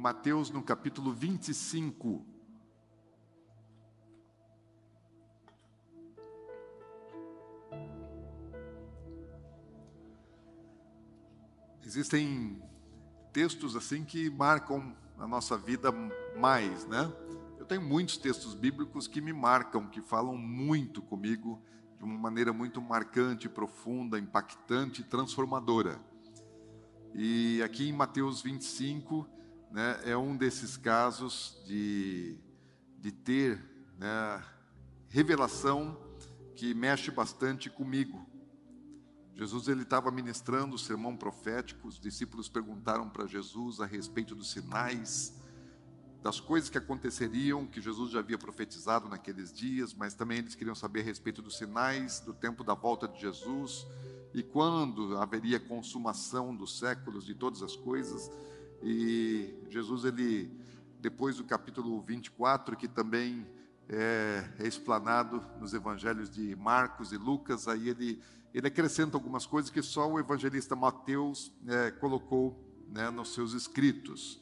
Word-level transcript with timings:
Mateus, 0.00 0.48
no 0.50 0.62
capítulo 0.62 1.12
25. 1.12 2.24
Existem 11.84 12.62
textos 13.30 13.76
assim 13.76 14.02
que 14.02 14.30
marcam 14.30 14.96
a 15.18 15.26
nossa 15.26 15.58
vida 15.58 15.92
mais, 16.34 16.86
né? 16.86 17.12
Eu 17.58 17.66
tenho 17.66 17.82
muitos 17.82 18.16
textos 18.16 18.54
bíblicos 18.54 19.06
que 19.06 19.20
me 19.20 19.34
marcam, 19.34 19.86
que 19.86 20.00
falam 20.00 20.34
muito 20.34 21.02
comigo 21.02 21.60
de 21.98 22.04
uma 22.04 22.18
maneira 22.18 22.54
muito 22.54 22.80
marcante, 22.80 23.50
profunda, 23.50 24.18
impactante, 24.18 25.04
transformadora. 25.04 26.00
E 27.14 27.62
aqui 27.62 27.90
em 27.90 27.92
Mateus 27.92 28.40
25, 28.40 29.28
né, 29.70 30.00
é 30.04 30.16
um 30.16 30.36
desses 30.36 30.76
casos 30.76 31.56
de, 31.66 32.36
de 32.98 33.12
ter 33.12 33.58
né, 33.98 34.42
revelação 35.08 35.96
que 36.54 36.74
mexe 36.74 37.10
bastante 37.10 37.70
comigo. 37.70 38.26
Jesus 39.34 39.68
ele 39.68 39.82
estava 39.82 40.10
ministrando 40.10 40.74
o 40.74 40.78
sermão 40.78 41.16
profético, 41.16 41.88
os 41.88 41.98
discípulos 41.98 42.48
perguntaram 42.48 43.08
para 43.08 43.26
Jesus 43.26 43.80
a 43.80 43.86
respeito 43.86 44.34
dos 44.34 44.50
sinais, 44.50 45.34
das 46.22 46.38
coisas 46.38 46.68
que 46.68 46.76
aconteceriam, 46.76 47.66
que 47.66 47.80
Jesus 47.80 48.10
já 48.10 48.18
havia 48.18 48.36
profetizado 48.36 49.08
naqueles 49.08 49.50
dias, 49.50 49.94
mas 49.94 50.12
também 50.12 50.38
eles 50.38 50.54
queriam 50.54 50.74
saber 50.74 51.00
a 51.00 51.04
respeito 51.04 51.40
dos 51.40 51.56
sinais 51.56 52.20
do 52.20 52.34
tempo 52.34 52.62
da 52.62 52.74
volta 52.74 53.08
de 53.08 53.18
Jesus 53.18 53.86
e 54.34 54.42
quando 54.42 55.16
haveria 55.16 55.58
consumação 55.58 56.54
dos 56.54 56.78
séculos 56.78 57.24
de 57.24 57.34
todas 57.34 57.62
as 57.62 57.74
coisas. 57.74 58.30
E 58.82 59.54
Jesus, 59.68 60.04
ele, 60.04 60.50
depois 61.00 61.36
do 61.36 61.44
capítulo 61.44 62.00
24, 62.00 62.76
que 62.76 62.88
também 62.88 63.46
é, 63.88 64.48
é 64.58 64.66
explanado 64.66 65.44
nos 65.58 65.74
evangelhos 65.74 66.30
de 66.30 66.56
Marcos 66.56 67.12
e 67.12 67.16
Lucas, 67.16 67.68
aí 67.68 67.88
ele, 67.88 68.22
ele 68.54 68.66
acrescenta 68.66 69.16
algumas 69.16 69.44
coisas 69.44 69.70
que 69.70 69.82
só 69.82 70.10
o 70.10 70.18
evangelista 70.18 70.74
Mateus 70.74 71.52
é, 71.66 71.90
colocou 71.90 72.58
né, 72.88 73.10
nos 73.10 73.34
seus 73.34 73.52
escritos. 73.52 74.40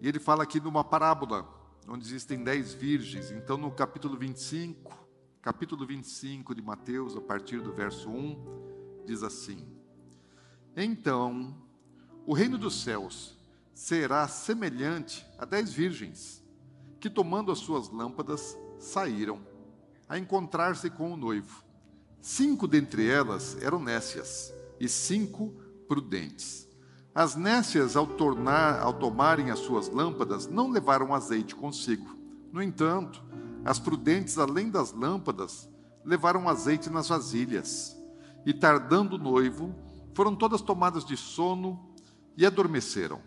E 0.00 0.08
ele 0.08 0.18
fala 0.18 0.42
aqui 0.42 0.60
numa 0.60 0.84
parábola, 0.84 1.46
onde 1.88 2.06
existem 2.06 2.42
dez 2.42 2.72
virgens. 2.72 3.30
Então, 3.30 3.56
no 3.56 3.70
capítulo 3.70 4.16
25, 4.16 5.06
capítulo 5.42 5.86
25 5.86 6.54
de 6.54 6.62
Mateus, 6.62 7.16
a 7.16 7.20
partir 7.20 7.60
do 7.60 7.72
verso 7.72 8.10
1, 8.10 9.04
diz 9.06 9.22
assim: 9.22 9.66
Então, 10.76 11.65
o 12.26 12.34
reino 12.34 12.58
dos 12.58 12.82
céus 12.82 13.36
será 13.72 14.26
semelhante 14.26 15.24
a 15.38 15.44
dez 15.44 15.72
virgens, 15.72 16.42
que 16.98 17.08
tomando 17.08 17.52
as 17.52 17.58
suas 17.58 17.88
lâmpadas, 17.88 18.58
saíram 18.80 19.38
a 20.08 20.18
encontrar-se 20.18 20.90
com 20.90 21.12
o 21.12 21.16
noivo. 21.16 21.62
Cinco 22.20 22.66
dentre 22.66 23.08
elas 23.08 23.56
eram 23.62 23.78
nécias 23.78 24.52
e 24.80 24.88
cinco 24.88 25.54
prudentes. 25.86 26.66
As 27.14 27.36
nécias, 27.36 27.96
ao, 27.96 28.06
tornar, 28.06 28.80
ao 28.80 28.92
tomarem 28.92 29.50
as 29.50 29.60
suas 29.60 29.88
lâmpadas, 29.88 30.48
não 30.48 30.68
levaram 30.68 31.14
azeite 31.14 31.54
consigo. 31.54 32.16
No 32.52 32.62
entanto, 32.62 33.22
as 33.64 33.78
prudentes, 33.78 34.36
além 34.36 34.68
das 34.68 34.92
lâmpadas, 34.92 35.68
levaram 36.04 36.48
azeite 36.48 36.90
nas 36.90 37.08
vasilhas. 37.08 37.96
E 38.44 38.52
tardando 38.52 39.14
o 39.14 39.18
noivo, 39.18 39.74
foram 40.12 40.34
todas 40.34 40.60
tomadas 40.60 41.04
de 41.04 41.16
sono 41.16 41.94
e 42.36 42.44
adormeceram. 42.44 43.20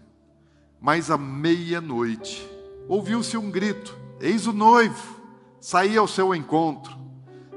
Mas 0.80 1.09
à 1.12 1.18
meia-noite, 1.18 2.50
ouviu-se 2.88 3.36
um 3.38 3.50
grito: 3.52 3.97
Eis 4.20 4.47
o 4.47 4.53
noivo! 4.53 5.20
Saí 5.59 5.97
ao 5.97 6.08
seu 6.08 6.34
encontro. 6.34 6.97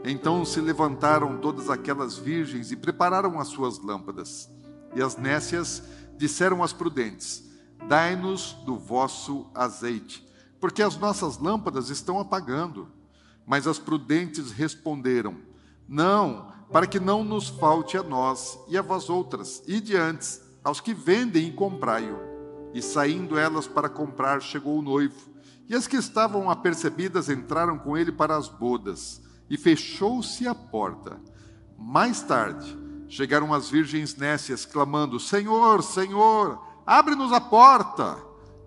Então 0.05 0.45
se 0.45 0.61
levantaram 0.61 1.39
todas 1.39 1.71
aquelas 1.71 2.17
virgens 2.17 2.73
e 2.73 2.77
prepararam 2.77 3.39
as 3.39 3.49
suas 3.49 3.79
lâmpadas. 3.79 4.51
E 4.95 5.01
as 5.01 5.17
nécias 5.17 5.83
disseram 6.17 6.63
as 6.63 6.73
prudentes: 6.73 7.49
Dai-nos 7.89 8.55
do 8.65 8.77
vosso 8.77 9.47
azeite, 9.55 10.27
porque 10.61 10.83
as 10.83 10.97
nossas 10.97 11.39
lâmpadas 11.39 11.91
estão 11.91 12.19
apagando. 12.19 12.89
Mas 13.47 13.67
as 13.67 13.79
prudentes 13.79 14.51
responderam: 14.51 15.37
Não, 15.89 16.53
para 16.73 16.87
que 16.87 16.99
não 16.99 17.23
nos 17.23 17.49
falte 17.49 17.97
a 17.97 18.03
nós 18.03 18.59
e 18.67 18.77
a 18.77 18.83
vós 18.83 19.09
outras, 19.09 19.63
e 19.69 19.81
diante 19.81 20.42
aos 20.63 20.81
que 20.81 20.95
vendem 20.95 21.49
e 21.49 21.53
comprai-o. 21.53 22.19
E 22.75 22.81
saindo 22.81 23.39
elas 23.39 23.67
para 23.67 23.89
comprar, 23.89 24.41
chegou 24.41 24.79
o 24.79 24.83
noivo. 24.83 25.31
E 25.69 25.75
as 25.75 25.87
que 25.87 25.97
estavam 25.97 26.51
apercebidas 26.51 27.29
entraram 27.29 27.79
com 27.79 27.97
ele 27.97 28.13
para 28.13 28.37
as 28.37 28.49
bodas, 28.49 29.23
e 29.49 29.57
fechou-se 29.57 30.47
a 30.47 30.55
porta. 30.55 31.21
Mais 31.79 32.23
tarde, 32.23 32.79
Chegaram 33.13 33.53
as 33.53 33.69
virgens 33.69 34.17
nécias, 34.17 34.65
clamando: 34.65 35.21
Senhor, 35.21 35.83
Senhor, 35.83 36.59
abre-nos 36.87 37.31
a 37.31 37.43
porta. 37.43 38.17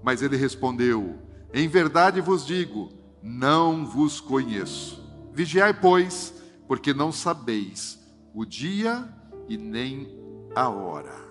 Mas 0.03 0.21
ele 0.21 0.37
respondeu: 0.37 1.17
Em 1.51 1.67
verdade 1.67 2.21
vos 2.21 2.45
digo, 2.45 2.89
não 3.23 3.87
vos 3.87 4.21
conheço. 4.21 5.03
Vigiai, 5.33 5.73
pois, 5.73 6.31
porque 6.67 6.93
não 6.93 7.11
sabeis 7.11 7.99
o 8.35 8.45
dia 8.45 9.11
e 9.49 9.57
nem 9.57 10.15
a 10.55 10.69
hora. 10.69 11.24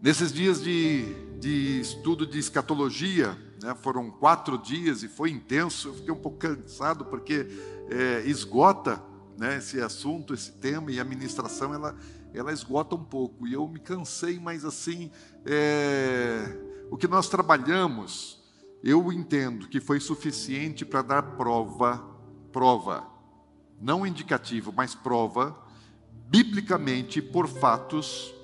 Nesses 0.00 0.32
dias 0.32 0.62
de, 0.62 1.12
de 1.40 1.80
estudo 1.80 2.24
de 2.24 2.38
escatologia, 2.38 3.36
né, 3.60 3.74
foram 3.74 4.08
quatro 4.12 4.56
dias 4.56 5.02
e 5.02 5.08
foi 5.08 5.30
intenso, 5.30 5.88
eu 5.88 5.94
fiquei 5.94 6.12
um 6.12 6.20
pouco 6.20 6.38
cansado 6.38 7.04
porque 7.04 7.48
é, 7.90 8.22
esgota 8.24 9.02
né, 9.36 9.58
esse 9.58 9.80
assunto, 9.80 10.32
esse 10.32 10.52
tema 10.52 10.92
e 10.92 11.00
a 11.00 11.04
ministração 11.04 11.74
ela, 11.74 11.96
ela 12.32 12.52
esgota 12.52 12.94
um 12.94 13.02
pouco. 13.02 13.44
E 13.48 13.54
eu 13.54 13.66
me 13.66 13.80
cansei, 13.80 14.38
mas 14.38 14.64
assim, 14.64 15.10
é, 15.44 16.56
o 16.92 16.96
que 16.96 17.08
nós 17.08 17.28
trabalhamos, 17.28 18.40
eu 18.84 19.12
entendo 19.12 19.66
que 19.66 19.80
foi 19.80 19.98
suficiente 19.98 20.84
para 20.84 21.02
dar 21.02 21.22
prova, 21.22 22.08
prova, 22.52 23.04
não 23.80 24.06
indicativo, 24.06 24.72
mas 24.72 24.94
prova, 24.94 25.58
biblicamente, 26.28 27.20
por 27.20 27.48
fatos, 27.48 28.37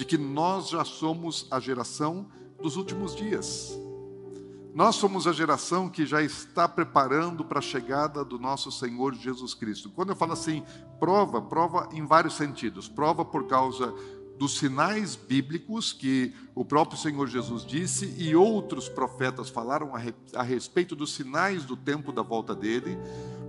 de 0.00 0.06
que 0.06 0.16
nós 0.16 0.70
já 0.70 0.82
somos 0.82 1.46
a 1.50 1.60
geração 1.60 2.26
dos 2.58 2.76
últimos 2.76 3.14
dias. 3.14 3.78
Nós 4.74 4.96
somos 4.96 5.26
a 5.26 5.32
geração 5.32 5.90
que 5.90 6.06
já 6.06 6.22
está 6.22 6.66
preparando 6.66 7.44
para 7.44 7.58
a 7.58 7.62
chegada 7.62 8.24
do 8.24 8.38
nosso 8.38 8.72
Senhor 8.72 9.12
Jesus 9.12 9.52
Cristo. 9.52 9.90
Quando 9.90 10.08
eu 10.08 10.16
falo 10.16 10.32
assim, 10.32 10.62
prova, 10.98 11.42
prova 11.42 11.90
em 11.92 12.06
vários 12.06 12.32
sentidos. 12.32 12.88
Prova 12.88 13.26
por 13.26 13.46
causa 13.46 13.92
dos 14.38 14.56
sinais 14.56 15.16
bíblicos 15.16 15.92
que 15.92 16.34
o 16.54 16.64
próprio 16.64 16.98
Senhor 16.98 17.26
Jesus 17.26 17.62
disse 17.62 18.14
e 18.16 18.34
outros 18.34 18.88
profetas 18.88 19.50
falaram 19.50 19.92
a, 19.94 20.42
respeito 20.42 20.96
dos 20.96 21.12
sinais 21.12 21.66
do 21.66 21.76
tempo 21.76 22.10
da 22.10 22.22
volta 22.22 22.54
dele, 22.54 22.96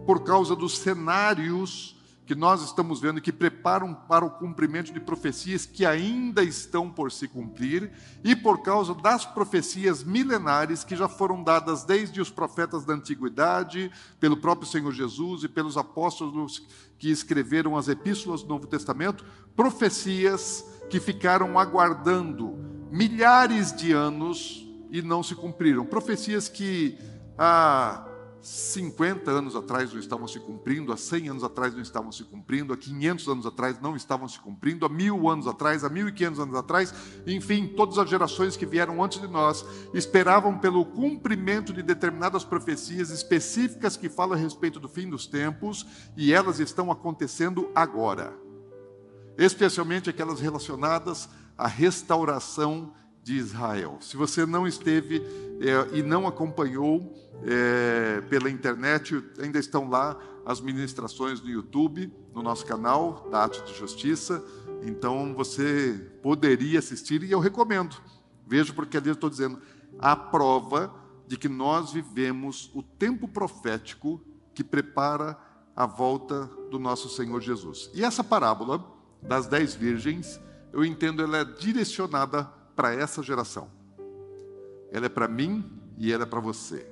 por 0.06 0.22
causa 0.26 0.54
dos 0.54 0.78
cenários 0.80 1.96
que 2.32 2.36
nós 2.36 2.64
estamos 2.64 3.02
vendo 3.02 3.20
que 3.20 3.30
preparam 3.30 3.94
para 3.94 4.24
o 4.24 4.30
cumprimento 4.30 4.94
de 4.94 5.02
profecias 5.02 5.66
que 5.66 5.86
ainda 5.86 6.42
estão 6.42 6.90
por 6.90 7.12
se 7.12 7.28
cumprir 7.28 7.92
e 8.24 8.34
por 8.38 8.62
causa 8.62 8.96
das 8.96 9.26
profecias 9.26 10.02
milenares 10.02 10.86
que 10.86 10.96
já 10.96 11.10
foram 11.10 11.44
dadas 11.44 11.84
desde 11.84 12.22
os 12.22 12.30
profetas 12.30 12.86
da 12.86 12.94
antiguidade, 12.94 13.92
pelo 14.18 14.38
próprio 14.38 14.66
Senhor 14.66 14.94
Jesus 14.94 15.44
e 15.44 15.50
pelos 15.50 15.76
apóstolos 15.76 16.66
que 16.98 17.12
escreveram 17.12 17.76
as 17.76 17.90
epístolas 17.90 18.44
do 18.44 18.48
Novo 18.48 18.66
Testamento, 18.66 19.26
profecias 19.54 20.64
que 20.90 21.02
ficaram 21.02 21.60
aguardando 21.60 22.58
milhares 22.90 23.76
de 23.76 23.92
anos 23.92 24.66
e 24.90 25.02
não 25.02 25.22
se 25.22 25.36
cumpriram. 25.36 25.86
Profecias 25.86 26.48
que 26.48 26.98
há 27.38 28.08
50 28.42 29.30
anos 29.30 29.56
atrás 29.56 29.94
não 29.94 30.00
estavam 30.00 30.28
se 30.28 30.40
cumprindo, 30.40 30.92
há 30.92 30.98
100 30.98 31.30
anos 31.30 31.44
atrás 31.44 31.74
não 31.76 31.82
estavam 31.82 32.12
se 32.12 32.24
cumprindo, 32.24 32.74
há 32.74 32.78
500 32.78 33.28
anos 33.28 33.46
atrás 33.46 33.80
não 33.80 33.96
estavam 33.96 34.28
se 34.28 34.40
cumprindo, 34.40 34.84
há 34.84 34.90
mil 34.90 35.30
anos 35.30 35.46
atrás, 35.46 35.84
há 35.84 35.90
1.500 35.90 36.42
anos 36.42 36.56
atrás, 36.56 36.94
enfim, 37.28 37.68
todas 37.68 38.00
as 38.00 38.10
gerações 38.10 38.58
que 38.58 38.66
vieram 38.66 39.04
antes 39.04 39.22
de 39.22 39.28
nós 39.28 39.64
esperavam 39.94 40.58
pelo 40.58 40.84
cumprimento 40.84 41.72
de 41.72 41.84
determinadas 41.84 42.44
profecias 42.44 43.12
específicas 43.12 43.96
que 43.96 44.10
falam 44.10 44.34
a 44.34 44.42
respeito 44.42 44.80
do 44.80 44.90
fim 44.90 45.08
dos 45.08 45.28
tempos 45.28 45.86
e 46.18 46.34
elas 46.34 46.60
estão 46.60 46.92
acontecendo 46.92 47.70
agora, 47.76 48.34
especialmente 49.38 50.10
aquelas 50.10 50.40
relacionadas 50.40 51.30
à 51.56 51.68
restauração 51.68 52.92
de 53.24 53.36
Israel. 53.36 53.98
Se 54.02 54.18
você 54.18 54.46
não 54.46 54.68
esteve 54.68 55.22
é, 55.62 55.98
e 55.98 56.02
não 56.02 56.28
acompanhou 56.28 57.14
é, 57.44 58.22
pela 58.22 58.50
internet, 58.50 59.24
ainda 59.40 59.60
estão 59.60 59.90
lá 59.90 60.18
as 60.46 60.60
ministrações 60.60 61.42
no 61.42 61.50
YouTube, 61.50 62.12
no 62.34 62.42
nosso 62.42 62.66
canal 62.66 63.28
da 63.30 63.44
Arte 63.44 63.64
de 63.64 63.78
Justiça. 63.78 64.44
Então 64.84 65.34
você 65.36 66.12
poderia 66.22 66.80
assistir 66.80 67.24
e 67.24 67.32
eu 67.32 67.40
recomendo. 67.40 67.96
Vejo 68.48 68.74
porque 68.74 68.98
ali 68.98 69.10
eu 69.10 69.14
estou 69.14 69.30
dizendo 69.30 69.62
a 70.00 70.16
prova 70.16 70.94
de 71.28 71.38
que 71.38 71.48
nós 71.48 71.92
vivemos 71.94 72.72
o 72.74 72.82
tempo 72.82 73.28
profético 73.28 74.22
que 74.54 74.64
prepara 74.64 75.38
a 75.76 75.86
volta 75.86 76.50
do 76.70 76.78
nosso 76.78 77.08
Senhor 77.10 77.40
Jesus. 77.40 77.90
E 77.94 78.04
essa 78.04 78.24
parábola 78.24 78.84
das 79.22 79.48
dez 79.48 79.74
virgens, 79.74 80.40
eu 80.74 80.84
entendo 80.84 81.22
ela 81.22 81.38
é 81.38 81.46
direcionada 81.46 82.52
para 82.82 82.96
essa 82.96 83.22
geração. 83.22 83.70
Ela 84.92 85.06
é 85.06 85.10
para 85.10 85.28
mim 85.28 85.72
e 86.00 86.12
ela 86.12 86.24
é 86.24 86.26
para 86.26 86.40
você. 86.40 86.92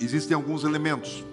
Existem 0.00 0.32
alguns 0.36 0.62
elementos 0.62 1.24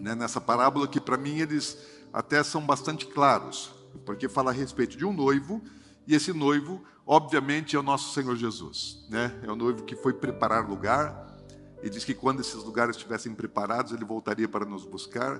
né, 0.00 0.14
nessa 0.14 0.40
parábola 0.40 0.88
que, 0.88 0.98
para 0.98 1.18
mim, 1.18 1.40
eles 1.40 1.76
até 2.10 2.42
são 2.42 2.64
bastante 2.64 3.04
claros, 3.04 3.70
porque 4.06 4.30
fala 4.30 4.50
a 4.50 4.54
respeito 4.54 4.96
de 4.96 5.04
um 5.04 5.12
noivo, 5.12 5.60
e 6.06 6.14
esse 6.14 6.32
noivo, 6.32 6.82
obviamente, 7.06 7.76
é 7.76 7.78
o 7.78 7.82
nosso 7.82 8.14
Senhor 8.14 8.34
Jesus. 8.34 9.04
Né? 9.10 9.38
É 9.42 9.52
o 9.52 9.54
noivo 9.54 9.84
que 9.84 9.94
foi 9.94 10.14
preparar 10.14 10.66
lugar, 10.66 11.36
e 11.82 11.90
diz 11.90 12.02
que 12.02 12.14
quando 12.14 12.40
esses 12.40 12.64
lugares 12.64 12.96
estivessem 12.96 13.34
preparados, 13.34 13.92
ele 13.92 14.06
voltaria 14.06 14.48
para 14.48 14.64
nos 14.64 14.86
buscar, 14.86 15.38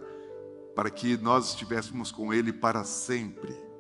para 0.77 0.91
que 0.91 1.17
nós 1.17 1.49
estivéssemos 1.49 2.13
com 2.13 2.35
ele 2.35 2.53
para 2.53 2.85
sempre 2.85 3.72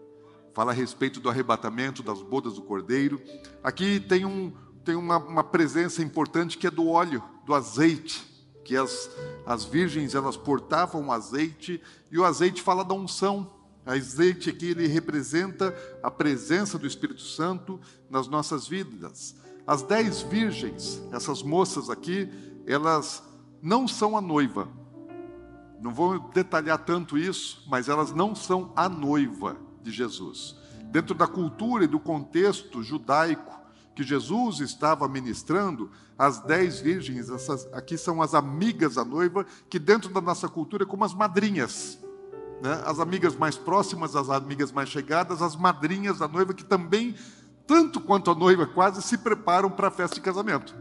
fala 0.55 0.73
a 0.73 0.75
respeito 0.75 1.21
do 1.21 1.29
arrebatamento 1.29 2.03
das 2.03 2.23
bodas 2.23 2.55
do 2.55 2.63
cordeiro. 2.63 3.21
Aqui 3.63 3.99
tem, 4.01 4.25
um, 4.25 4.53
tem 4.85 4.95
uma, 4.95 5.17
uma 5.17 5.45
presença 5.45 6.03
importante 6.03 6.59
que 6.59 6.67
é 6.67 6.71
do 6.71 6.89
óleo, 6.89 7.23
do 7.47 7.55
azeite, 7.55 8.31
que 8.65 8.77
as, 8.77 9.11
as 9.47 9.65
virgens 9.65 10.15
elas 10.15 10.37
portavam 10.37 11.11
azeite, 11.11 11.83
e 12.11 12.19
o 12.19 12.25
azeite 12.25 12.63
fala 12.63 12.85
da 12.85 12.95
unção. 12.95 13.51
Azeite 13.85 14.51
aqui 14.51 14.67
ele 14.67 14.87
representa 14.87 15.75
a 16.03 16.11
presença 16.11 16.79
do 16.79 16.87
Espírito 16.87 17.23
Santo 17.23 17.81
nas 18.09 18.29
nossas 18.29 18.69
vidas. 18.69 19.35
As 19.67 19.83
dez 19.83 20.21
virgens, 20.21 21.03
essas 21.13 21.43
moças 21.43 21.91
aqui, 21.91 22.29
elas 22.67 23.23
não 23.61 23.89
são 23.89 24.17
a 24.17 24.21
noiva. 24.21 24.69
Não 25.81 25.93
vou 25.93 26.19
detalhar 26.31 26.79
tanto 26.79 27.19
isso, 27.19 27.65
mas 27.69 27.89
elas 27.89 28.13
não 28.13 28.37
são 28.37 28.73
a 28.77 28.89
noiva 28.89 29.57
de 29.83 29.91
Jesus. 29.91 30.57
Dentro 30.85 31.15
da 31.15 31.27
cultura 31.27 31.85
e 31.85 31.89
do 31.89 31.99
contexto 31.99 32.83
judaico 32.83 33.61
que 33.95 34.03
Jesus 34.03 34.61
estava 34.61 35.07
ministrando, 35.09 35.91
as 36.19 36.41
dez 36.41 36.81
virgens, 36.81 37.29
essas 37.29 37.67
aqui 37.73 37.99
são 37.99 38.23
as 38.23 38.35
amigas 38.35 38.95
da 38.95 39.05
noiva, 39.05 39.45
que 39.69 39.79
dentro 39.79 40.11
da 40.11 40.21
nossa 40.21 40.49
cultura 40.49 40.85
é 40.85 40.87
como 40.87 41.05
as 41.05 41.13
madrinhas. 41.13 41.99
Né? 42.63 42.83
As 42.87 43.01
amigas 43.01 43.37
mais 43.37 43.57
próximas, 43.57 44.15
as 44.15 44.31
amigas 44.31 44.71
mais 44.73 44.89
chegadas, 44.89 45.43
as 45.43 45.57
madrinhas 45.57 46.19
da 46.19 46.29
noiva, 46.29 46.55
que 46.55 46.65
também, 46.65 47.15
tanto 47.67 48.01
quanto 48.01 48.31
a 48.31 48.35
noiva, 48.35 48.67
quase 48.67 49.03
se 49.03 49.19
preparam 49.19 49.71
para 49.71 49.89
a 49.89 49.91
festa 49.91 50.15
de 50.15 50.21
casamento. 50.23 50.75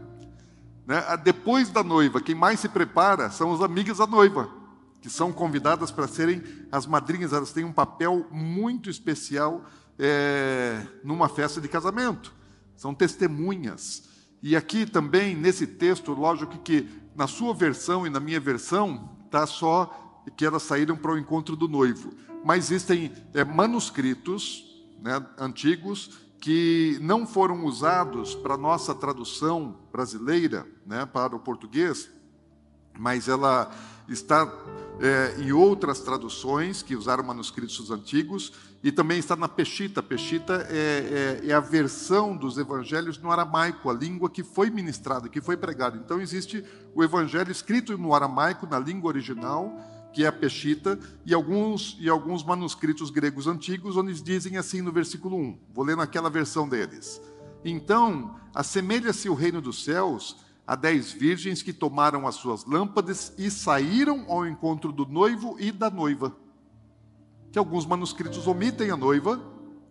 Né? 0.86 1.02
Depois 1.22 1.70
da 1.70 1.82
noiva, 1.82 2.20
quem 2.20 2.34
mais 2.34 2.60
se 2.60 2.68
prepara 2.68 3.30
são 3.30 3.52
as 3.52 3.60
amigas 3.60 3.98
da 3.98 4.06
noiva 4.06 4.61
que 5.02 5.10
são 5.10 5.32
convidadas 5.32 5.90
para 5.90 6.06
serem 6.06 6.42
as 6.70 6.86
madrinhas, 6.86 7.32
elas 7.32 7.52
têm 7.52 7.64
um 7.64 7.72
papel 7.72 8.24
muito 8.30 8.88
especial 8.88 9.64
é, 9.98 10.86
numa 11.02 11.28
festa 11.28 11.60
de 11.60 11.68
casamento. 11.68 12.32
São 12.76 12.94
testemunhas. 12.94 14.08
E 14.40 14.54
aqui 14.56 14.86
também, 14.86 15.36
nesse 15.36 15.66
texto, 15.66 16.12
lógico 16.12 16.56
que 16.58 16.88
na 17.16 17.26
sua 17.26 17.52
versão 17.52 18.06
e 18.06 18.10
na 18.10 18.20
minha 18.20 18.40
versão, 18.40 19.10
está 19.26 19.44
só 19.44 20.22
que 20.36 20.46
elas 20.46 20.62
saíram 20.62 20.96
para 20.96 21.12
o 21.12 21.18
encontro 21.18 21.56
do 21.56 21.66
noivo. 21.66 22.12
Mas 22.44 22.70
existem 22.70 23.12
é, 23.34 23.44
manuscritos 23.44 24.84
né, 25.00 25.24
antigos 25.36 26.18
que 26.40 26.96
não 27.00 27.26
foram 27.26 27.64
usados 27.64 28.34
para 28.36 28.56
nossa 28.56 28.94
tradução 28.94 29.78
brasileira, 29.92 30.66
né, 30.86 31.06
para 31.06 31.36
o 31.36 31.40
português, 31.40 32.08
mas 32.98 33.28
ela 33.28 33.70
está 34.08 34.50
é, 35.00 35.40
em 35.40 35.52
outras 35.52 36.00
traduções 36.00 36.82
que 36.82 36.94
usaram 36.94 37.24
manuscritos 37.24 37.90
antigos 37.90 38.52
e 38.82 38.90
também 38.90 39.18
está 39.18 39.36
na 39.36 39.48
Peshita. 39.48 40.02
Peshita 40.02 40.66
é, 40.68 41.40
é, 41.44 41.48
é, 41.48 41.52
a 41.52 41.60
versão 41.60 42.36
dos 42.36 42.58
evangelhos 42.58 43.18
no 43.18 43.30
aramaico, 43.30 43.88
a 43.88 43.92
língua 43.92 44.28
que 44.28 44.42
foi 44.42 44.70
ministrada, 44.70 45.28
que 45.28 45.40
foi 45.40 45.56
pregada. 45.56 45.96
Então 45.96 46.20
existe 46.20 46.64
o 46.94 47.02
evangelho 47.02 47.50
escrito 47.50 47.96
no 47.96 48.14
aramaico, 48.14 48.66
na 48.66 48.78
língua 48.78 49.08
original, 49.08 49.72
que 50.12 50.24
é 50.24 50.26
a 50.26 50.32
Peshita, 50.32 50.98
e 51.24 51.32
alguns, 51.32 51.96
e 51.98 52.08
alguns 52.08 52.44
manuscritos 52.44 53.08
gregos 53.08 53.46
antigos, 53.46 53.96
onde 53.96 54.20
dizem 54.20 54.58
assim 54.58 54.82
no 54.82 54.92
versículo 54.92 55.36
1. 55.36 55.58
Vou 55.72 55.84
ler 55.84 55.96
naquela 55.96 56.28
versão 56.28 56.68
deles. 56.68 57.20
Então, 57.64 58.36
assemelha-se 58.54 59.28
o 59.28 59.34
reino 59.34 59.60
dos 59.60 59.84
céus 59.84 60.36
a 60.66 60.76
dez 60.76 61.12
virgens 61.12 61.62
que 61.62 61.72
tomaram 61.72 62.26
as 62.26 62.36
suas 62.36 62.64
lâmpadas 62.64 63.32
e 63.36 63.50
saíram 63.50 64.24
ao 64.28 64.46
encontro 64.46 64.92
do 64.92 65.04
noivo 65.06 65.56
e 65.58 65.72
da 65.72 65.90
noiva. 65.90 66.34
Que 67.50 67.58
alguns 67.58 67.84
manuscritos 67.84 68.46
omitem 68.46 68.90
a 68.90 68.96
noiva, 68.96 69.40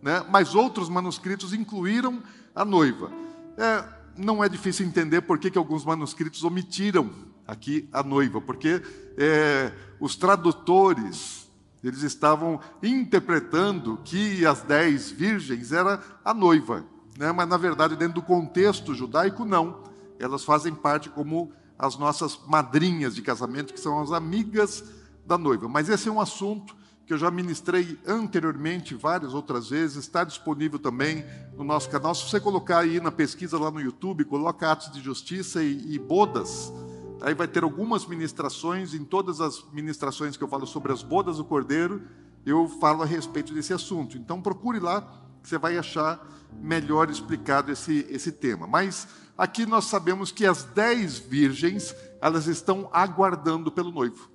né? 0.00 0.24
mas 0.30 0.54
outros 0.54 0.88
manuscritos 0.88 1.52
incluíram 1.52 2.22
a 2.54 2.64
noiva. 2.64 3.12
É, 3.56 3.84
não 4.16 4.42
é 4.42 4.48
difícil 4.48 4.86
entender 4.86 5.20
por 5.22 5.38
que, 5.38 5.50
que 5.50 5.58
alguns 5.58 5.84
manuscritos 5.84 6.42
omitiram 6.42 7.10
aqui 7.46 7.88
a 7.92 8.02
noiva, 8.02 8.40
porque 8.40 8.82
é, 9.16 9.72
os 10.00 10.16
tradutores 10.16 11.50
eles 11.84 12.02
estavam 12.02 12.60
interpretando 12.82 13.98
que 14.04 14.46
as 14.46 14.62
dez 14.62 15.10
virgens 15.10 15.72
era 15.72 16.00
a 16.24 16.32
noiva, 16.32 16.84
né? 17.18 17.32
mas 17.32 17.48
na 17.48 17.56
verdade 17.56 17.96
dentro 17.96 18.14
do 18.14 18.22
contexto 18.22 18.94
judaico 18.94 19.44
não 19.44 19.91
elas 20.22 20.44
fazem 20.44 20.74
parte 20.74 21.10
como 21.10 21.52
as 21.78 21.96
nossas 21.96 22.38
madrinhas 22.46 23.14
de 23.14 23.22
casamento, 23.22 23.74
que 23.74 23.80
são 23.80 24.00
as 24.00 24.12
amigas 24.12 24.84
da 25.26 25.36
noiva. 25.36 25.68
Mas 25.68 25.88
esse 25.88 26.08
é 26.08 26.12
um 26.12 26.20
assunto 26.20 26.76
que 27.04 27.12
eu 27.12 27.18
já 27.18 27.30
ministrei 27.30 27.98
anteriormente 28.06 28.94
várias 28.94 29.34
outras 29.34 29.70
vezes, 29.70 29.96
está 29.96 30.22
disponível 30.22 30.78
também 30.78 31.24
no 31.56 31.64
nosso 31.64 31.90
canal. 31.90 32.14
Se 32.14 32.28
você 32.28 32.38
colocar 32.38 32.78
aí 32.78 33.00
na 33.00 33.10
pesquisa 33.10 33.58
lá 33.58 33.70
no 33.70 33.80
YouTube, 33.80 34.24
coloca 34.24 34.70
Atos 34.70 34.92
de 34.92 35.00
Justiça 35.00 35.62
e, 35.62 35.94
e 35.94 35.98
Bodas, 35.98 36.72
aí 37.20 37.34
vai 37.34 37.48
ter 37.48 37.64
algumas 37.64 38.06
ministrações, 38.06 38.94
em 38.94 39.04
todas 39.04 39.40
as 39.40 39.64
ministrações 39.72 40.36
que 40.36 40.44
eu 40.44 40.48
falo 40.48 40.66
sobre 40.66 40.92
as 40.92 41.02
bodas 41.02 41.38
do 41.38 41.44
Cordeiro, 41.44 42.02
eu 42.46 42.68
falo 42.80 43.02
a 43.02 43.06
respeito 43.06 43.52
desse 43.52 43.72
assunto. 43.72 44.16
Então 44.16 44.40
procure 44.40 44.78
lá, 44.78 45.02
que 45.42 45.48
você 45.48 45.58
vai 45.58 45.76
achar 45.76 46.24
melhor 46.60 47.10
explicado 47.10 47.72
esse, 47.72 48.06
esse 48.08 48.30
tema. 48.30 48.66
Mas 48.66 49.08
Aqui 49.42 49.66
nós 49.66 49.86
sabemos 49.86 50.30
que 50.30 50.46
as 50.46 50.62
dez 50.62 51.18
virgens, 51.18 51.92
elas 52.20 52.46
estão 52.46 52.88
aguardando 52.92 53.72
pelo 53.72 53.90
noivo. 53.90 54.30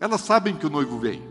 Elas 0.00 0.22
sabem 0.22 0.56
que 0.56 0.64
o 0.64 0.70
noivo 0.70 0.98
vem. 0.98 1.22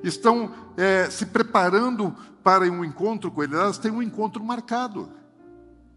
Estão 0.00 0.54
é, 0.76 1.10
se 1.10 1.26
preparando 1.26 2.14
para 2.44 2.70
um 2.70 2.84
encontro 2.84 3.32
com 3.32 3.42
ele. 3.42 3.56
Elas 3.56 3.78
têm 3.78 3.90
um 3.90 4.00
encontro 4.00 4.44
marcado. 4.44 5.10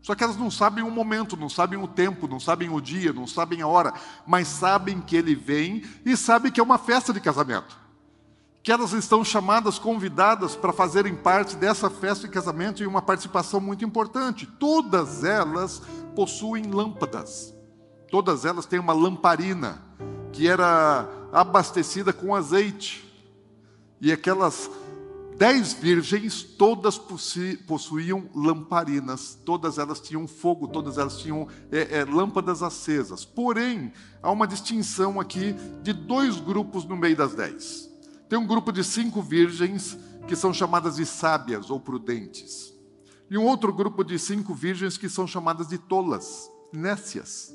Só 0.02 0.16
que 0.16 0.24
elas 0.24 0.36
não 0.36 0.50
sabem 0.50 0.84
o 0.84 0.90
momento, 0.90 1.38
não 1.38 1.50
sabem 1.50 1.78
o 1.78 1.88
tempo, 1.88 2.28
não 2.28 2.40
sabem 2.40 2.68
o 2.68 2.82
dia, 2.82 3.14
não 3.14 3.28
sabem 3.28 3.62
a 3.62 3.68
hora, 3.68 3.94
mas 4.26 4.48
sabem 4.48 5.02
que 5.02 5.16
ele 5.16 5.36
vem 5.36 5.84
e 6.04 6.18
sabem 6.18 6.52
que 6.52 6.60
é 6.60 6.64
uma 6.64 6.80
festa 6.80 7.14
de 7.14 7.20
casamento 7.20 7.83
que 8.64 8.72
elas 8.72 8.94
estão 8.94 9.26
chamadas, 9.26 9.78
convidadas 9.78 10.56
para 10.56 10.72
fazerem 10.72 11.14
parte 11.14 11.58
dessa 11.58 11.90
festa 11.90 12.26
de 12.26 12.34
casamento 12.34 12.82
e 12.82 12.88
uma 12.88 13.02
participação 13.02 13.60
muito 13.60 13.84
importante. 13.84 14.46
Todas 14.46 15.26
elas 15.26 15.82
possuem 16.16 16.72
lâmpadas. 16.72 17.54
Todas 18.10 18.46
elas 18.46 18.66
têm 18.66 18.80
uma 18.80 18.94
lamparina 18.94 19.84
que 20.32 20.48
era 20.48 21.10
abastecida 21.34 22.14
com 22.14 22.34
azeite. 22.34 23.04
E 24.00 24.14
aquelas 24.14 24.72
dez 25.38 25.74
virgens, 25.74 26.42
todas 26.42 26.98
possuíam 27.68 28.30
lamparinas, 28.34 29.38
todas 29.44 29.78
elas 29.78 30.00
tinham 30.00 30.26
fogo, 30.26 30.70
todas 30.70 30.98
elas 30.98 31.18
tinham 31.18 31.50
é, 31.70 32.00
é, 32.00 32.06
lâmpadas 32.06 32.64
acesas. 32.64 33.26
Porém, 33.26 33.92
há 34.22 34.32
uma 34.32 34.48
distinção 34.48 35.20
aqui 35.20 35.54
de 35.82 35.92
dois 35.92 36.40
grupos 36.40 36.86
no 36.86 36.96
meio 36.96 37.18
das 37.18 37.34
dez. 37.34 37.93
Tem 38.34 38.40
um 38.40 38.48
grupo 38.48 38.72
de 38.72 38.84
cinco 38.84 39.22
virgens 39.22 39.96
que 40.28 40.36
são 40.36 40.52
chamadas 40.52 40.96
de 40.96 41.06
sábias 41.06 41.70
ou 41.70 41.80
prudentes, 41.80 42.74
e 43.30 43.38
um 43.38 43.46
outro 43.46 43.72
grupo 43.72 44.04
de 44.04 44.18
cinco 44.18 44.56
virgens 44.56 44.98
que 44.98 45.08
são 45.08 45.28
chamadas 45.28 45.68
de 45.68 45.78
tolas, 45.78 46.50
nécias. 46.74 47.54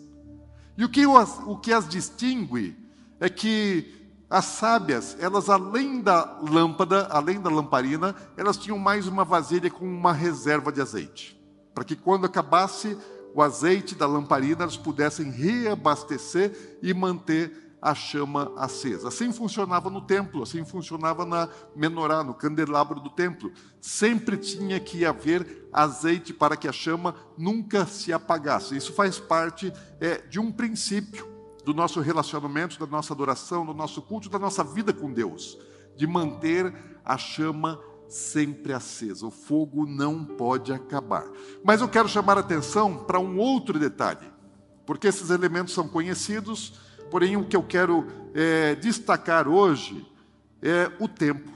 E 0.76 0.84
o 0.84 0.88
que, 0.88 1.04
o 1.04 1.56
que 1.56 1.72
as 1.72 1.88
distingue 1.88 2.76
é 3.18 3.28
que 3.28 4.08
as 4.30 4.44
sábias, 4.44 5.16
elas 5.18 5.50
além 5.50 6.00
da 6.00 6.38
lâmpada, 6.48 7.08
além 7.10 7.40
da 7.40 7.50
lamparina, 7.50 8.14
elas 8.36 8.56
tinham 8.56 8.78
mais 8.78 9.08
uma 9.08 9.24
vasilha 9.24 9.68
com 9.68 9.84
uma 9.84 10.12
reserva 10.12 10.70
de 10.70 10.80
azeite, 10.80 11.36
para 11.74 11.82
que 11.82 11.96
quando 11.96 12.24
acabasse 12.24 12.96
o 13.34 13.42
azeite 13.42 13.96
da 13.96 14.06
lamparina, 14.06 14.62
elas 14.62 14.76
pudessem 14.76 15.28
reabastecer 15.28 16.78
e 16.80 16.94
manter 16.94 17.67
a 17.80 17.94
chama 17.94 18.52
acesa. 18.56 19.08
Assim 19.08 19.32
funcionava 19.32 19.88
no 19.88 20.00
templo, 20.00 20.42
assim 20.42 20.64
funcionava 20.64 21.24
na 21.24 21.48
menorá, 21.74 22.22
no 22.24 22.34
candelabro 22.34 23.00
do 23.00 23.10
templo. 23.10 23.52
Sempre 23.80 24.36
tinha 24.36 24.80
que 24.80 25.04
haver 25.04 25.68
azeite 25.72 26.32
para 26.32 26.56
que 26.56 26.68
a 26.68 26.72
chama 26.72 27.14
nunca 27.36 27.86
se 27.86 28.12
apagasse. 28.12 28.76
Isso 28.76 28.92
faz 28.92 29.18
parte 29.18 29.72
é, 30.00 30.18
de 30.18 30.40
um 30.40 30.50
princípio 30.50 31.26
do 31.64 31.74
nosso 31.74 32.00
relacionamento, 32.00 32.78
da 32.78 32.86
nossa 32.86 33.12
adoração, 33.12 33.64
do 33.64 33.74
nosso 33.74 34.02
culto, 34.02 34.28
da 34.28 34.38
nossa 34.38 34.64
vida 34.64 34.92
com 34.92 35.12
Deus, 35.12 35.58
de 35.96 36.06
manter 36.06 36.74
a 37.04 37.16
chama 37.16 37.78
sempre 38.08 38.72
acesa. 38.72 39.26
O 39.26 39.30
fogo 39.30 39.86
não 39.86 40.24
pode 40.24 40.72
acabar. 40.72 41.26
Mas 41.62 41.80
eu 41.80 41.88
quero 41.88 42.08
chamar 42.08 42.38
a 42.38 42.40
atenção 42.40 43.04
para 43.04 43.20
um 43.20 43.38
outro 43.38 43.78
detalhe, 43.78 44.26
porque 44.86 45.06
esses 45.06 45.30
elementos 45.30 45.74
são 45.74 45.86
conhecidos, 45.86 46.87
porém 47.10 47.36
o 47.36 47.44
que 47.44 47.56
eu 47.56 47.62
quero 47.62 48.06
é, 48.34 48.74
destacar 48.74 49.48
hoje 49.48 50.06
é 50.62 50.90
o 50.98 51.08
tempo, 51.08 51.50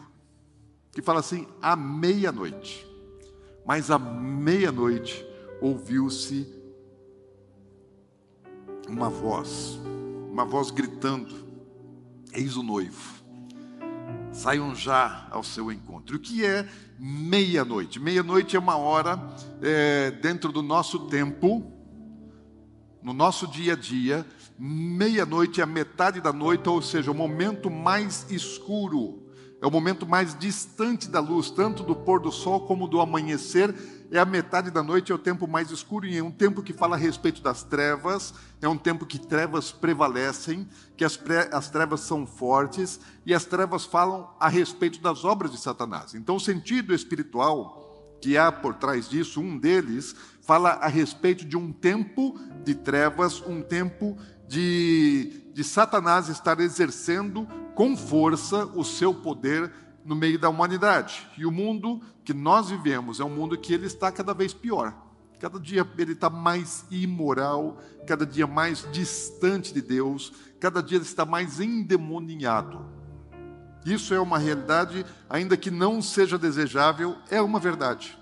que 0.93 1.03
fala 1.03 1.21
assim, 1.21 1.47
à 1.61 1.75
meia-noite. 1.77 2.87
Mas 3.65 3.91
à 3.91 3.99
meia-noite 3.99 5.25
ouviu-se 5.61 6.47
uma 8.89 9.09
voz 9.09 9.81
uma 10.33 10.47
voz 10.47 10.71
gritando: 10.71 11.47
Eis 12.33 12.57
o 12.57 12.63
noivo, 12.63 13.23
saiam 14.33 14.75
já 14.75 15.29
ao 15.31 15.45
seu 15.45 15.71
encontro. 15.71 16.17
O 16.17 16.19
que 16.19 16.45
é 16.45 16.67
meia-noite? 16.99 18.01
Meia-noite 18.01 18.57
é 18.57 18.59
uma 18.59 18.77
hora 18.77 19.21
é, 19.61 20.11
dentro 20.11 20.51
do 20.51 20.63
nosso 20.63 21.01
tempo, 21.09 21.71
no 23.03 23.13
nosso 23.13 23.47
dia 23.47 23.75
a 23.75 23.77
dia. 23.77 24.27
Meia-noite 24.65 25.61
é 25.61 25.65
a 25.65 25.67
metade 25.67 26.21
da 26.21 26.33
noite, 26.33 26.69
ou 26.69 26.81
seja, 26.81 27.11
o 27.11 27.15
momento 27.15 27.69
mais 27.69 28.25
escuro, 28.31 29.21
é 29.61 29.67
o 29.67 29.71
momento 29.73 30.07
mais 30.07 30.39
distante 30.39 31.11
da 31.11 31.19
luz, 31.19 31.51
tanto 31.51 31.83
do 31.83 31.97
pôr 31.97 32.21
do 32.21 32.31
sol 32.31 32.61
como 32.65 32.87
do 32.87 33.01
amanhecer 33.01 33.75
é 34.13 34.21
a 34.21 34.25
metade 34.25 34.71
da 34.71 34.81
noite, 34.81 35.11
é 35.11 35.15
o 35.17 35.19
tempo 35.19 35.49
mais 35.49 35.73
escuro, 35.73 36.07
e 36.07 36.17
é 36.17 36.23
um 36.23 36.31
tempo 36.31 36.63
que 36.63 36.73
fala 36.73 36.95
a 36.95 36.99
respeito 36.99 37.43
das 37.43 37.65
trevas, 37.65 38.35
é 38.61 38.69
um 38.69 38.79
tempo 38.79 39.05
que 39.05 39.19
trevas 39.19 39.73
prevalecem, 39.73 40.69
que 40.97 41.05
as, 41.05 41.19
as 41.51 41.69
trevas 41.69 42.01
são 42.03 42.25
fortes, 42.25 43.01
e 43.27 43.35
as 43.35 43.45
trevas 43.45 43.85
falam 43.85 44.31
a 44.39 44.49
respeito 44.49 45.01
das 45.01 45.25
obras 45.25 45.51
de 45.51 45.59
Satanás. 45.59 46.15
Então, 46.15 46.37
o 46.37 46.41
sentido 46.41 46.95
espiritual 46.95 47.83
que 48.21 48.39
há 48.39 48.53
por 48.53 48.75
trás 48.75 49.09
disso, 49.09 49.41
um 49.41 49.59
deles, 49.59 50.15
fala 50.43 50.71
a 50.71 50.87
respeito 50.87 51.45
de 51.45 51.57
um 51.57 51.73
tempo 51.73 52.39
de 52.63 52.75
trevas, 52.75 53.41
um 53.41 53.61
tempo 53.61 54.17
de, 54.53 55.33
de 55.55 55.65
Satanás 55.65 56.29
estar 56.29 56.61
exercendo 56.61 57.49
com 57.75 57.97
força 57.97 58.67
o 58.67 58.85
seu 58.85 59.15
poder 59.15 59.73
no 60.05 60.15
meio 60.15 60.39
da 60.39 60.51
humanidade. 60.51 61.27
E 61.39 61.47
o 61.47 61.51
mundo 61.51 62.03
que 62.23 62.35
nós 62.35 62.69
vivemos 62.69 63.19
é 63.19 63.25
um 63.25 63.31
mundo 63.31 63.57
que 63.57 63.73
ele 63.73 63.87
está 63.87 64.13
cada 64.13 64.35
vez 64.35 64.53
pior. 64.53 64.95
Cada 65.41 65.59
dia 65.59 65.89
ele 65.97 66.13
está 66.13 66.29
mais 66.29 66.85
imoral, 66.91 67.79
cada 68.07 68.27
dia 68.27 68.47
mais 68.47 68.87
distante 68.93 69.73
de 69.73 69.81
Deus, 69.81 70.35
cada 70.61 70.83
dia 70.83 70.99
ele 70.99 71.05
está 71.07 71.25
mais 71.25 71.59
endemoniado. 71.59 72.85
Isso 73.87 74.13
é 74.13 74.21
uma 74.21 74.37
realidade, 74.37 75.07
ainda 75.31 75.57
que 75.57 75.71
não 75.71 76.03
seja 76.03 76.37
desejável, 76.37 77.17
é 77.31 77.41
uma 77.41 77.59
verdade. 77.59 78.19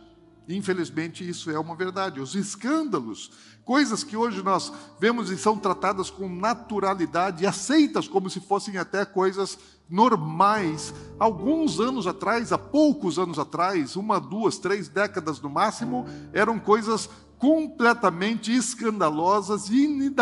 Infelizmente, 0.54 1.28
isso 1.28 1.50
é 1.50 1.58
uma 1.58 1.76
verdade. 1.76 2.20
Os 2.20 2.34
escândalos, 2.34 3.30
coisas 3.64 4.02
que 4.02 4.16
hoje 4.16 4.42
nós 4.42 4.72
vemos 4.98 5.30
e 5.30 5.38
são 5.38 5.56
tratadas 5.56 6.10
com 6.10 6.28
naturalidade 6.28 7.44
e 7.44 7.46
aceitas 7.46 8.08
como 8.08 8.28
se 8.28 8.40
fossem 8.40 8.76
até 8.76 9.04
coisas 9.04 9.58
normais, 9.88 10.94
alguns 11.18 11.80
anos 11.80 12.06
atrás, 12.06 12.52
há 12.52 12.58
poucos 12.58 13.18
anos 13.18 13.38
atrás, 13.38 13.96
uma, 13.96 14.20
duas, 14.20 14.58
três 14.58 14.88
décadas 14.88 15.40
no 15.40 15.50
máximo, 15.50 16.06
eram 16.32 16.58
coisas 16.58 17.08
completamente 17.38 18.54
escandalosas 18.54 19.68
e 19.68 20.12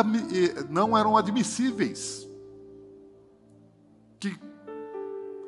não 0.71 0.97
eram 0.97 1.17
admissíveis. 1.17 2.27
Que 4.19 4.39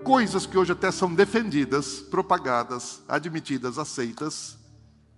coisas 0.04 0.44
que 0.44 0.58
hoje 0.58 0.72
até 0.72 0.90
são 0.90 1.14
defendidas, 1.14 2.00
propagadas, 2.00 3.02
admitidas, 3.08 3.78
aceitas, 3.78 4.59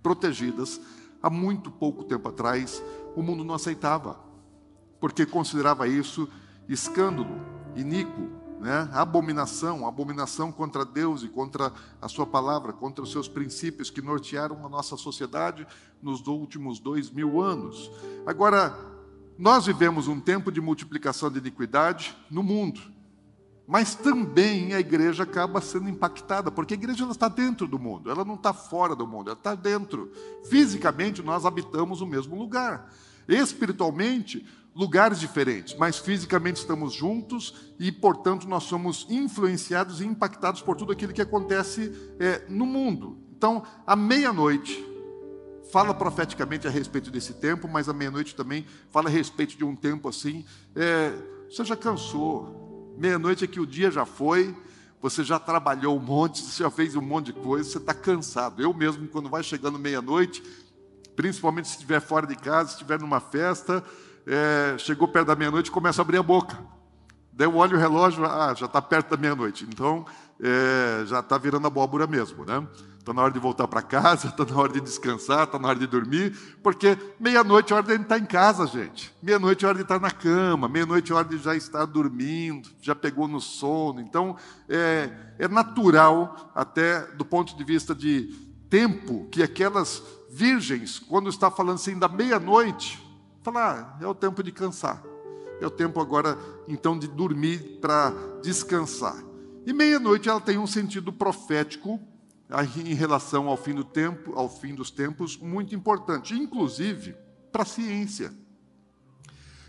protegidas, 0.02 0.80
há 1.22 1.30
muito 1.30 1.70
pouco 1.70 2.04
tempo 2.04 2.28
atrás, 2.28 2.82
o 3.14 3.22
mundo 3.22 3.44
não 3.44 3.54
aceitava, 3.54 4.18
porque 5.00 5.24
considerava 5.24 5.86
isso 5.86 6.28
escândalo, 6.68 7.40
iníquo, 7.76 8.28
né? 8.60 8.88
abominação, 8.92 9.86
abominação 9.86 10.52
contra 10.52 10.84
Deus 10.84 11.22
e 11.22 11.28
contra 11.28 11.72
a 12.00 12.08
Sua 12.08 12.26
palavra, 12.26 12.72
contra 12.72 13.02
os 13.02 13.10
seus 13.10 13.28
princípios 13.28 13.90
que 13.90 14.00
nortearam 14.00 14.64
a 14.64 14.68
nossa 14.68 14.96
sociedade 14.96 15.66
nos 16.00 16.26
últimos 16.26 16.78
dois 16.78 17.10
mil 17.10 17.40
anos. 17.40 17.90
Agora, 18.24 18.76
nós 19.36 19.66
vivemos 19.66 20.06
um 20.06 20.20
tempo 20.20 20.52
de 20.52 20.60
multiplicação 20.60 21.30
de 21.30 21.38
iniquidade 21.38 22.16
no 22.30 22.42
mundo. 22.42 22.80
Mas 23.72 23.94
também 23.94 24.74
a 24.74 24.80
igreja 24.80 25.22
acaba 25.22 25.58
sendo 25.62 25.88
impactada, 25.88 26.50
porque 26.50 26.74
a 26.74 26.76
igreja 26.76 27.06
está 27.10 27.26
dentro 27.26 27.66
do 27.66 27.78
mundo, 27.78 28.10
ela 28.10 28.22
não 28.22 28.34
está 28.34 28.52
fora 28.52 28.94
do 28.94 29.06
mundo, 29.06 29.30
ela 29.30 29.38
está 29.38 29.54
dentro. 29.54 30.12
Fisicamente, 30.44 31.22
nós 31.22 31.46
habitamos 31.46 32.02
o 32.02 32.06
mesmo 32.06 32.36
lugar. 32.36 32.92
Espiritualmente, 33.26 34.46
lugares 34.74 35.18
diferentes, 35.18 35.74
mas 35.78 35.96
fisicamente 35.96 36.56
estamos 36.56 36.92
juntos 36.92 37.72
e, 37.78 37.90
portanto, 37.90 38.46
nós 38.46 38.64
somos 38.64 39.06
influenciados 39.08 40.02
e 40.02 40.06
impactados 40.06 40.60
por 40.60 40.76
tudo 40.76 40.92
aquilo 40.92 41.14
que 41.14 41.22
acontece 41.22 41.90
é, 42.20 42.44
no 42.50 42.66
mundo. 42.66 43.16
Então, 43.34 43.62
à 43.86 43.96
meia-noite, 43.96 44.84
fala 45.72 45.94
profeticamente 45.94 46.68
a 46.68 46.70
respeito 46.70 47.10
desse 47.10 47.32
tempo, 47.32 47.66
mas 47.66 47.88
à 47.88 47.94
meia-noite 47.94 48.34
também 48.36 48.66
fala 48.90 49.08
a 49.08 49.10
respeito 49.10 49.56
de 49.56 49.64
um 49.64 49.74
tempo 49.74 50.10
assim. 50.10 50.44
É, 50.76 51.14
você 51.48 51.64
já 51.64 51.74
cansou, 51.74 52.61
Meia-noite 52.96 53.44
é 53.44 53.46
que 53.46 53.60
o 53.60 53.66
dia 53.66 53.90
já 53.90 54.04
foi, 54.04 54.54
você 55.00 55.24
já 55.24 55.38
trabalhou 55.38 55.96
um 55.96 56.00
monte, 56.00 56.40
você 56.40 56.62
já 56.62 56.70
fez 56.70 56.94
um 56.94 57.00
monte 57.00 57.26
de 57.26 57.32
coisa, 57.32 57.68
você 57.68 57.78
está 57.78 57.92
cansado. 57.92 58.62
Eu 58.62 58.72
mesmo, 58.72 59.08
quando 59.08 59.28
vai 59.28 59.42
chegando 59.42 59.78
meia-noite, 59.78 60.42
principalmente 61.16 61.68
se 61.68 61.74
estiver 61.74 62.00
fora 62.00 62.26
de 62.26 62.36
casa, 62.36 62.68
se 62.68 62.74
estiver 62.76 63.00
numa 63.00 63.20
festa, 63.20 63.82
é, 64.26 64.76
chegou 64.78 65.08
perto 65.08 65.26
da 65.26 65.36
meia-noite, 65.36 65.70
começa 65.70 66.00
a 66.00 66.04
abrir 66.04 66.18
a 66.18 66.22
boca. 66.22 66.56
Daí 67.32 67.46
eu 67.46 67.56
olho 67.56 67.76
o 67.76 67.80
relógio, 67.80 68.24
ah, 68.24 68.54
já 68.54 68.66
está 68.66 68.80
perto 68.80 69.10
da 69.10 69.16
meia-noite. 69.16 69.66
Então, 69.68 70.04
é, 70.42 71.06
já 71.06 71.20
está 71.20 71.38
virando 71.38 71.68
abóbora 71.68 72.06
mesmo, 72.06 72.44
né? 72.44 72.66
Está 72.98 73.12
na 73.12 73.22
hora 73.22 73.32
de 73.32 73.38
voltar 73.38 73.66
para 73.68 73.80
casa, 73.80 74.28
está 74.28 74.44
na 74.52 74.56
hora 74.56 74.72
de 74.72 74.80
descansar, 74.80 75.44
está 75.44 75.58
na 75.58 75.68
hora 75.68 75.78
de 75.78 75.86
dormir, 75.86 76.36
porque 76.62 76.98
meia-noite 77.18 77.72
é 77.72 77.76
hora 77.76 77.86
de 77.86 78.02
estar 78.02 78.18
em 78.18 78.26
casa, 78.26 78.66
gente. 78.66 79.14
Meia-noite 79.22 79.64
é 79.64 79.68
hora 79.68 79.76
de 79.78 79.82
estar 79.82 80.00
na 80.00 80.10
cama, 80.10 80.68
meia-noite 80.68 81.12
é 81.12 81.14
hora 81.14 81.28
de 81.28 81.38
já 81.38 81.54
estar 81.54 81.84
dormindo, 81.84 82.68
já 82.80 82.94
pegou 82.94 83.28
no 83.28 83.40
sono. 83.40 84.00
Então, 84.00 84.36
é, 84.68 85.10
é 85.38 85.48
natural, 85.48 86.50
até 86.54 87.02
do 87.12 87.24
ponto 87.24 87.56
de 87.56 87.64
vista 87.64 87.94
de 87.94 88.28
tempo, 88.68 89.28
que 89.30 89.42
aquelas 89.42 90.02
virgens, 90.30 90.98
quando 90.98 91.28
está 91.28 91.50
falando 91.50 91.76
assim 91.76 91.98
da 91.98 92.08
meia-noite, 92.08 93.00
falar, 93.42 93.96
ah, 94.00 94.04
é 94.04 94.06
o 94.06 94.14
tempo 94.14 94.42
de 94.42 94.50
cansar. 94.50 95.02
É 95.60 95.66
o 95.66 95.70
tempo 95.70 96.00
agora, 96.00 96.36
então, 96.66 96.98
de 96.98 97.06
dormir 97.06 97.78
para 97.80 98.12
descansar. 98.42 99.31
E 99.64 99.72
meia-noite 99.72 100.28
ela 100.28 100.40
tem 100.40 100.58
um 100.58 100.66
sentido 100.66 101.12
profético 101.12 102.00
em 102.84 102.94
relação 102.94 103.46
ao 103.48 103.56
fim 103.56 103.74
do 103.74 103.84
tempo, 103.84 104.32
ao 104.34 104.48
fim 104.48 104.74
dos 104.74 104.90
tempos, 104.90 105.36
muito 105.36 105.72
importante, 105.74 106.34
inclusive 106.34 107.14
para 107.50 107.62
a 107.62 107.66
ciência. 107.66 108.32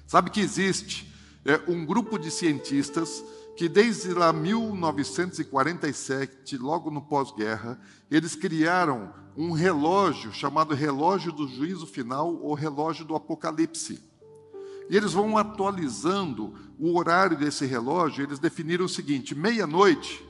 Sabe 0.07 0.29
que 0.29 0.41
existe 0.41 1.11
é, 1.45 1.61
um 1.67 1.85
grupo 1.85 2.17
de 2.17 2.31
cientistas 2.31 3.23
que 3.55 3.69
desde 3.69 4.11
lá 4.13 4.33
1947, 4.33 6.57
logo 6.57 6.89
no 6.89 7.01
pós-guerra, 7.01 7.79
eles 8.09 8.35
criaram 8.35 9.13
um 9.37 9.51
relógio 9.51 10.33
chamado 10.33 10.73
relógio 10.73 11.31
do 11.31 11.47
juízo 11.47 11.85
final 11.85 12.35
ou 12.41 12.55
relógio 12.55 13.05
do 13.05 13.15
apocalipse. 13.15 14.01
E 14.89 14.97
eles 14.97 15.13
vão 15.13 15.37
atualizando 15.37 16.53
o 16.79 16.97
horário 16.97 17.37
desse 17.37 17.65
relógio, 17.65 18.23
eles 18.23 18.39
definiram 18.39 18.85
o 18.85 18.89
seguinte: 18.89 19.35
meia-noite 19.35 20.23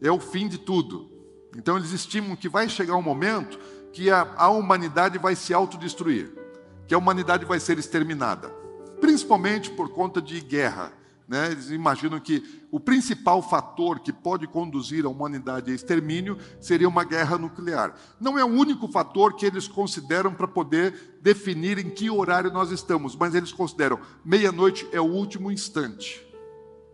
é 0.00 0.10
o 0.10 0.18
fim 0.20 0.48
de 0.48 0.58
tudo. 0.58 1.10
Então 1.56 1.76
eles 1.76 1.92
estimam 1.92 2.36
que 2.36 2.48
vai 2.48 2.68
chegar 2.68 2.96
um 2.96 3.02
momento 3.02 3.58
que 3.92 4.10
a, 4.10 4.34
a 4.36 4.48
humanidade 4.48 5.18
vai 5.18 5.34
se 5.34 5.52
autodestruir, 5.52 6.32
que 6.86 6.94
a 6.94 6.98
humanidade 6.98 7.44
vai 7.44 7.58
ser 7.58 7.78
exterminada, 7.78 8.48
principalmente 9.00 9.70
por 9.70 9.90
conta 9.90 10.22
de 10.22 10.40
guerra. 10.40 10.92
Né? 11.30 11.52
Eles 11.52 11.70
imaginam 11.70 12.18
que 12.18 12.42
o 12.72 12.80
principal 12.80 13.40
fator 13.40 14.00
que 14.00 14.12
pode 14.12 14.48
conduzir 14.48 15.06
a 15.06 15.08
humanidade 15.08 15.70
a 15.70 15.74
extermínio 15.76 16.36
seria 16.60 16.88
uma 16.88 17.04
guerra 17.04 17.38
nuclear. 17.38 17.94
Não 18.20 18.36
é 18.36 18.44
o 18.44 18.48
único 18.48 18.88
fator 18.88 19.36
que 19.36 19.46
eles 19.46 19.68
consideram 19.68 20.34
para 20.34 20.48
poder 20.48 21.20
definir 21.22 21.78
em 21.78 21.88
que 21.88 22.10
horário 22.10 22.52
nós 22.52 22.72
estamos, 22.72 23.14
mas 23.14 23.32
eles 23.32 23.52
consideram 23.52 24.00
meia-noite 24.24 24.88
é 24.90 25.00
o 25.00 25.04
último 25.04 25.52
instante. 25.52 26.20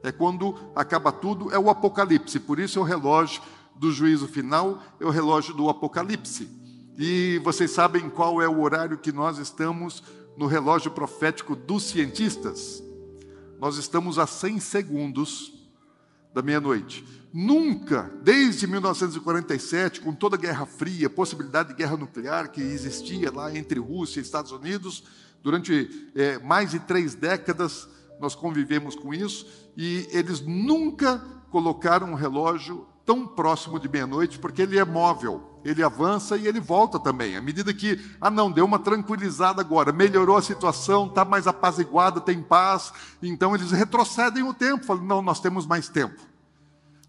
É 0.02 0.12
quando 0.12 0.55
acaba 0.75 1.11
tudo, 1.11 1.50
é 1.50 1.59
o 1.59 1.71
apocalipse. 1.71 2.38
Por 2.38 2.59
isso 2.61 2.78
é 2.78 2.83
o 2.83 2.85
relógio 2.85 3.40
do 3.75 3.90
juízo 3.90 4.28
final, 4.28 4.83
é 5.00 5.07
o 5.07 5.11
relógio 5.11 5.55
do 5.55 5.71
apocalipse. 5.71 6.47
E 6.99 7.40
vocês 7.43 7.71
sabem 7.71 8.11
qual 8.11 8.43
é 8.43 8.49
o 8.49 8.61
horário 8.61 8.99
que 8.99 9.12
nós 9.12 9.38
estamos 9.38 10.02
no 10.37 10.45
relógio 10.45 10.90
profético 10.90 11.57
dos 11.57 11.85
cientistas? 11.85 12.85
Nós 13.61 13.77
estamos 13.77 14.19
a 14.19 14.27
100 14.27 14.61
segundos 14.61 15.53
da 16.35 16.43
meia-noite. 16.43 17.05
Nunca, 17.33 18.11
desde 18.23 18.67
1947, 18.67 20.01
com 20.01 20.13
toda 20.13 20.37
a 20.37 20.39
Guerra 20.39 20.67
Fria, 20.67 21.09
possibilidade 21.09 21.71
de 21.71 21.75
guerra 21.75 21.97
nuclear 21.97 22.51
que 22.51 22.61
existia 22.61 23.33
lá 23.33 23.55
entre 23.57 23.81
Rússia 23.81 24.21
e 24.21 24.23
Estados 24.23 24.53
Unidos, 24.53 25.05
durante 25.43 26.11
é, 26.15 26.39
mais 26.39 26.71
de 26.71 26.81
três 26.81 27.15
décadas 27.15 27.89
nós 28.21 28.35
convivemos 28.35 28.95
com 28.95 29.13
isso, 29.13 29.47
e 29.77 30.09
eles 30.11 30.41
nunca 30.41 31.19
colocaram 31.51 32.11
um 32.11 32.15
relógio 32.15 32.87
tão 33.05 33.27
próximo 33.27 33.79
de 33.79 33.89
meia-noite, 33.89 34.39
porque 34.39 34.63
ele 34.63 34.79
é 34.79 34.85
móvel 34.85 35.56
ele 35.67 35.83
avança 35.83 36.37
e 36.37 36.47
ele 36.47 36.61
volta 36.61 36.99
também. 36.99 37.37
À 37.37 37.43
medida 37.43 37.75
que, 37.75 38.01
ah, 38.21 38.31
não, 38.31 38.51
deu 38.53 38.65
uma 38.65 38.79
tranquilizada 38.79 39.61
agora, 39.61 39.93
melhorou 39.93 40.37
a 40.37 40.43
situação, 40.43 41.07
está 41.07 41.25
mais 41.25 41.49
apaziguada, 41.49 42.21
tem 42.21 42.41
paz, 42.41 42.93
então 43.21 43.53
eles 43.53 43.73
retrocedem 43.73 44.45
o 44.45 44.55
tempo, 44.55 44.85
falam, 44.85 45.05
não, 45.05 45.21
nós 45.21 45.41
temos 45.41 45.67
mais 45.67 45.89
tempo. 45.89 46.23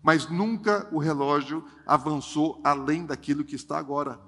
Mas 0.01 0.27
nunca 0.27 0.87
o 0.91 0.97
relógio 0.97 1.63
avançou 1.85 2.59
além 2.63 3.05
daquilo 3.05 3.43
que 3.43 3.55
está 3.55 3.77
agora. 3.77 4.19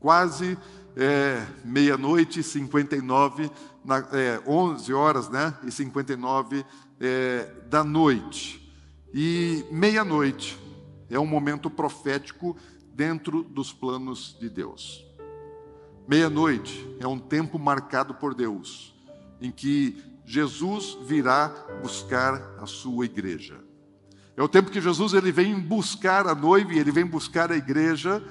Quase 0.00 0.58
é, 0.96 1.46
meia-noite 1.64 2.40
e 2.40 2.42
59, 2.42 3.50
na, 3.84 3.98
é, 4.12 4.40
11 4.44 4.92
horas 4.92 5.28
né, 5.28 5.54
e 5.62 5.70
59 5.70 6.64
é, 7.00 7.52
da 7.68 7.84
noite. 7.84 8.68
E 9.14 9.64
meia-noite 9.70 10.58
é 11.08 11.20
um 11.20 11.26
momento 11.26 11.70
profético 11.70 12.56
dentro 12.96 13.42
dos 13.42 13.74
planos 13.74 14.34
de 14.40 14.48
Deus. 14.48 15.04
Meia-noite 16.08 16.96
é 16.98 17.06
um 17.06 17.18
tempo 17.18 17.58
marcado 17.58 18.14
por 18.14 18.34
Deus, 18.34 18.94
em 19.38 19.50
que 19.50 20.02
Jesus 20.24 20.96
virá 21.02 21.48
buscar 21.82 22.56
a 22.58 22.64
sua 22.64 23.04
igreja. 23.04 23.60
É 24.34 24.42
o 24.42 24.48
tempo 24.48 24.70
que 24.70 24.80
Jesus 24.80 25.12
ele 25.12 25.30
vem 25.30 25.58
buscar 25.58 26.26
a 26.26 26.34
noiva 26.34 26.72
e 26.72 26.78
ele 26.78 26.90
vem 26.90 27.04
buscar 27.04 27.52
a 27.52 27.56
igreja 27.56 28.22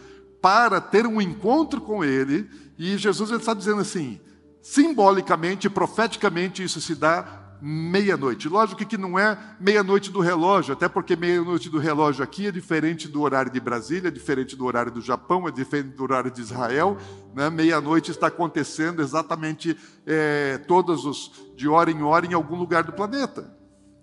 para 0.42 0.82
ter 0.82 1.06
um 1.06 1.22
encontro 1.22 1.80
com 1.80 2.04
ele. 2.04 2.50
E 2.78 2.98
Jesus 2.98 3.30
ele 3.30 3.40
está 3.40 3.54
dizendo 3.54 3.82
assim, 3.82 4.20
simbolicamente, 4.62 5.70
profeticamente, 5.70 6.64
isso 6.64 6.82
se 6.82 6.96
dá 6.96 7.45
meia-noite. 7.68 8.48
Lógico 8.48 8.86
que 8.86 8.96
não 8.96 9.18
é 9.18 9.36
meia-noite 9.60 10.12
do 10.12 10.20
relógio, 10.20 10.74
até 10.74 10.88
porque 10.88 11.16
meia-noite 11.16 11.68
do 11.68 11.80
relógio 11.80 12.24
aqui 12.24 12.46
é 12.46 12.52
diferente 12.52 13.08
do 13.08 13.24
horário 13.24 13.52
de 13.52 13.60
Brasília, 13.60 14.10
é 14.10 14.12
diferente 14.12 14.56
do 14.56 14.66
horário 14.66 14.92
do 14.92 15.02
Japão, 15.02 15.48
é 15.48 15.52
diferente 15.52 15.96
do 15.96 16.04
horário 16.04 16.30
de 16.30 16.40
Israel. 16.40 16.96
Né? 17.34 17.50
Meia-noite 17.50 18.12
está 18.12 18.28
acontecendo 18.28 19.02
exatamente 19.02 19.76
é, 20.06 20.60
todos 20.68 21.06
os 21.06 21.32
de 21.56 21.68
hora 21.68 21.90
em 21.90 22.04
hora 22.04 22.28
em 22.28 22.36
algum 22.36 22.56
lugar 22.56 22.84
do 22.84 22.94
planeta. 22.94 23.52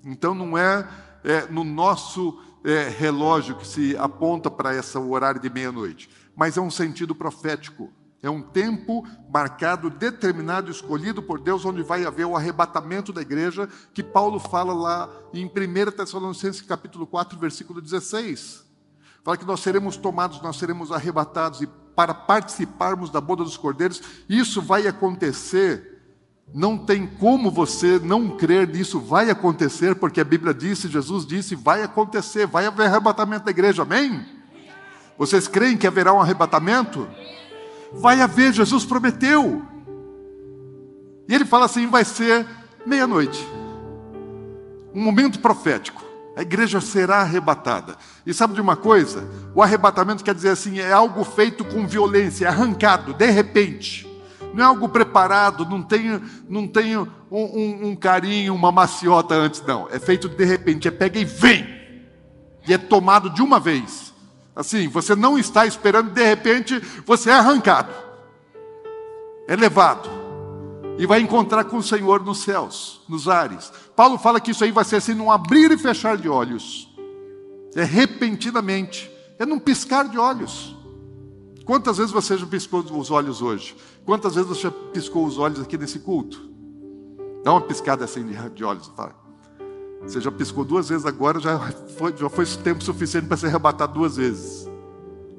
Então 0.05 0.35
não 0.35 0.59
é, 0.59 0.85
é 1.23 1.47
no 1.49 1.63
nosso 1.63 2.37
é, 2.65 2.89
relógio 2.89 3.55
que 3.55 3.67
se 3.67 3.97
aponta 3.97 4.51
para 4.51 4.75
esse 4.75 4.99
horário 4.99 5.41
de 5.41 5.49
meia-noite, 5.49 6.11
mas 6.35 6.57
é 6.57 6.61
um 6.61 6.71
sentido 6.71 7.15
profético. 7.15 7.93
É 8.23 8.31
um 8.31 8.41
tempo 8.41 9.05
marcado, 9.29 9.91
determinado, 9.91 10.71
escolhido 10.71 11.21
por 11.21 11.41
Deus, 11.41 11.65
onde 11.65 11.83
vai 11.83 12.05
haver 12.07 12.25
o 12.25 12.37
arrebatamento 12.37 13.13
da 13.13 13.21
igreja, 13.21 13.69
que 13.93 14.01
Paulo 14.03 14.39
fala 14.39 14.73
lá 14.73 15.11
em 15.35 15.45
1 15.45 15.91
Tessalonicenses 15.91 16.63
capítulo 16.63 17.05
4, 17.05 17.37
versículo 17.37 17.81
16. 17.81 18.65
Fala 19.25 19.37
que 19.37 19.45
nós 19.45 19.59
seremos 19.59 19.97
tomados, 19.97 20.41
nós 20.41 20.57
seremos 20.57 20.93
arrebatados, 20.93 21.63
e 21.63 21.67
para 21.97 22.15
participarmos 22.15 23.11
da 23.11 23.21
boda 23.21 23.43
dos 23.43 23.57
cordeiros, 23.57 24.01
isso 24.29 24.63
vai 24.63 24.87
acontecer. 24.87 26.01
Não 26.55 26.79
tem 26.79 27.07
como 27.07 27.51
você 27.51 27.99
não 27.99 28.37
crer 28.37 28.69
nisso, 28.69 29.01
vai 29.01 29.31
acontecer, 29.31 29.97
porque 29.97 30.21
a 30.21 30.25
Bíblia 30.25 30.55
disse, 30.55 30.89
Jesus 30.89 31.27
disse, 31.27 31.57
vai 31.57 31.83
acontecer, 31.83 32.47
vai 32.47 32.67
haver 32.67 32.87
arrebatamento 32.87 33.47
da 33.47 33.51
igreja, 33.51 33.83
amém? 33.83 34.25
Vocês 35.19 35.49
creem 35.49 35.77
que 35.77 35.89
haverá 35.89 36.13
um 36.13 36.21
arrebatamento? 36.21 37.09
Vai 37.95 38.21
haver, 38.21 38.53
Jesus 38.53 38.85
prometeu. 38.85 39.63
E 41.29 41.35
ele 41.35 41.45
fala 41.45 41.67
assim: 41.67 41.87
vai 41.87 42.05
ser 42.05 42.47
meia-noite. 42.87 43.47
Um 44.95 45.03
momento 45.03 45.41
profético. 45.41 46.03
A 46.35 46.41
igreja 46.41 46.81
será 46.81 47.19
arrebatada. 47.19 47.97
E 48.27 48.33
sabe 48.33 48.55
de 48.55 48.61
uma 48.61 48.75
coisa? 48.75 49.29
O 49.55 49.63
arrebatamento 49.63 50.25
quer 50.25 50.35
dizer 50.35 50.51
assim: 50.51 50.79
é 50.79 50.93
algo 50.93 51.25
feito 51.25 51.65
com 51.65 51.87
violência, 51.87 52.47
é 52.47 52.49
arrancado, 52.49 53.13
de 53.13 53.31
repente. 53.31 54.09
Não 54.55 54.63
é 54.63 54.67
algo 54.67 54.89
preparado, 54.89 55.65
não 55.65 55.83
tem, 55.83 56.21
não 56.49 56.69
tem 56.69 56.97
um, 56.97 57.07
um, 57.31 57.89
um 57.89 57.97
carinho, 57.97 58.55
uma 58.55 58.71
maciota 58.71 59.35
antes, 59.35 59.63
não. 59.67 59.89
É 59.91 59.99
feito 59.99 60.29
de 60.29 60.45
repente, 60.45 60.89
é 60.89 60.91
pega 60.91 61.19
e 61.19 61.25
vem. 61.25 61.67
E 62.67 62.73
é 62.73 62.79
tomado 62.79 63.31
de 63.31 63.43
uma 63.43 63.59
vez. 63.59 64.12
Assim, 64.55 64.87
você 64.89 65.17
não 65.17 65.39
está 65.39 65.67
esperando, 65.67 66.11
de 66.11 66.23
repente 66.23 66.79
você 67.07 67.31
é 67.31 67.35
arrancado, 67.35 67.93
é 69.49 69.57
levado, 69.57 70.09
e 70.99 71.07
vai 71.07 71.21
encontrar 71.21 71.65
com 71.65 71.79
o 71.79 71.83
Senhor 71.83 72.23
nos 72.23 72.43
céus, 72.43 73.01
nos 73.09 73.29
ares. 73.29 73.73
Paulo 73.97 74.19
fala 74.19 74.41
que 74.41 74.51
isso 74.51 74.63
aí 74.63 74.71
vai 74.71 74.85
ser 74.85 74.97
assim, 74.97 75.15
num 75.15 75.31
abrir 75.31 75.71
e 75.71 75.79
fechar 75.79 76.19
de 76.19 76.29
olhos, 76.29 76.93
é 77.75 77.83
repentinamente, 77.83 79.11
é 79.39 79.47
num 79.47 79.59
piscar 79.59 80.07
de 80.09 80.19
olhos. 80.19 80.77
Quantas 81.65 81.97
vezes 81.97 82.13
você 82.13 82.37
já 82.37 82.47
piscou 82.47 82.81
os 82.81 83.11
olhos 83.11 83.41
hoje? 83.41 83.75
Quantas 84.05 84.35
vezes 84.35 84.49
você 84.49 84.71
piscou 84.93 85.25
os 85.25 85.39
olhos 85.39 85.61
aqui 85.61 85.79
nesse 85.79 86.01
culto? 86.01 86.51
Dá 87.43 87.53
uma 87.53 87.61
piscada 87.61 88.05
assim 88.05 88.25
de 88.55 88.65
olhos, 88.65 88.89
fala. 88.89 89.22
Você 90.03 90.21
já 90.21 90.31
piscou 90.31 90.65
duas 90.65 90.89
vezes 90.89 91.07
agora, 91.07 91.39
já 91.41 91.59
foi, 91.97 92.17
já 92.17 92.29
foi 92.29 92.45
tempo 92.47 92.83
suficiente 92.83 93.27
para 93.27 93.37
ser 93.37 93.47
arrebatado 93.47 93.95
duas 93.95 94.17
vezes. 94.17 94.69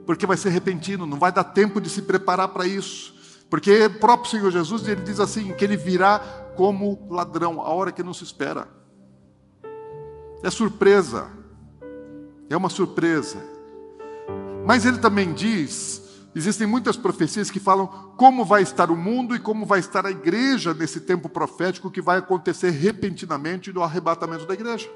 Porque 0.06 0.26
vai 0.26 0.38
ser 0.38 0.50
repentino, 0.50 1.06
não 1.06 1.18
vai 1.18 1.32
dar 1.32 1.44
tempo 1.44 1.80
de 1.80 1.90
se 1.90 2.02
preparar 2.02 2.48
para 2.50 2.66
isso. 2.66 3.14
Porque 3.50 3.86
o 3.86 4.00
próprio 4.00 4.32
Senhor 4.32 4.52
Jesus, 4.52 4.88
ele 4.88 5.02
diz 5.02 5.20
assim, 5.20 5.54
que 5.54 5.64
ele 5.64 5.78
virá 5.78 6.20
como 6.56 7.08
ladrão, 7.10 7.62
a 7.62 7.70
hora 7.70 7.92
que 7.92 8.04
não 8.04 8.14
se 8.14 8.24
espera. 8.24 8.68
É 10.42 10.50
surpresa. 10.50 11.28
É 12.50 12.58
uma 12.58 12.70
surpresa. 12.70 13.38
Mas 14.66 14.86
ele 14.86 14.98
também 14.98 15.34
diz 15.34 16.03
Existem 16.36 16.66
muitas 16.66 16.98
profecias 16.98 17.52
que 17.52 17.60
falam 17.60 17.86
como 18.18 18.44
vai 18.44 18.64
estar 18.64 18.90
o 18.90 18.96
mundo 18.96 19.36
e 19.36 19.40
como 19.40 19.66
vai 19.66 19.80
estar 19.80 20.06
a 20.06 20.12
igreja 20.12 20.74
nesse 20.74 21.00
tempo 21.00 21.30
profético 21.30 21.92
que 21.92 22.02
vai 22.02 22.18
acontecer 22.18 22.72
repentinamente 22.72 23.72
no 23.72 23.84
arrebatamento 23.84 24.46
da 24.46 24.54
igreja. 24.54 24.90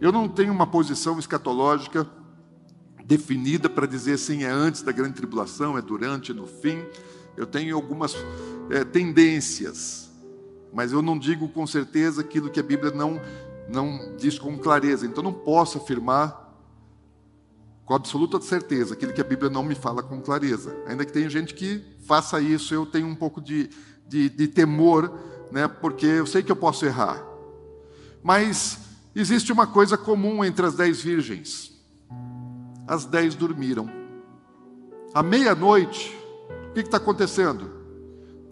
Eu 0.00 0.10
não 0.10 0.28
tenho 0.28 0.52
uma 0.52 0.66
posição 0.66 1.18
escatológica 1.18 2.08
definida 3.04 3.68
para 3.68 3.86
dizer 3.86 4.14
assim, 4.14 4.44
é 4.44 4.50
antes 4.50 4.82
da 4.82 4.92
grande 4.92 5.14
tribulação, 5.14 5.76
é 5.76 5.82
durante, 5.82 6.32
é 6.32 6.34
no 6.34 6.46
fim. 6.46 6.82
Eu 7.36 7.46
tenho 7.46 7.76
algumas 7.76 8.16
é, 8.70 8.84
tendências, 8.84 10.10
mas 10.72 10.92
eu 10.92 11.02
não 11.02 11.18
digo 11.18 11.48
com 11.48 11.66
certeza 11.66 12.22
aquilo 12.22 12.50
que 12.50 12.58
a 12.58 12.62
Bíblia 12.62 12.92
não, 12.92 13.20
não 13.68 14.16
diz 14.16 14.38
com 14.38 14.58
clareza. 14.58 15.06
Então 15.06 15.22
não 15.22 15.32
posso 15.32 15.78
afirmar 15.78 16.49
com 17.90 17.96
absoluta 17.96 18.40
certeza, 18.40 18.94
aquilo 18.94 19.12
que 19.12 19.20
a 19.20 19.24
Bíblia 19.24 19.50
não 19.50 19.64
me 19.64 19.74
fala 19.74 20.00
com 20.00 20.20
clareza. 20.20 20.80
Ainda 20.86 21.04
que 21.04 21.12
tenha 21.12 21.28
gente 21.28 21.52
que 21.52 21.84
faça 22.06 22.40
isso, 22.40 22.72
eu 22.72 22.86
tenho 22.86 23.08
um 23.08 23.16
pouco 23.16 23.40
de, 23.40 23.68
de, 24.06 24.28
de 24.28 24.46
temor, 24.46 25.12
né, 25.50 25.66
porque 25.66 26.06
eu 26.06 26.24
sei 26.24 26.40
que 26.40 26.52
eu 26.52 26.56
posso 26.56 26.86
errar. 26.86 27.20
Mas 28.22 28.78
existe 29.12 29.50
uma 29.50 29.66
coisa 29.66 29.98
comum 29.98 30.44
entre 30.44 30.64
as 30.64 30.76
dez 30.76 31.02
virgens: 31.02 31.72
as 32.86 33.04
dez 33.04 33.34
dormiram. 33.34 33.90
À 35.12 35.20
meia-noite, 35.20 36.16
o 36.70 36.74
que 36.74 36.78
está 36.82 36.98
acontecendo? 36.98 37.72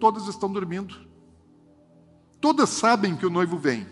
Todas 0.01 0.27
estão 0.27 0.51
dormindo. 0.51 0.93
Todas 2.41 2.67
sabem 2.67 3.15
que 3.15 3.25
o 3.25 3.29
noivo 3.29 3.57
vem, 3.57 3.87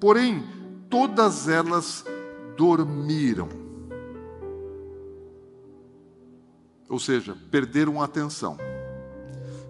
porém, 0.00 0.44
todas 0.90 1.46
elas 1.46 2.04
dormiram. 2.56 3.59
Ou 6.90 6.98
seja, 6.98 7.36
perderam 7.52 8.02
a 8.02 8.04
atenção. 8.04 8.58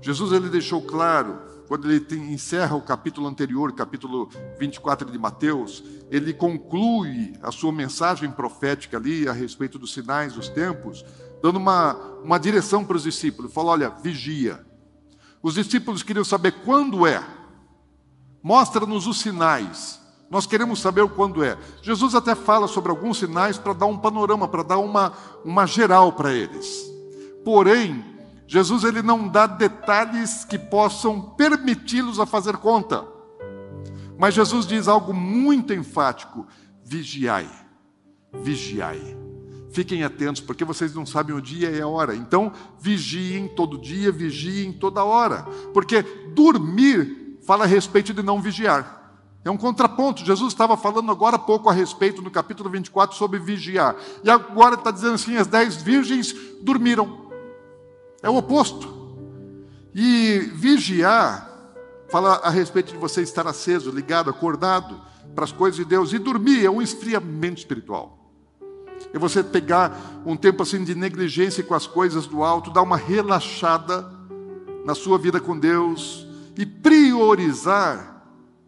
Jesus 0.00 0.32
ele 0.32 0.48
deixou 0.48 0.80
claro, 0.80 1.38
quando 1.68 1.88
ele 1.88 2.00
tem, 2.00 2.32
encerra 2.32 2.74
o 2.74 2.80
capítulo 2.80 3.28
anterior, 3.28 3.70
capítulo 3.74 4.30
24 4.58 5.10
de 5.10 5.18
Mateus, 5.18 5.84
ele 6.10 6.32
conclui 6.32 7.34
a 7.42 7.52
sua 7.52 7.70
mensagem 7.70 8.30
profética 8.30 8.96
ali 8.96 9.28
a 9.28 9.32
respeito 9.32 9.78
dos 9.78 9.92
sinais 9.92 10.32
dos 10.32 10.48
tempos, 10.48 11.04
dando 11.42 11.58
uma, 11.58 11.94
uma 12.24 12.40
direção 12.40 12.82
para 12.84 12.96
os 12.96 13.02
discípulos. 13.02 13.52
Falou: 13.52 13.72
olha, 13.72 13.90
vigia. 13.90 14.64
Os 15.42 15.54
discípulos 15.54 16.02
queriam 16.02 16.24
saber 16.24 16.52
quando 16.64 17.06
é. 17.06 17.22
Mostra-nos 18.42 19.06
os 19.06 19.20
sinais. 19.20 20.00
Nós 20.30 20.46
queremos 20.46 20.80
saber 20.80 21.02
o 21.02 21.08
quando 21.08 21.44
é. 21.44 21.58
Jesus 21.82 22.14
até 22.14 22.34
fala 22.34 22.66
sobre 22.66 22.90
alguns 22.90 23.18
sinais 23.18 23.58
para 23.58 23.74
dar 23.74 23.86
um 23.86 23.98
panorama, 23.98 24.48
para 24.48 24.62
dar 24.62 24.78
uma, 24.78 25.12
uma 25.44 25.66
geral 25.66 26.12
para 26.14 26.32
eles. 26.32 26.89
Porém, 27.52 28.04
Jesus 28.46 28.84
ele 28.84 29.02
não 29.02 29.26
dá 29.26 29.44
detalhes 29.44 30.44
que 30.44 30.56
possam 30.56 31.20
permiti-los 31.20 32.20
a 32.20 32.24
fazer 32.24 32.56
conta. 32.58 33.04
Mas 34.16 34.34
Jesus 34.34 34.64
diz 34.68 34.86
algo 34.86 35.12
muito 35.12 35.74
enfático: 35.74 36.46
vigiai, 36.84 37.50
vigiai. 38.32 39.18
Fiquem 39.72 40.04
atentos, 40.04 40.40
porque 40.40 40.64
vocês 40.64 40.94
não 40.94 41.04
sabem 41.04 41.34
o 41.34 41.42
dia 41.42 41.70
e 41.70 41.80
a 41.80 41.88
hora. 41.88 42.14
Então, 42.14 42.52
vigiem 42.78 43.48
todo 43.48 43.76
dia, 43.76 44.12
vigiem 44.12 44.72
toda 44.72 45.02
hora. 45.02 45.42
Porque 45.74 46.02
dormir 46.32 47.36
fala 47.44 47.64
a 47.64 47.66
respeito 47.66 48.14
de 48.14 48.22
não 48.22 48.40
vigiar. 48.40 49.18
É 49.44 49.50
um 49.50 49.56
contraponto. 49.56 50.24
Jesus 50.24 50.52
estava 50.52 50.76
falando 50.76 51.10
agora 51.10 51.34
há 51.34 51.38
pouco 51.38 51.68
a 51.68 51.72
respeito, 51.72 52.22
no 52.22 52.30
capítulo 52.30 52.70
24, 52.70 53.16
sobre 53.16 53.40
vigiar. 53.40 53.96
E 54.22 54.30
agora 54.30 54.76
está 54.76 54.92
dizendo 54.92 55.14
assim: 55.14 55.36
as 55.36 55.48
dez 55.48 55.74
virgens 55.74 56.32
dormiram. 56.62 57.28
É 58.22 58.28
o 58.28 58.36
oposto. 58.36 59.00
E 59.94 60.38
vigiar 60.54 61.50
fala 62.10 62.36
a 62.36 62.50
respeito 62.50 62.92
de 62.92 62.98
você 62.98 63.22
estar 63.22 63.46
aceso, 63.46 63.90
ligado, 63.90 64.28
acordado 64.28 65.00
para 65.34 65.44
as 65.44 65.52
coisas 65.52 65.76
de 65.76 65.84
Deus. 65.84 66.12
E 66.12 66.18
dormir 66.18 66.64
é 66.64 66.70
um 66.70 66.82
esfriamento 66.82 67.58
espiritual. 67.58 68.18
É 69.12 69.18
você 69.18 69.42
pegar 69.42 70.22
um 70.26 70.36
tempo 70.36 70.62
assim 70.62 70.84
de 70.84 70.94
negligência 70.94 71.64
com 71.64 71.74
as 71.74 71.86
coisas 71.86 72.26
do 72.26 72.42
alto, 72.42 72.70
dar 72.70 72.82
uma 72.82 72.96
relaxada 72.96 74.06
na 74.84 74.94
sua 74.94 75.18
vida 75.18 75.40
com 75.40 75.58
Deus 75.58 76.26
e 76.56 76.66
priorizar 76.66 78.24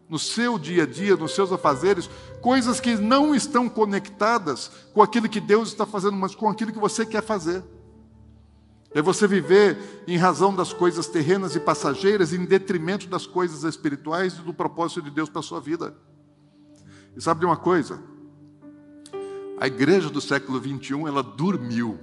no 0.09 0.17
seu 0.17 0.57
dia 0.57 0.83
a 0.83 0.85
dia, 0.85 1.15
nos 1.15 1.33
seus 1.33 1.51
afazeres, 1.51 2.09
coisas 2.41 2.79
que 2.79 2.95
não 2.95 3.33
estão 3.33 3.69
conectadas 3.69 4.71
com 4.93 5.01
aquilo 5.01 5.29
que 5.29 5.39
Deus 5.39 5.69
está 5.69 5.85
fazendo, 5.85 6.17
mas 6.17 6.35
com 6.35 6.49
aquilo 6.49 6.71
que 6.71 6.79
você 6.79 7.05
quer 7.05 7.23
fazer. 7.23 7.63
É 8.93 9.01
você 9.01 9.27
viver 9.27 10.03
em 10.07 10.17
razão 10.17 10.55
das 10.55 10.71
coisas 10.71 11.07
terrenas 11.07 11.55
e 11.55 11.59
passageiras, 11.59 12.31
em 12.31 12.45
detrimento 12.45 13.07
das 13.07 13.25
coisas 13.25 13.63
espirituais 13.63 14.33
e 14.37 14.41
do 14.41 14.53
propósito 14.53 15.01
de 15.01 15.09
Deus 15.09 15.29
para 15.29 15.39
a 15.39 15.43
sua 15.43 15.59
vida. 15.59 15.95
E 17.15 17.21
sabe 17.21 17.39
de 17.39 17.45
uma 17.45 17.57
coisa? 17.57 17.99
A 19.59 19.65
igreja 19.65 20.09
do 20.09 20.21
século 20.21 20.59
21, 20.59 21.07
ela 21.07 21.23
dormiu. 21.23 21.97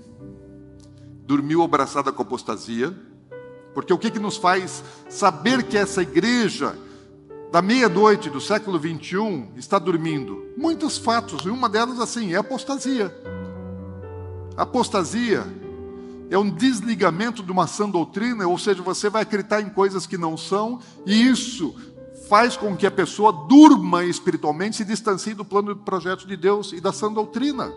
Dormiu 1.24 1.62
abraçada 1.62 2.10
com 2.10 2.22
a 2.22 2.24
apostasia, 2.24 2.92
porque 3.72 3.92
o 3.92 3.98
que, 3.98 4.10
que 4.10 4.18
nos 4.18 4.36
faz 4.36 4.82
saber 5.08 5.62
que 5.62 5.76
essa 5.76 6.02
igreja 6.02 6.76
da 7.52 7.62
meia-noite 7.62 8.28
do 8.30 8.40
século 8.40 8.80
21 8.80 9.52
está 9.56 9.78
dormindo? 9.78 10.44
Muitos 10.56 10.98
fatos, 10.98 11.44
e 11.44 11.50
uma 11.50 11.68
delas 11.68 12.00
assim, 12.00 12.32
é 12.32 12.36
a 12.36 12.40
apostasia. 12.40 13.14
A 14.56 14.62
apostasia 14.62 15.46
é 16.30 16.38
um 16.38 16.48
desligamento 16.48 17.42
de 17.42 17.50
uma 17.50 17.66
sã 17.66 17.88
doutrina, 17.88 18.46
ou 18.46 18.56
seja, 18.56 18.82
você 18.82 19.10
vai 19.10 19.22
acreditar 19.22 19.60
em 19.60 19.68
coisas 19.68 20.06
que 20.06 20.16
não 20.16 20.36
são, 20.36 20.78
e 21.04 21.26
isso 21.26 21.74
faz 22.28 22.56
com 22.56 22.76
que 22.76 22.86
a 22.86 22.90
pessoa 22.90 23.32
durma 23.32 24.04
espiritualmente, 24.04 24.76
se 24.76 24.84
distancie 24.84 25.34
do 25.34 25.44
plano 25.44 25.74
de 25.74 25.80
projeto 25.80 26.28
de 26.28 26.36
Deus 26.36 26.72
e 26.72 26.80
da 26.80 26.92
sã 26.92 27.12
doutrina. 27.12 27.72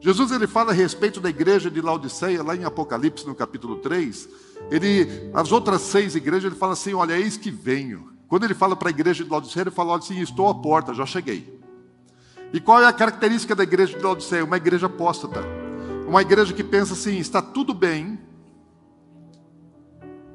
Jesus 0.00 0.30
ele 0.30 0.46
fala 0.46 0.70
a 0.70 0.74
respeito 0.74 1.20
da 1.20 1.28
igreja 1.28 1.68
de 1.68 1.80
Laodiceia, 1.80 2.44
lá 2.44 2.54
em 2.54 2.64
Apocalipse, 2.64 3.26
no 3.26 3.34
capítulo 3.34 3.76
3. 3.76 4.28
Ele, 4.70 5.30
as 5.34 5.50
outras 5.50 5.80
seis 5.82 6.14
igrejas, 6.14 6.44
ele 6.44 6.54
fala 6.54 6.74
assim: 6.74 6.94
Olha, 6.94 7.18
eis 7.18 7.36
que 7.36 7.50
venho. 7.50 8.12
Quando 8.28 8.44
ele 8.44 8.54
fala 8.54 8.76
para 8.76 8.88
a 8.88 8.90
igreja 8.90 9.24
de 9.24 9.30
Laodiceia, 9.30 9.64
ele 9.64 9.70
fala 9.72 9.96
assim: 9.96 10.20
Estou 10.20 10.48
à 10.48 10.54
porta, 10.54 10.94
já 10.94 11.04
cheguei. 11.04 11.60
E 12.52 12.60
qual 12.60 12.80
é 12.80 12.86
a 12.86 12.92
característica 12.92 13.56
da 13.56 13.64
igreja 13.64 13.98
de 13.98 14.04
Laodiceia? 14.04 14.44
Uma 14.44 14.58
igreja 14.58 14.86
apóstata. 14.86 15.65
Uma 16.06 16.22
igreja 16.22 16.54
que 16.54 16.62
pensa 16.62 16.94
assim: 16.94 17.18
está 17.18 17.42
tudo 17.42 17.74
bem, 17.74 18.18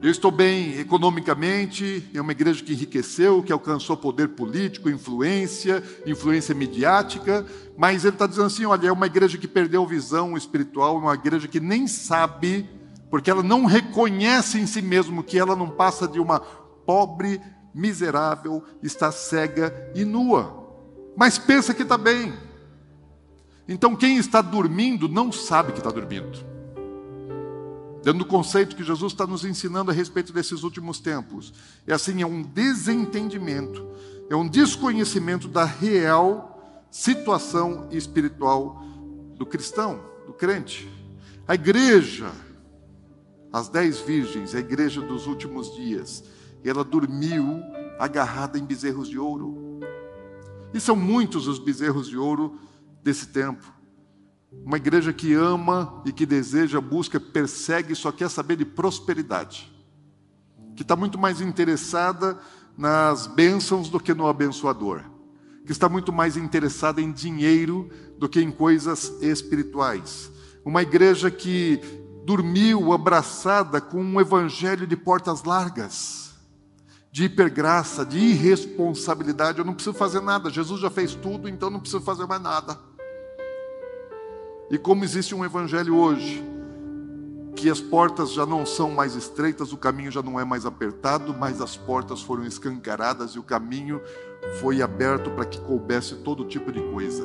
eu 0.02 0.10
estou 0.10 0.32
bem 0.32 0.80
economicamente, 0.80 2.10
é 2.14 2.20
uma 2.20 2.32
igreja 2.32 2.64
que 2.64 2.74
enriqueceu, 2.74 3.42
que 3.44 3.54
alcançou 3.54 3.96
poder 3.96 4.30
político, 4.30 4.90
influência, 4.90 5.84
influência 6.06 6.54
midiática, 6.54 7.46
mas 7.78 8.04
ele 8.04 8.16
está 8.16 8.28
dizendo 8.28 8.48
assim: 8.48 8.66
olha, 8.66 8.88
é 8.88 8.92
uma 8.92 9.06
igreja 9.06 9.38
que 9.38 9.48
perdeu 9.48 9.86
visão 9.86 10.36
espiritual, 10.36 10.98
uma 10.98 11.14
igreja 11.14 11.48
que 11.48 11.60
nem 11.60 11.88
sabe, 11.88 12.70
porque 13.10 13.32
ela 13.32 13.44
não 13.44 13.66
reconhece 13.66 14.60
em 14.60 14.66
si 14.66 14.82
mesmo 14.82 15.24
que 15.24 15.38
ela 15.38 15.56
não 15.56 15.70
passa 15.70 16.08
de 16.08 16.20
uma 16.20 16.40
pobre, 16.40 17.40
miserável, 17.74 18.62
está 18.84 19.10
cega 19.10 19.92
e 19.96 20.04
nua, 20.04 20.68
mas 21.16 21.38
pensa 21.38 21.74
que 21.74 21.84
está 21.84 21.98
bem. 21.98 22.51
Então, 23.72 23.96
quem 23.96 24.18
está 24.18 24.42
dormindo 24.42 25.08
não 25.08 25.32
sabe 25.32 25.72
que 25.72 25.78
está 25.78 25.90
dormindo 25.90 26.52
dentro 28.04 28.20
do 28.20 28.26
conceito 28.26 28.76
que 28.76 28.84
Jesus 28.84 29.14
está 29.14 29.26
nos 29.26 29.46
ensinando 29.46 29.92
a 29.92 29.94
respeito 29.94 30.34
desses 30.34 30.64
últimos 30.64 31.00
tempos. 31.00 31.54
É 31.86 31.94
assim, 31.94 32.22
é 32.22 32.26
um 32.26 32.42
desentendimento, 32.42 33.88
é 34.30 34.36
um 34.36 34.48
desconhecimento 34.48 35.48
da 35.48 35.64
real 35.64 36.86
situação 36.90 37.88
espiritual 37.92 38.84
do 39.38 39.46
cristão, 39.46 40.02
do 40.26 40.34
crente. 40.34 40.92
A 41.48 41.56
igreja, 41.56 42.32
as 43.54 43.70
dez 43.70 44.00
virgens, 44.00 44.54
a 44.54 44.60
igreja 44.60 45.00
dos 45.00 45.28
últimos 45.28 45.74
dias, 45.76 46.24
ela 46.66 46.84
dormiu 46.84 47.62
agarrada 47.98 48.58
em 48.58 48.66
bezerros 48.66 49.08
de 49.08 49.18
ouro. 49.18 49.80
E 50.74 50.80
são 50.80 50.96
muitos 50.96 51.48
os 51.48 51.60
bezerros 51.60 52.10
de 52.10 52.18
ouro 52.18 52.60
desse 53.04 53.28
tempo. 53.28 53.72
Uma 54.66 54.78
igreja 54.78 55.14
que 55.14 55.34
ama 55.34 56.02
e 56.06 56.12
que 56.12 56.26
deseja, 56.26 56.82
busca, 56.82 57.20
persegue, 57.20 57.96
só 57.96 58.12
quer 58.12 58.30
saber 58.30 58.58
de 58.58 58.66
prosperidade. 58.66 59.72
Que 60.76 60.82
está 60.82 60.96
muito 60.96 61.18
mais 61.18 61.40
interessada 61.40 62.38
nas 62.78 63.28
bênçãos 63.28 63.90
do 63.90 64.00
que 64.00 64.14
no 64.14 64.28
abençoador. 64.28 65.04
Que 65.66 65.72
está 65.72 65.88
muito 65.88 66.12
mais 66.12 66.36
interessada 66.36 67.00
em 67.02 67.12
dinheiro 67.12 67.90
do 68.18 68.28
que 68.28 68.42
em 68.42 68.52
coisas 68.52 69.14
espirituais. 69.22 70.30
Uma 70.66 70.82
igreja 70.82 71.32
que 71.32 71.80
dormiu 72.26 72.94
abraçada 72.94 73.82
com 73.82 74.04
um 74.04 74.20
evangelho 74.20 74.86
de 74.86 74.96
portas 74.96 75.44
largas, 75.44 76.34
de 77.12 77.26
hipergraça, 77.26 78.06
de 78.06 78.18
irresponsabilidade. 78.18 79.60
Eu 79.60 79.66
não 79.66 79.74
preciso 79.74 79.96
fazer 79.96 80.22
nada, 80.22 80.50
Jesus 80.50 80.80
já 80.80 80.90
fez 80.90 81.16
tudo, 81.16 81.50
então 81.50 81.70
não 81.70 81.80
preciso 81.80 82.04
fazer 82.04 82.26
mais 82.26 82.42
nada. 82.42 82.91
E 84.72 84.78
como 84.78 85.04
existe 85.04 85.36
um 85.36 85.44
evangelho 85.44 85.98
hoje, 85.98 86.42
que 87.58 87.70
as 87.70 87.82
portas 87.82 88.32
já 88.32 88.46
não 88.46 88.66
são 88.66 88.90
mais 88.90 89.16
estreitas, 89.16 89.74
o 89.74 89.78
caminho 89.78 90.10
já 90.10 90.24
não 90.24 90.40
é 90.40 90.46
mais 90.46 90.66
apertado, 90.66 91.36
mas 91.38 91.60
as 91.60 91.76
portas 91.76 92.22
foram 92.22 92.46
escancaradas 92.46 93.32
e 93.32 93.40
o 93.40 93.44
caminho 93.44 94.02
foi 94.62 94.82
aberto 94.82 95.30
para 95.32 95.44
que 95.44 95.60
coubesse 95.60 96.16
todo 96.24 96.46
tipo 96.46 96.72
de 96.72 96.80
coisa. 96.80 97.22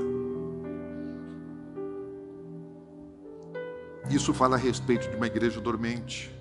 Isso 4.11 4.35
fala 4.35 4.57
a 4.57 4.59
respeito 4.59 5.09
de 5.09 5.17
uma 5.17 5.29
igreja 5.29 5.61
dormente, 5.61 6.37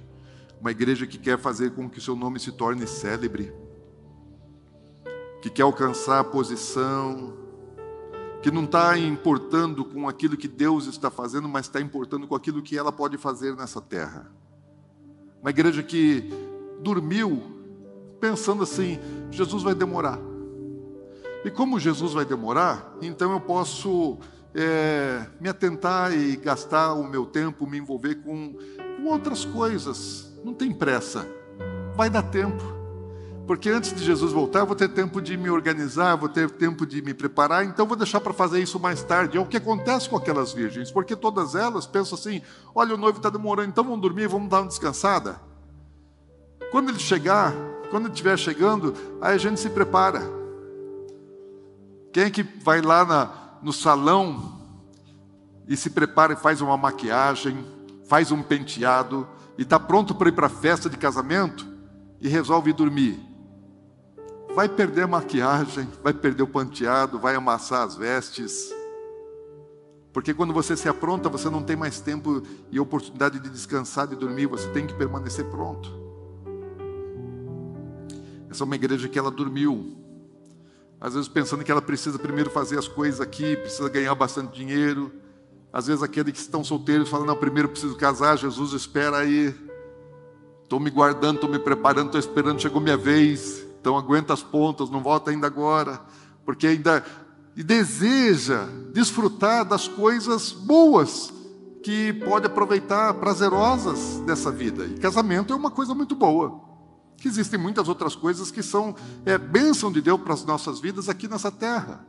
uma 0.59 0.71
igreja 0.71 1.05
que 1.05 1.19
quer 1.19 1.37
fazer 1.37 1.69
com 1.71 1.87
que 1.87 2.01
seu 2.01 2.15
nome 2.15 2.39
se 2.39 2.51
torne 2.51 2.87
célebre, 2.87 3.53
que 5.39 5.51
quer 5.51 5.61
alcançar 5.61 6.19
a 6.19 6.23
posição, 6.23 7.44
que 8.45 8.51
não 8.51 8.65
está 8.65 8.95
importando 8.95 9.83
com 9.83 10.07
aquilo 10.07 10.37
que 10.37 10.47
Deus 10.47 10.85
está 10.85 11.09
fazendo, 11.09 11.49
mas 11.49 11.65
está 11.65 11.81
importando 11.81 12.27
com 12.27 12.35
aquilo 12.35 12.61
que 12.61 12.77
ela 12.77 12.91
pode 12.91 13.17
fazer 13.17 13.55
nessa 13.55 13.81
terra. 13.81 14.31
Uma 15.41 15.49
igreja 15.49 15.81
que 15.81 16.31
dormiu 16.79 17.41
pensando 18.19 18.61
assim: 18.61 18.99
Jesus 19.31 19.63
vai 19.63 19.73
demorar. 19.73 20.19
E 21.43 21.49
como 21.49 21.79
Jesus 21.79 22.13
vai 22.13 22.23
demorar, 22.23 22.95
então 23.01 23.31
eu 23.31 23.41
posso 23.41 24.19
é, 24.53 25.25
me 25.41 25.49
atentar 25.49 26.13
e 26.13 26.35
gastar 26.35 26.93
o 26.93 27.03
meu 27.03 27.25
tempo, 27.25 27.65
me 27.65 27.79
envolver 27.79 28.13
com, 28.13 28.53
com 28.97 29.05
outras 29.05 29.43
coisas. 29.43 30.31
Não 30.43 30.53
tem 30.53 30.71
pressa, 30.71 31.27
vai 31.95 32.11
dar 32.11 32.21
tempo. 32.21 32.74
Porque 33.47 33.69
antes 33.69 33.93
de 33.93 34.03
Jesus 34.03 34.31
voltar, 34.31 34.61
eu 34.61 34.65
vou 34.65 34.75
ter 34.75 34.89
tempo 34.89 35.21
de 35.21 35.37
me 35.37 35.51
organizar, 35.51 36.15
vou 36.15 36.27
ter 36.27 36.49
tempo 36.49 36.83
de 36.83 36.99
me 37.01 37.13
preparar, 37.13 37.63
então 37.63 37.85
vou 37.85 37.95
deixar 37.95 38.19
para 38.19 38.33
fazer 38.33 38.59
isso 38.59 38.79
mais 38.79 39.03
tarde. 39.03 39.37
É 39.37 39.41
o 39.41 39.45
que 39.45 39.57
acontece 39.57 40.09
com 40.09 40.17
aquelas 40.17 40.51
virgens, 40.51 40.91
porque 40.91 41.15
todas 41.15 41.53
elas 41.53 41.85
pensam 41.85 42.17
assim: 42.17 42.41
olha, 42.73 42.95
o 42.95 42.97
noivo 42.97 43.17
está 43.17 43.29
demorando, 43.29 43.69
então 43.69 43.83
vamos 43.83 44.01
dormir, 44.01 44.27
vamos 44.27 44.49
dar 44.49 44.61
uma 44.61 44.67
descansada. 44.67 45.39
Quando 46.71 46.89
ele 46.89 46.97
chegar, 46.97 47.53
quando 47.91 48.05
ele 48.05 48.13
estiver 48.13 48.35
chegando, 48.37 48.95
aí 49.21 49.35
a 49.35 49.37
gente 49.37 49.59
se 49.59 49.69
prepara. 49.69 50.23
Quem 52.11 52.23
é 52.23 52.29
que 52.31 52.41
vai 52.41 52.81
lá 52.81 53.05
na, 53.05 53.31
no 53.61 53.71
salão 53.71 54.59
e 55.67 55.77
se 55.77 55.91
prepara 55.91 56.33
e 56.33 56.35
faz 56.35 56.61
uma 56.61 56.77
maquiagem, 56.77 57.63
faz 58.09 58.31
um 58.31 58.41
penteado 58.41 59.27
e 59.55 59.61
está 59.61 59.79
pronto 59.79 60.15
para 60.15 60.29
ir 60.29 60.31
para 60.31 60.47
a 60.47 60.49
festa 60.49 60.89
de 60.89 60.97
casamento 60.97 61.67
e 62.19 62.27
resolve 62.27 62.73
dormir? 62.73 63.34
Vai 64.55 64.69
perder 64.69 65.01
a 65.01 65.07
maquiagem, 65.07 65.85
vai 66.01 66.13
perder 66.13 66.43
o 66.43 66.47
penteado, 66.47 67.19
vai 67.19 67.35
amassar 67.35 67.83
as 67.83 67.95
vestes. 67.95 68.73
Porque 70.13 70.33
quando 70.33 70.53
você 70.53 70.77
se 70.77 70.87
apronta, 70.87 71.27
você 71.27 71.49
não 71.49 71.61
tem 71.61 71.75
mais 71.75 71.99
tempo 71.99 72.41
e 72.71 72.79
oportunidade 72.79 73.37
de 73.37 73.49
descansar, 73.49 74.07
de 74.07 74.15
dormir, 74.15 74.45
você 74.45 74.69
tem 74.69 74.87
que 74.87 74.93
permanecer 74.93 75.43
pronto. 75.49 75.91
Essa 78.49 78.63
é 78.63 78.65
uma 78.65 78.75
igreja 78.75 79.09
que 79.09 79.19
ela 79.19 79.29
dormiu. 79.29 79.97
Às 81.01 81.15
vezes 81.15 81.27
pensando 81.27 81.61
que 81.61 81.69
ela 81.69 81.81
precisa 81.81 82.17
primeiro 82.17 82.49
fazer 82.49 82.79
as 82.79 82.87
coisas 82.87 83.19
aqui, 83.19 83.57
precisa 83.57 83.89
ganhar 83.89 84.15
bastante 84.15 84.55
dinheiro. 84.55 85.11
Às 85.73 85.87
vezes 85.87 86.01
aqueles 86.01 86.31
que 86.31 86.39
estão 86.39 86.63
solteiros 86.63 87.09
falam, 87.09 87.25
não, 87.25 87.35
primeiro 87.35 87.67
preciso 87.67 87.97
casar, 87.97 88.37
Jesus 88.37 88.71
espera 88.71 89.17
aí. 89.17 89.53
Estou 90.63 90.79
me 90.79 90.89
guardando, 90.89 91.35
estou 91.35 91.49
me 91.49 91.59
preparando, 91.59 92.05
estou 92.05 92.19
esperando, 92.19 92.61
chegou 92.61 92.79
minha 92.79 92.95
vez. 92.95 93.64
Então 93.85 93.99
aguenta 93.99 94.33
as 94.33 94.41
pontas, 94.41 94.89
não 94.89 95.03
volta 95.03 95.29
ainda 95.29 95.45
agora, 95.45 96.01
porque 96.43 96.65
ainda 96.65 97.05
e 97.55 97.61
deseja 97.61 98.65
desfrutar 98.91 99.63
das 99.63 99.87
coisas 99.87 100.51
boas 100.51 101.31
que 101.83 102.11
pode 102.13 102.47
aproveitar, 102.47 103.13
prazerosas 103.13 104.21
dessa 104.25 104.51
vida. 104.51 104.85
E 104.85 104.97
casamento 104.97 105.53
é 105.53 105.55
uma 105.55 105.69
coisa 105.69 105.93
muito 105.93 106.15
boa. 106.15 106.61
Que 107.17 107.27
existem 107.27 107.59
muitas 107.59 107.87
outras 107.87 108.15
coisas 108.15 108.49
que 108.49 108.63
são 108.63 108.95
é, 109.23 109.37
bênção 109.37 109.91
de 109.91 110.01
Deus 110.01 110.19
para 110.19 110.33
as 110.33 110.43
nossas 110.43 110.79
vidas 110.79 111.07
aqui 111.07 111.27
nessa 111.27 111.51
terra. 111.51 112.03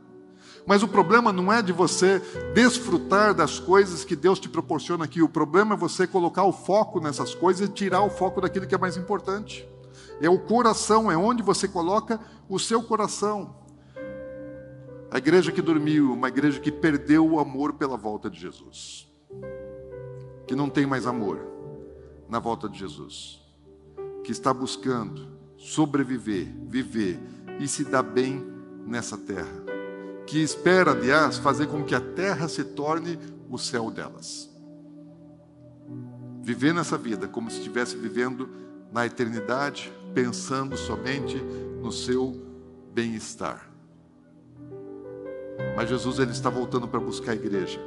Mas 0.65 0.81
o 0.81 0.87
problema 0.87 1.31
não 1.31 1.53
é 1.53 1.61
de 1.61 1.71
você 1.71 2.19
desfrutar 2.55 3.35
das 3.35 3.59
coisas 3.59 4.03
que 4.03 4.15
Deus 4.15 4.39
te 4.39 4.49
proporciona 4.49 5.05
aqui. 5.05 5.21
O 5.21 5.29
problema 5.29 5.75
é 5.75 5.77
você 5.77 6.07
colocar 6.07 6.43
o 6.43 6.51
foco 6.51 6.99
nessas 6.99 7.35
coisas 7.35 7.69
e 7.69 7.71
tirar 7.71 8.01
o 8.01 8.09
foco 8.09 8.41
daquilo 8.41 8.65
que 8.65 8.73
é 8.73 8.79
mais 8.79 8.97
importante. 8.97 9.76
É 10.21 10.29
o 10.29 10.39
coração, 10.39 11.11
é 11.11 11.17
onde 11.17 11.43
você 11.43 11.67
coloca 11.67 12.19
o 12.49 12.57
seu 12.57 12.81
coração. 12.81 13.55
A 15.09 15.17
igreja 15.17 15.51
que 15.51 15.61
dormiu, 15.61 16.13
uma 16.13 16.27
igreja 16.27 16.59
que 16.59 16.71
perdeu 16.71 17.25
o 17.25 17.39
amor 17.39 17.73
pela 17.73 17.95
volta 17.95 18.29
de 18.29 18.39
Jesus. 18.39 19.07
Que 20.45 20.55
não 20.55 20.69
tem 20.69 20.85
mais 20.85 21.07
amor 21.07 21.39
na 22.27 22.39
volta 22.39 22.67
de 22.67 22.77
Jesus. 22.77 23.41
Que 24.23 24.31
está 24.31 24.53
buscando 24.53 25.37
sobreviver, 25.57 26.47
viver 26.65 27.19
e 27.59 27.67
se 27.67 27.85
dar 27.85 28.03
bem 28.03 28.45
nessa 28.85 29.17
terra. 29.17 29.63
Que 30.25 30.39
espera, 30.39 30.91
aliás, 30.91 31.37
fazer 31.37 31.67
com 31.67 31.83
que 31.83 31.95
a 31.95 32.01
terra 32.01 32.47
se 32.47 32.63
torne 32.63 33.17
o 33.49 33.57
céu 33.57 33.89
delas. 33.89 34.49
Viver 36.41 36.73
nessa 36.73 36.97
vida 36.97 37.27
como 37.27 37.49
se 37.49 37.57
estivesse 37.57 37.95
vivendo 37.95 38.49
na 38.91 39.05
eternidade, 39.05 39.91
pensando 40.17 40.75
somente 40.75 41.37
no 41.79 41.91
seu 41.91 42.43
bem-estar. 42.91 43.69
Mas 45.75 45.89
Jesus 45.89 46.17
ele 46.17 46.31
está 46.31 46.49
voltando 46.49 46.87
para 46.87 46.99
buscar 46.99 47.33
a 47.33 47.35
igreja. 47.35 47.79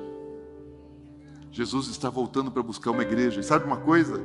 Jesus 1.51 1.89
está 1.89 2.09
voltando 2.09 2.49
para 2.53 2.63
buscar 2.63 2.93
uma 2.93 3.03
igreja. 3.03 3.41
E 3.41 3.43
sabe 3.43 3.65
uma 3.65 3.79
coisa? 3.79 4.23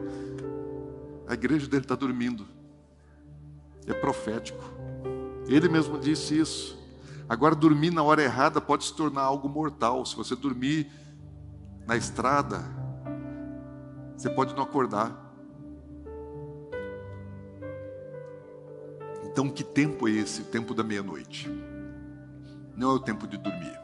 A 1.27 1.33
igreja 1.33 1.65
dele 1.65 1.81
está 1.81 1.95
dormindo. 1.95 2.45
É 3.87 3.93
profético. 3.95 4.63
Ele 5.47 5.67
mesmo 5.67 5.97
disse 5.97 6.37
isso. 6.37 6.77
Agora, 7.27 7.55
dormir 7.55 7.89
na 7.89 8.03
hora 8.03 8.21
errada 8.21 8.61
pode 8.61 8.83
se 8.83 8.93
tornar 8.93 9.23
algo 9.23 9.49
mortal. 9.49 10.05
Se 10.05 10.15
você 10.15 10.35
dormir 10.35 10.91
na 11.87 11.97
estrada, 11.97 12.63
você 14.15 14.29
pode 14.29 14.53
não 14.53 14.61
acordar. 14.61 15.24
Então, 19.35 19.49
que 19.49 19.65
tempo 19.65 20.07
é 20.07 20.11
esse? 20.11 20.43
O 20.43 20.45
tempo 20.45 20.73
da 20.73 20.81
meia-noite. 20.81 21.51
Não 22.73 22.91
é 22.91 22.93
o 22.93 22.99
tempo 22.99 23.27
de 23.27 23.35
dormir. 23.35 23.77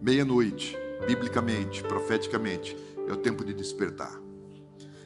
Meia-noite, 0.00 0.74
biblicamente, 1.06 1.82
profeticamente, 1.82 2.74
é 3.06 3.12
o 3.12 3.18
tempo 3.18 3.44
de 3.44 3.52
despertar. 3.52 4.18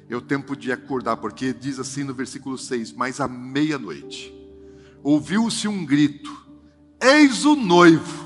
É 0.08 0.14
o 0.14 0.20
tempo 0.20 0.54
de 0.54 0.70
acordar, 0.70 1.16
porque 1.16 1.52
diz 1.52 1.80
assim 1.80 2.04
no 2.04 2.14
versículo 2.14 2.56
6: 2.56 2.92
Mas 2.92 3.20
à 3.20 3.26
meia-noite 3.26 4.32
ouviu-se 5.02 5.66
um 5.66 5.84
grito: 5.84 6.46
Eis 7.02 7.44
o 7.44 7.56
noivo, 7.56 8.24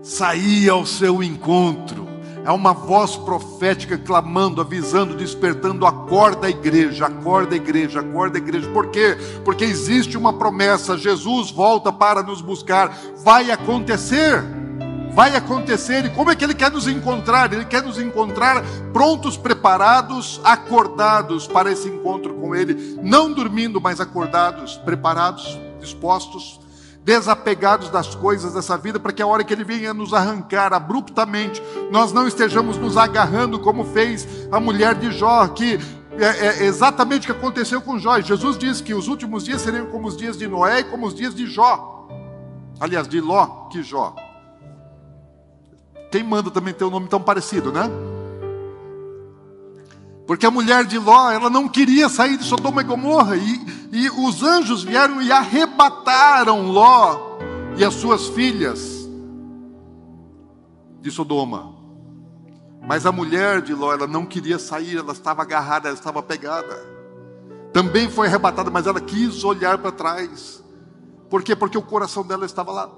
saía 0.00 0.70
ao 0.70 0.86
seu 0.86 1.24
encontro 1.24 2.06
é 2.48 2.50
uma 2.50 2.72
voz 2.72 3.14
profética 3.14 3.98
clamando, 3.98 4.62
avisando, 4.62 5.14
despertando, 5.14 5.84
acorda 5.84 6.46
a 6.46 6.50
igreja, 6.50 7.04
acorda 7.04 7.54
a 7.54 7.56
igreja, 7.58 8.00
acorda 8.00 8.38
a 8.38 8.40
igreja. 8.40 8.66
Por 8.70 8.86
quê? 8.86 9.18
Porque 9.44 9.66
existe 9.66 10.16
uma 10.16 10.32
promessa, 10.32 10.96
Jesus 10.96 11.50
volta 11.50 11.92
para 11.92 12.22
nos 12.22 12.40
buscar, 12.40 12.96
vai 13.22 13.50
acontecer. 13.50 14.42
Vai 15.12 15.36
acontecer, 15.36 16.06
e 16.06 16.10
como 16.10 16.30
é 16.30 16.36
que 16.36 16.42
Ele 16.42 16.54
quer 16.54 16.70
nos 16.70 16.88
encontrar? 16.88 17.52
Ele 17.52 17.66
quer 17.66 17.82
nos 17.82 17.98
encontrar 17.98 18.62
prontos, 18.94 19.36
preparados, 19.36 20.40
acordados 20.42 21.46
para 21.46 21.70
esse 21.70 21.88
encontro 21.88 22.32
com 22.34 22.54
Ele, 22.54 22.98
não 23.02 23.30
dormindo, 23.30 23.78
mas 23.80 24.00
acordados, 24.00 24.76
preparados, 24.78 25.58
dispostos 25.80 26.60
desapegados 27.08 27.88
das 27.88 28.14
coisas 28.14 28.52
dessa 28.52 28.76
vida, 28.76 29.00
para 29.00 29.14
que 29.14 29.22
a 29.22 29.26
hora 29.26 29.42
que 29.42 29.50
Ele 29.50 29.64
venha 29.64 29.94
nos 29.94 30.12
arrancar 30.12 30.74
abruptamente, 30.74 31.62
nós 31.90 32.12
não 32.12 32.28
estejamos 32.28 32.76
nos 32.76 32.98
agarrando 32.98 33.58
como 33.60 33.82
fez 33.82 34.28
a 34.52 34.60
mulher 34.60 34.94
de 34.94 35.10
Jó, 35.10 35.48
que 35.48 35.78
é, 36.18 36.48
é 36.48 36.64
exatamente 36.66 37.22
o 37.22 37.32
que 37.32 37.38
aconteceu 37.38 37.80
com 37.80 37.98
Jó. 37.98 38.20
Jesus 38.20 38.58
diz 38.58 38.82
que 38.82 38.92
os 38.92 39.08
últimos 39.08 39.44
dias 39.44 39.62
seriam 39.62 39.86
como 39.86 40.06
os 40.06 40.18
dias 40.18 40.36
de 40.36 40.46
Noé 40.46 40.80
e 40.80 40.84
como 40.84 41.06
os 41.06 41.14
dias 41.14 41.34
de 41.34 41.46
Jó. 41.46 42.06
Aliás, 42.78 43.08
de 43.08 43.22
Ló 43.22 43.68
que 43.70 43.82
Jó. 43.82 44.14
Quem 46.12 46.22
manda 46.22 46.50
também 46.50 46.74
ter 46.74 46.84
um 46.84 46.90
nome 46.90 47.08
tão 47.08 47.22
parecido, 47.22 47.72
né? 47.72 47.90
Porque 50.26 50.44
a 50.44 50.50
mulher 50.50 50.84
de 50.84 50.98
Ló, 50.98 51.30
ela 51.30 51.48
não 51.48 51.68
queria 51.68 52.10
sair 52.10 52.36
de 52.36 52.44
Sodoma 52.44 52.82
e 52.82 52.84
Gomorra, 52.84 53.34
e, 53.34 53.77
e 53.92 54.10
os 54.10 54.42
anjos 54.42 54.82
vieram 54.82 55.22
e 55.22 55.32
arrebataram 55.32 56.70
Ló 56.70 57.38
e 57.76 57.84
as 57.84 57.94
suas 57.94 58.26
filhas 58.28 59.08
de 61.00 61.10
Sodoma. 61.10 61.74
Mas 62.86 63.06
a 63.06 63.12
mulher 63.12 63.60
de 63.60 63.74
Ló, 63.74 63.92
ela 63.92 64.06
não 64.06 64.24
queria 64.24 64.58
sair, 64.58 64.96
ela 64.96 65.12
estava 65.12 65.42
agarrada, 65.42 65.88
ela 65.88 65.96
estava 65.96 66.22
pegada. 66.22 66.86
Também 67.72 68.08
foi 68.08 68.26
arrebatada, 68.26 68.70
mas 68.70 68.86
ela 68.86 69.00
quis 69.00 69.44
olhar 69.44 69.78
para 69.78 69.92
trás. 69.92 70.62
Por 71.28 71.42
quê? 71.42 71.54
Porque 71.54 71.76
o 71.76 71.82
coração 71.82 72.26
dela 72.26 72.46
estava 72.46 72.72
lá. 72.72 72.90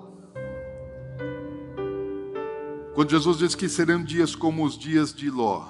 Quando 2.94 3.10
Jesus 3.10 3.38
diz 3.38 3.54
que 3.54 3.68
serão 3.68 4.02
dias 4.02 4.34
como 4.34 4.64
os 4.64 4.78
dias 4.78 5.12
de 5.12 5.30
Ló, 5.30 5.64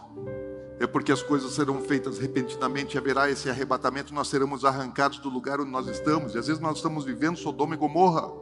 é 0.80 0.86
porque 0.86 1.12
as 1.12 1.22
coisas 1.22 1.52
serão 1.52 1.82
feitas 1.82 2.18
repentinamente, 2.18 2.96
haverá 2.96 3.30
esse 3.30 3.50
arrebatamento, 3.50 4.14
nós 4.14 4.28
seremos 4.28 4.64
arrancados 4.64 5.18
do 5.18 5.28
lugar 5.28 5.60
onde 5.60 5.70
nós 5.70 5.86
estamos, 5.86 6.34
e 6.34 6.38
às 6.38 6.46
vezes 6.46 6.60
nós 6.60 6.78
estamos 6.78 7.04
vivendo 7.04 7.36
Sodoma 7.36 7.74
e 7.74 7.78
Gomorra, 7.78 8.32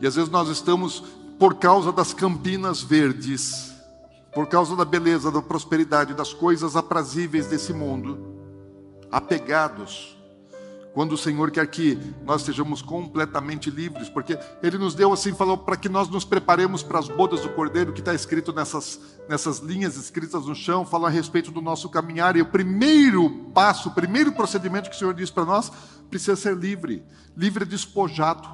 e 0.00 0.06
às 0.06 0.14
vezes 0.14 0.30
nós 0.30 0.48
estamos 0.48 1.00
por 1.36 1.56
causa 1.56 1.90
das 1.90 2.14
campinas 2.14 2.80
verdes, 2.80 3.74
por 4.32 4.46
causa 4.46 4.76
da 4.76 4.84
beleza, 4.84 5.32
da 5.32 5.42
prosperidade, 5.42 6.14
das 6.14 6.32
coisas 6.32 6.76
aprazíveis 6.76 7.48
desse 7.48 7.72
mundo, 7.72 8.36
apegados 9.10 10.15
quando 10.96 11.12
o 11.12 11.18
Senhor 11.18 11.50
quer 11.50 11.66
que 11.66 11.98
nós 12.24 12.40
sejamos 12.40 12.80
completamente 12.80 13.68
livres, 13.68 14.08
porque 14.08 14.38
Ele 14.62 14.78
nos 14.78 14.94
deu 14.94 15.12
assim, 15.12 15.34
falou 15.34 15.58
para 15.58 15.76
que 15.76 15.90
nós 15.90 16.08
nos 16.08 16.24
preparemos 16.24 16.82
para 16.82 16.98
as 16.98 17.06
bodas 17.06 17.42
do 17.42 17.50
Cordeiro, 17.50 17.92
que 17.92 18.00
está 18.00 18.14
escrito 18.14 18.50
nessas, 18.50 18.98
nessas 19.28 19.58
linhas 19.58 19.98
escritas 19.98 20.46
no 20.46 20.54
chão, 20.54 20.86
fala 20.86 21.08
a 21.08 21.10
respeito 21.10 21.50
do 21.50 21.60
nosso 21.60 21.90
caminhar, 21.90 22.34
e 22.34 22.40
o 22.40 22.46
primeiro 22.46 23.28
passo, 23.52 23.90
o 23.90 23.92
primeiro 23.92 24.32
procedimento 24.32 24.88
que 24.88 24.96
o 24.96 24.98
Senhor 24.98 25.12
diz 25.12 25.30
para 25.30 25.44
nós, 25.44 25.70
precisa 26.08 26.34
ser 26.34 26.56
livre, 26.56 27.04
livre 27.36 27.66
despojado, 27.66 28.48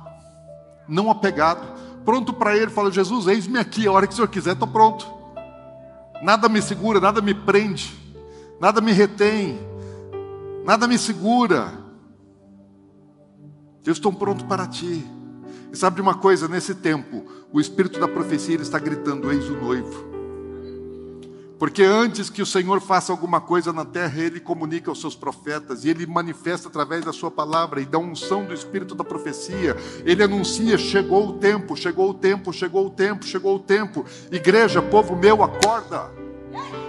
não 0.89 1.13
apegado, 1.13 1.65
pronto 2.05 2.33
para 2.33 2.57
Ele, 2.57 2.73
fala, 2.73 2.91
Jesus, 2.91 3.29
eis-me 3.29 3.61
aqui, 3.61 3.87
a 3.87 3.93
hora 3.93 4.05
que 4.05 4.15
o 4.15 4.17
Senhor 4.17 4.27
quiser, 4.27 4.55
estou 4.55 4.67
pronto, 4.67 5.07
nada 6.21 6.49
me 6.49 6.61
segura, 6.61 6.99
nada 6.99 7.21
me 7.21 7.35
prende, 7.35 7.97
nada 8.61 8.81
me 8.81 8.91
retém, 8.91 9.61
nada 10.65 10.89
me 10.89 10.99
segura, 10.99 11.82
eu 13.91 13.93
estou 13.93 14.13
pronto 14.13 14.45
para 14.45 14.67
ti. 14.67 15.05
E 15.73 15.77
sabe 15.77 15.97
de 15.97 16.03
uma 16.03 16.15
coisa? 16.15 16.47
Nesse 16.47 16.75
tempo, 16.75 17.25
o 17.53 17.61
espírito 17.61 17.99
da 17.99 18.07
profecia 18.07 18.57
está 18.57 18.79
gritando: 18.79 19.33
Eis 19.33 19.49
o 19.49 19.57
noivo. 19.57 20.13
Porque 21.59 21.85
antes 21.85 22.29
que 22.29 22.43
o 22.43 22.47
Senhor 22.47 22.81
faça 22.81 23.13
alguma 23.13 23.41
coisa 23.41 23.73
na 23.73 23.85
terra, 23.85 24.21
Ele 24.21 24.41
comunica 24.41 24.91
aos 24.91 25.01
seus 25.01 25.15
profetas, 25.15 25.85
e 25.85 25.91
Ele 25.91 26.05
manifesta 26.07 26.69
através 26.69 27.05
da 27.05 27.13
Sua 27.13 27.31
palavra, 27.31 27.81
e 27.81 27.87
da 27.87 27.99
unção 27.99 28.45
do 28.45 28.53
Espírito 28.53 28.95
da 28.95 29.05
profecia. 29.05 29.77
Ele 30.05 30.23
anuncia: 30.23 30.77
chegou 30.77 31.29
o 31.29 31.33
tempo, 31.35 31.77
chegou 31.77 32.11
o 32.11 32.15
tempo, 32.15 32.53
chegou 32.53 32.87
o 32.87 32.91
tempo, 32.91 33.25
chegou 33.25 33.57
o 33.57 33.61
tempo. 33.61 34.05
Igreja, 34.31 34.83
povo 34.83 35.17
meu, 35.17 35.43
acorda, 35.43 36.11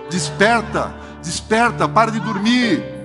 desperta, 0.10 0.93
desperta, 1.21 1.88
para 1.88 2.12
de 2.12 2.19
dormir. 2.19 3.03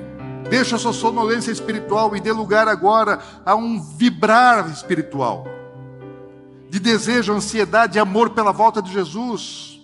Deixa 0.50 0.76
a 0.76 0.78
sua 0.78 0.92
sonolência 0.92 1.50
espiritual 1.50 2.16
e 2.16 2.20
dê 2.20 2.32
lugar 2.32 2.68
agora 2.68 3.18
a 3.44 3.54
um 3.54 3.82
vibrar 3.82 4.70
espiritual, 4.70 5.46
de 6.70 6.80
desejo, 6.80 7.32
ansiedade 7.32 7.98
amor 7.98 8.30
pela 8.30 8.52
volta 8.52 8.80
de 8.80 8.92
Jesus. 8.92 9.78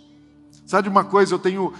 Sabe 0.66 0.88
uma 0.88 1.04
coisa? 1.04 1.34
Eu 1.34 1.38
tenho, 1.38 1.72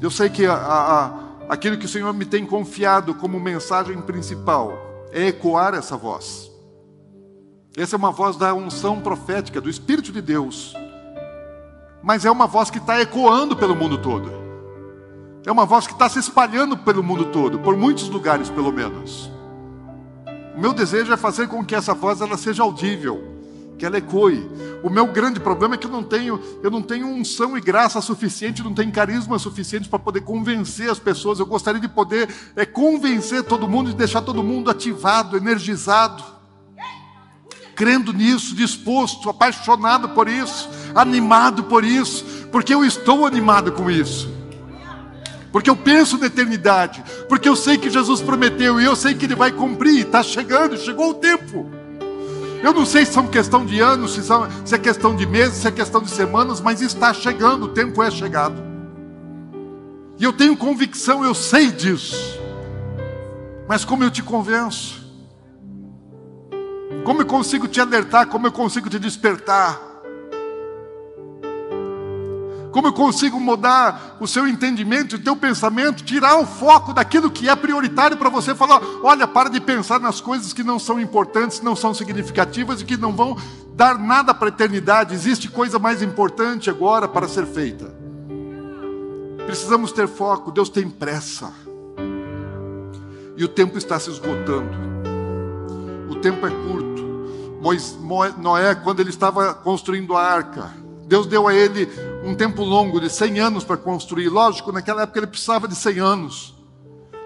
eu 0.00 0.10
sei 0.10 0.30
que 0.30 0.46
a, 0.46 0.54
a, 0.54 1.12
aquilo 1.48 1.76
que 1.76 1.84
o 1.84 1.88
Senhor 1.88 2.12
me 2.14 2.24
tem 2.24 2.46
confiado 2.46 3.14
como 3.14 3.38
mensagem 3.38 4.00
principal 4.00 4.72
é 5.12 5.28
ecoar 5.28 5.74
essa 5.74 5.96
voz. 5.96 6.50
Essa 7.76 7.96
é 7.96 7.98
uma 7.98 8.10
voz 8.10 8.36
da 8.36 8.54
unção 8.54 9.00
profética, 9.00 9.60
do 9.60 9.70
Espírito 9.70 10.12
de 10.12 10.20
Deus, 10.20 10.74
mas 12.02 12.24
é 12.24 12.30
uma 12.30 12.46
voz 12.46 12.70
que 12.70 12.78
está 12.78 13.00
ecoando 13.00 13.56
pelo 13.56 13.76
mundo 13.76 13.96
todo. 13.98 14.41
É 15.44 15.50
uma 15.50 15.66
voz 15.66 15.86
que 15.86 15.92
está 15.92 16.08
se 16.08 16.20
espalhando 16.20 16.76
pelo 16.76 17.02
mundo 17.02 17.24
todo, 17.26 17.58
por 17.58 17.76
muitos 17.76 18.08
lugares 18.08 18.48
pelo 18.48 18.72
menos. 18.72 19.28
O 20.56 20.60
meu 20.60 20.72
desejo 20.72 21.12
é 21.12 21.16
fazer 21.16 21.48
com 21.48 21.64
que 21.64 21.74
essa 21.74 21.92
voz 21.92 22.20
ela 22.20 22.36
seja 22.36 22.62
audível, 22.62 23.24
que 23.76 23.84
ela 23.84 23.98
ecoe. 23.98 24.48
O 24.84 24.90
meu 24.90 25.06
grande 25.06 25.40
problema 25.40 25.74
é 25.74 25.78
que 25.78 25.86
eu 25.86 25.90
não 25.90 26.04
tenho, 26.04 26.40
eu 26.62 26.70
não 26.70 26.80
tenho 26.80 27.08
unção 27.08 27.58
e 27.58 27.60
graça 27.60 28.00
suficiente, 28.00 28.62
não 28.62 28.72
tenho 28.72 28.92
carisma 28.92 29.36
suficiente 29.36 29.88
para 29.88 29.98
poder 29.98 30.20
convencer 30.20 30.88
as 30.88 31.00
pessoas. 31.00 31.40
Eu 31.40 31.46
gostaria 31.46 31.80
de 31.80 31.88
poder 31.88 32.32
é, 32.54 32.64
convencer 32.64 33.42
todo 33.42 33.68
mundo 33.68 33.90
e 33.90 33.94
deixar 33.94 34.22
todo 34.22 34.44
mundo 34.44 34.70
ativado, 34.70 35.36
energizado, 35.36 36.22
crendo 37.74 38.12
nisso, 38.12 38.54
disposto, 38.54 39.28
apaixonado 39.28 40.10
por 40.10 40.28
isso, 40.28 40.70
animado 40.94 41.64
por 41.64 41.82
isso, 41.82 42.24
porque 42.52 42.72
eu 42.72 42.84
estou 42.84 43.26
animado 43.26 43.72
com 43.72 43.90
isso 43.90 44.41
porque 45.52 45.68
eu 45.68 45.76
penso 45.76 46.16
na 46.16 46.26
eternidade, 46.26 47.04
porque 47.28 47.46
eu 47.46 47.54
sei 47.54 47.76
que 47.76 47.90
Jesus 47.90 48.22
prometeu 48.22 48.80
e 48.80 48.84
eu 48.84 48.96
sei 48.96 49.14
que 49.14 49.26
Ele 49.26 49.34
vai 49.34 49.52
cumprir, 49.52 50.06
está 50.06 50.22
chegando, 50.22 50.78
chegou 50.78 51.10
o 51.10 51.14
tempo. 51.14 51.70
Eu 52.62 52.72
não 52.72 52.86
sei 52.86 53.04
se 53.04 53.12
são 53.12 53.26
questão 53.26 53.66
de 53.66 53.78
anos, 53.78 54.14
se, 54.14 54.22
são, 54.22 54.48
se 54.64 54.74
é 54.74 54.78
questão 54.78 55.14
de 55.14 55.26
meses, 55.26 55.58
se 55.58 55.68
é 55.68 55.70
questão 55.70 56.00
de 56.00 56.10
semanas, 56.10 56.60
mas 56.60 56.80
está 56.80 57.12
chegando, 57.12 57.64
o 57.64 57.68
tempo 57.68 58.02
é 58.02 58.10
chegado. 58.10 58.62
E 60.18 60.24
eu 60.24 60.32
tenho 60.32 60.56
convicção, 60.56 61.24
eu 61.24 61.34
sei 61.34 61.70
disso. 61.70 62.40
Mas 63.68 63.84
como 63.84 64.04
eu 64.04 64.10
te 64.10 64.22
convenço? 64.22 65.02
Como 67.04 67.20
eu 67.20 67.26
consigo 67.26 67.68
te 67.68 67.80
alertar? 67.80 68.26
Como 68.28 68.46
eu 68.46 68.52
consigo 68.52 68.88
te 68.88 68.98
despertar? 68.98 69.91
Como 72.72 72.88
eu 72.88 72.92
consigo 72.92 73.38
mudar 73.38 74.16
o 74.18 74.26
seu 74.26 74.48
entendimento, 74.48 75.16
o 75.16 75.18
teu 75.18 75.36
pensamento, 75.36 76.02
tirar 76.02 76.38
o 76.40 76.46
foco 76.46 76.94
daquilo 76.94 77.30
que 77.30 77.48
é 77.48 77.54
prioritário 77.54 78.16
para 78.16 78.30
você 78.30 78.54
falar, 78.54 78.80
olha, 79.02 79.28
para 79.28 79.50
de 79.50 79.60
pensar 79.60 80.00
nas 80.00 80.22
coisas 80.22 80.54
que 80.54 80.64
não 80.64 80.78
são 80.78 80.98
importantes, 80.98 81.60
não 81.60 81.76
são 81.76 81.92
significativas 81.92 82.80
e 82.80 82.84
que 82.86 82.96
não 82.96 83.12
vão 83.12 83.36
dar 83.74 83.98
nada 83.98 84.32
para 84.32 84.48
a 84.48 84.48
eternidade. 84.48 85.14
Existe 85.14 85.50
coisa 85.50 85.78
mais 85.78 86.02
importante 86.02 86.70
agora 86.70 87.06
para 87.06 87.28
ser 87.28 87.44
feita. 87.44 87.94
Precisamos 89.44 89.92
ter 89.92 90.08
foco, 90.08 90.50
Deus 90.50 90.70
tem 90.70 90.88
pressa. 90.88 91.52
E 93.36 93.44
o 93.44 93.48
tempo 93.48 93.76
está 93.76 94.00
se 94.00 94.08
esgotando. 94.08 94.70
O 96.08 96.16
tempo 96.16 96.46
é 96.46 96.50
curto. 96.50 96.92
Noé, 98.38 98.74
quando 98.76 99.00
ele 99.00 99.10
estava 99.10 99.52
construindo 99.52 100.16
a 100.16 100.22
arca, 100.22 100.70
Deus 101.06 101.26
deu 101.26 101.46
a 101.46 101.54
ele 101.54 101.86
um 102.24 102.34
tempo 102.34 102.62
longo 102.62 103.00
de 103.00 103.10
100 103.10 103.40
anos 103.40 103.64
para 103.64 103.76
construir. 103.76 104.28
Lógico, 104.28 104.72
naquela 104.72 105.02
época 105.02 105.18
ele 105.18 105.26
precisava 105.26 105.66
de 105.66 105.74
100 105.74 105.98
anos. 105.98 106.54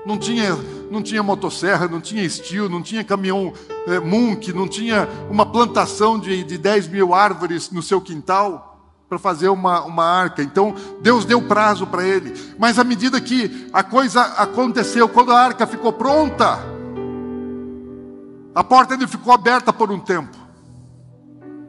Não 0.06 0.16
tinha, 0.16 0.56
não 0.90 1.02
tinha 1.02 1.22
motosserra, 1.22 1.88
não 1.88 2.00
tinha 2.00 2.22
estilo, 2.22 2.68
não 2.68 2.80
tinha 2.80 3.02
caminhão 3.02 3.52
é, 3.88 3.98
Munk, 3.98 4.52
não 4.52 4.68
tinha 4.68 5.08
uma 5.28 5.44
plantação 5.44 6.18
de, 6.18 6.44
de 6.44 6.56
10 6.56 6.88
mil 6.88 7.12
árvores 7.12 7.70
no 7.70 7.82
seu 7.82 8.00
quintal 8.00 8.80
para 9.08 9.18
fazer 9.18 9.48
uma, 9.48 9.82
uma 9.84 10.04
arca. 10.04 10.42
Então, 10.42 10.74
Deus 11.00 11.24
deu 11.24 11.42
prazo 11.42 11.86
para 11.86 12.06
ele. 12.06 12.34
Mas 12.58 12.78
à 12.78 12.84
medida 12.84 13.20
que 13.20 13.68
a 13.72 13.82
coisa 13.82 14.20
aconteceu, 14.20 15.08
quando 15.08 15.32
a 15.32 15.40
arca 15.40 15.66
ficou 15.66 15.92
pronta, 15.92 16.58
a 18.54 18.64
porta 18.64 18.94
ainda 18.94 19.06
ficou 19.06 19.32
aberta 19.32 19.72
por 19.72 19.90
um 19.90 19.98
tempo. 19.98 20.36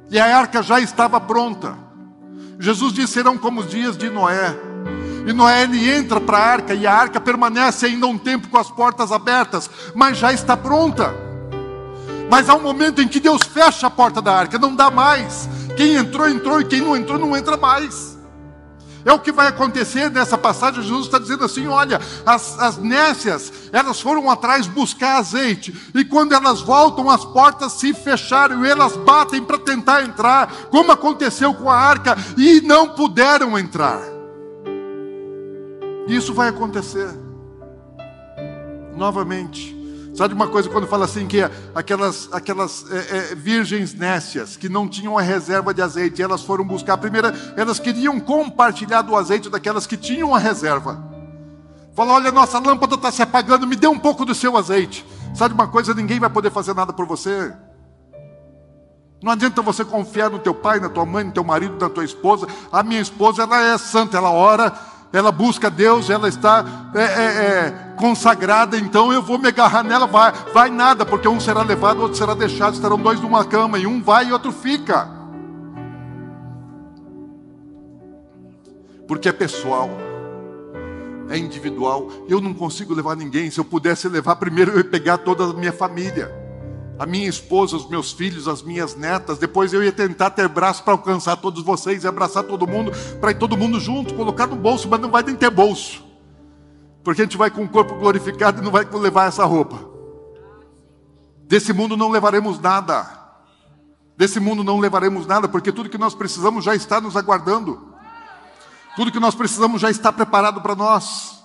E 0.09 0.19
a 0.19 0.37
arca 0.37 0.61
já 0.63 0.79
estava 0.79 1.19
pronta. 1.19 1.86
Jesus 2.59 2.93
disse: 2.93 3.13
serão 3.13 3.37
como 3.37 3.61
os 3.61 3.69
dias 3.69 3.97
de 3.97 4.09
Noé. 4.09 4.55
E 5.27 5.33
Noé 5.33 5.63
ele 5.63 5.89
entra 5.89 6.21
para 6.21 6.37
a 6.37 6.45
arca 6.45 6.73
e 6.73 6.87
a 6.87 6.93
arca 6.93 7.19
permanece 7.19 7.85
ainda 7.85 8.07
um 8.07 8.17
tempo 8.17 8.47
com 8.47 8.57
as 8.57 8.71
portas 8.71 9.11
abertas, 9.11 9.69
mas 9.93 10.17
já 10.17 10.31
está 10.31 10.55
pronta. 10.55 11.13
Mas 12.29 12.49
há 12.49 12.55
um 12.55 12.61
momento 12.61 13.01
em 13.01 13.07
que 13.07 13.19
Deus 13.19 13.43
fecha 13.43 13.87
a 13.87 13.89
porta 13.89 14.21
da 14.21 14.33
arca, 14.33 14.57
não 14.57 14.75
dá 14.75 14.89
mais. 14.89 15.49
Quem 15.75 15.95
entrou, 15.95 16.27
entrou, 16.27 16.61
e 16.61 16.65
quem 16.65 16.81
não 16.81 16.95
entrou, 16.95 17.19
não 17.19 17.35
entra 17.35 17.57
mais. 17.57 18.16
É 19.07 19.13
o 19.13 19.19
que 19.19 19.31
vai 19.31 19.47
acontecer 19.47 20.11
nessa 20.11 20.37
passagem. 20.37 20.83
Jesus 20.83 21.05
está 21.05 21.17
dizendo 21.17 21.45
assim: 21.45 21.65
olha, 21.65 22.01
as, 22.25 22.59
as 22.59 22.77
nécias, 22.77 23.53
elas 23.71 24.01
foram 24.01 24.29
atrás 24.29 24.67
buscar 24.67 25.15
azeite, 25.15 25.73
e 25.95 26.03
quando 26.03 26.33
elas 26.33 26.59
voltam, 26.59 27.09
as 27.09 27.23
portas 27.23 27.71
se 27.71 27.93
fecharam 27.93 28.65
e 28.65 28.69
elas 28.69 28.97
batem 28.97 29.41
para 29.41 29.57
tentar 29.59 30.03
entrar, 30.03 30.51
como 30.69 30.91
aconteceu 30.91 31.53
com 31.53 31.69
a 31.69 31.77
arca, 31.77 32.17
e 32.35 32.59
não 32.59 32.89
puderam 32.89 33.57
entrar. 33.57 34.01
Isso 36.05 36.33
vai 36.33 36.49
acontecer 36.49 37.07
novamente. 38.93 39.76
Sabe 40.17 40.33
uma 40.33 40.47
coisa 40.47 40.67
quando 40.67 40.87
fala 40.87 41.05
assim 41.05 41.27
que 41.27 41.37
aquelas, 41.75 42.27
aquelas 42.31 42.89
é, 42.89 43.17
é, 43.17 43.35
virgens 43.35 43.93
nécias 43.93 44.57
que 44.57 44.67
não 44.67 44.87
tinham 44.87 45.15
a 45.15 45.21
reserva 45.21 45.71
de 45.75 45.79
azeite, 45.79 46.23
elas 46.23 46.41
foram 46.41 46.65
buscar. 46.65 46.93
A 46.93 46.97
primeira, 46.97 47.31
elas 47.55 47.79
queriam 47.79 48.19
compartilhar 48.19 49.03
do 49.03 49.15
azeite 49.15 49.47
daquelas 49.47 49.85
que 49.85 49.95
tinham 49.95 50.33
a 50.33 50.39
reserva. 50.39 50.99
Falou: 51.93 52.15
olha, 52.15 52.31
nossa 52.31 52.57
lâmpada 52.57 52.95
está 52.95 53.11
se 53.11 53.21
apagando, 53.21 53.67
me 53.67 53.75
dê 53.75 53.85
um 53.85 53.99
pouco 53.99 54.25
do 54.25 54.33
seu 54.33 54.57
azeite. 54.57 55.05
Sabe 55.35 55.53
uma 55.53 55.67
coisa, 55.67 55.93
ninguém 55.93 56.19
vai 56.19 56.31
poder 56.31 56.49
fazer 56.49 56.73
nada 56.73 56.91
por 56.91 57.05
você. 57.05 57.53
Não 59.21 59.31
adianta 59.31 59.61
você 59.61 59.85
confiar 59.85 60.31
no 60.31 60.39
teu 60.39 60.55
pai, 60.55 60.79
na 60.79 60.89
tua 60.89 61.05
mãe, 61.05 61.25
no 61.25 61.31
teu 61.31 61.43
marido, 61.43 61.77
na 61.79 61.91
tua 61.91 62.03
esposa. 62.03 62.47
A 62.71 62.81
minha 62.81 63.01
esposa, 63.01 63.43
ela 63.43 63.61
é 63.61 63.77
santa, 63.77 64.17
ela 64.17 64.31
ora 64.31 64.75
ela 65.11 65.31
busca 65.31 65.69
Deus, 65.69 66.09
ela 66.09 66.27
está 66.27 66.65
é, 66.93 67.01
é, 67.01 67.25
é, 67.25 67.71
consagrada, 67.97 68.77
então 68.77 69.11
eu 69.11 69.21
vou 69.21 69.37
me 69.37 69.47
agarrar 69.47 69.83
nela, 69.83 70.05
vai, 70.05 70.31
vai 70.53 70.69
nada, 70.69 71.05
porque 71.05 71.27
um 71.27 71.39
será 71.39 71.63
levado, 71.63 72.01
outro 72.01 72.17
será 72.17 72.33
deixado, 72.33 72.73
estarão 72.73 72.97
dois 72.97 73.19
numa 73.21 73.45
cama, 73.45 73.79
e 73.79 73.87
um 73.87 74.01
vai 74.01 74.27
e 74.27 74.33
outro 74.33 74.51
fica. 74.51 75.09
Porque 79.07 79.29
é 79.29 79.31
pessoal, 79.31 79.89
é 81.29 81.37
individual. 81.37 82.09
Eu 82.27 82.41
não 82.41 82.53
consigo 82.53 82.93
levar 82.93 83.15
ninguém. 83.15 83.49
Se 83.49 83.57
eu 83.57 83.63
pudesse 83.63 84.09
levar, 84.09 84.35
primeiro 84.35 84.71
eu 84.71 84.77
ia 84.79 84.83
pegar 84.83 85.17
toda 85.19 85.45
a 85.45 85.53
minha 85.53 85.71
família 85.71 86.46
a 86.99 87.05
minha 87.05 87.27
esposa, 87.27 87.75
os 87.75 87.87
meus 87.87 88.11
filhos, 88.11 88.47
as 88.47 88.61
minhas 88.61 88.95
netas. 88.95 89.37
Depois 89.37 89.73
eu 89.73 89.83
ia 89.83 89.91
tentar 89.91 90.31
ter 90.31 90.47
braço 90.47 90.83
para 90.83 90.93
alcançar 90.93 91.37
todos 91.37 91.63
vocês 91.63 92.03
e 92.03 92.07
abraçar 92.07 92.43
todo 92.43 92.67
mundo, 92.67 92.91
para 93.19 93.31
ir 93.31 93.37
todo 93.37 93.57
mundo 93.57 93.79
junto, 93.79 94.15
colocar 94.15 94.47
no 94.47 94.55
bolso, 94.55 94.87
mas 94.89 94.99
não 94.99 95.11
vai 95.11 95.23
nem 95.23 95.35
ter 95.35 95.49
bolso. 95.49 96.03
Porque 97.03 97.21
a 97.21 97.25
gente 97.25 97.37
vai 97.37 97.51
com 97.51 97.63
o 97.63 97.69
corpo 97.69 97.95
glorificado 97.95 98.61
e 98.61 98.63
não 98.65 98.71
vai 98.71 98.83
levar 98.85 99.27
essa 99.27 99.45
roupa. 99.45 99.79
Desse 101.47 101.71
mundo 101.71 101.95
não 101.95 102.09
levaremos 102.09 102.59
nada. 102.59 103.07
Desse 104.17 104.39
mundo 104.39 104.63
não 104.63 104.79
levaremos 104.79 105.27
nada, 105.27 105.47
porque 105.47 105.71
tudo 105.71 105.89
que 105.89 105.97
nós 105.97 106.15
precisamos 106.15 106.65
já 106.65 106.75
está 106.75 106.99
nos 106.99 107.15
aguardando. 107.15 107.93
Tudo 108.95 109.11
que 109.11 109.19
nós 109.19 109.35
precisamos 109.35 109.79
já 109.79 109.91
está 109.91 110.11
preparado 110.11 110.59
para 110.59 110.75
nós. 110.75 111.37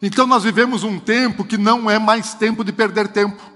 Então 0.00 0.26
nós 0.26 0.44
vivemos 0.44 0.84
um 0.84 1.00
tempo 1.00 1.44
que 1.44 1.58
não 1.58 1.90
é 1.90 1.98
mais 1.98 2.32
tempo 2.34 2.62
de 2.62 2.72
perder 2.72 3.08
tempo. 3.08 3.55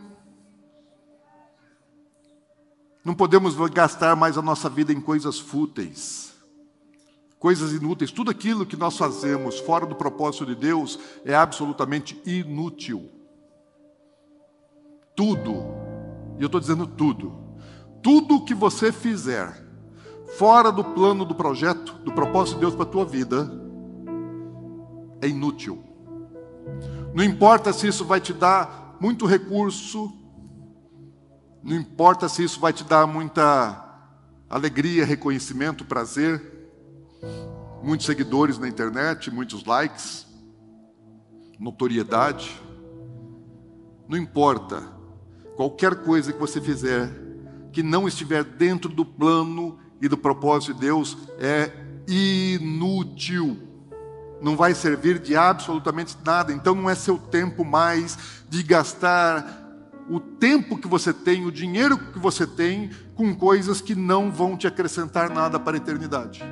Não 3.05 3.15
podemos 3.15 3.57
gastar 3.71 4.15
mais 4.15 4.37
a 4.37 4.43
nossa 4.43 4.69
vida 4.69 4.93
em 4.93 5.01
coisas 5.01 5.39
fúteis, 5.39 6.33
coisas 7.39 7.73
inúteis. 7.73 8.13
Tudo 8.13 8.31
aquilo 8.31 8.67
que 8.67 8.77
nós 8.77 8.97
fazemos 8.97 9.59
fora 9.61 9.87
do 9.87 9.95
propósito 9.95 10.45
de 10.45 10.55
Deus 10.55 10.99
é 11.25 11.35
absolutamente 11.35 12.21
inútil. 12.27 13.09
Tudo, 15.17 15.65
e 16.39 16.43
eu 16.43 16.47
estou 16.47 16.61
dizendo 16.61 16.87
tudo, 16.87 17.33
tudo 18.03 18.45
que 18.45 18.55
você 18.55 18.93
fizer 18.93 19.67
fora 20.37 20.71
do 20.71 20.85
plano 20.85 21.25
do 21.25 21.35
projeto, 21.35 21.95
do 22.05 22.13
propósito 22.13 22.57
de 22.57 22.61
Deus 22.61 22.75
para 22.75 22.85
a 22.85 22.89
tua 22.89 23.05
vida, 23.05 23.51
é 25.23 25.29
inútil. 25.29 25.83
Não 27.15 27.25
importa 27.25 27.73
se 27.73 27.89
isso 27.89 28.05
vai 28.05 28.21
te 28.21 28.33
dar 28.33 28.97
muito 29.01 29.27
recurso, 29.27 30.13
não 31.63 31.77
importa 31.77 32.29
se 32.29 32.43
isso 32.43 32.59
vai 32.59 32.73
te 32.73 32.85
dar 32.85 33.07
muita 33.07 33.87
alegria, 34.49 35.05
reconhecimento, 35.05 35.85
prazer, 35.85 36.43
muitos 37.83 38.07
seguidores 38.07 38.59
na 38.59 38.67
internet, 38.67 39.31
muitos 39.31 39.65
likes, 39.65 40.27
notoriedade. 41.59 42.61
Não 44.09 44.17
importa, 44.17 44.83
qualquer 45.55 45.97
coisa 45.97 46.33
que 46.33 46.39
você 46.39 46.61
fizer 46.61 47.11
que 47.73 47.83
não 47.83 48.09
estiver 48.09 48.43
dentro 48.43 48.91
do 48.91 49.05
plano 49.05 49.79
e 50.01 50.09
do 50.09 50.17
propósito 50.17 50.75
de 50.75 50.81
Deus 50.81 51.17
é 51.39 51.71
inútil. 52.09 53.57
Não 54.43 54.57
vai 54.57 54.75
servir 54.75 55.19
de 55.19 55.37
absolutamente 55.37 56.17
nada. 56.25 56.53
Então 56.53 56.75
não 56.75 56.89
é 56.89 56.95
seu 56.95 57.19
tempo 57.19 57.65
mais 57.65 58.19
de 58.49 58.63
gastar 58.63 59.70
o 60.11 60.19
tempo 60.19 60.77
que 60.77 60.89
você 60.89 61.15
tem, 61.15 61.47
o 61.47 61.53
dinheiro 61.53 61.97
que 61.97 62.19
você 62.19 62.45
tem, 62.45 62.91
com 63.15 63.33
coisas 63.33 63.81
que 63.81 63.95
não 63.95 64.29
vão 64.29 64.57
te 64.57 64.67
acrescentar 64.67 65.31
nada 65.31 65.59
para 65.61 65.77
a 65.77 65.79
eternidade. 65.79 66.43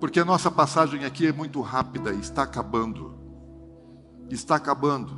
Porque 0.00 0.18
a 0.18 0.24
nossa 0.24 0.50
passagem 0.50 1.04
aqui 1.04 1.28
é 1.28 1.32
muito 1.32 1.60
rápida 1.60 2.12
e 2.12 2.18
está 2.18 2.42
acabando. 2.42 3.14
Está 4.28 4.56
acabando. 4.56 5.14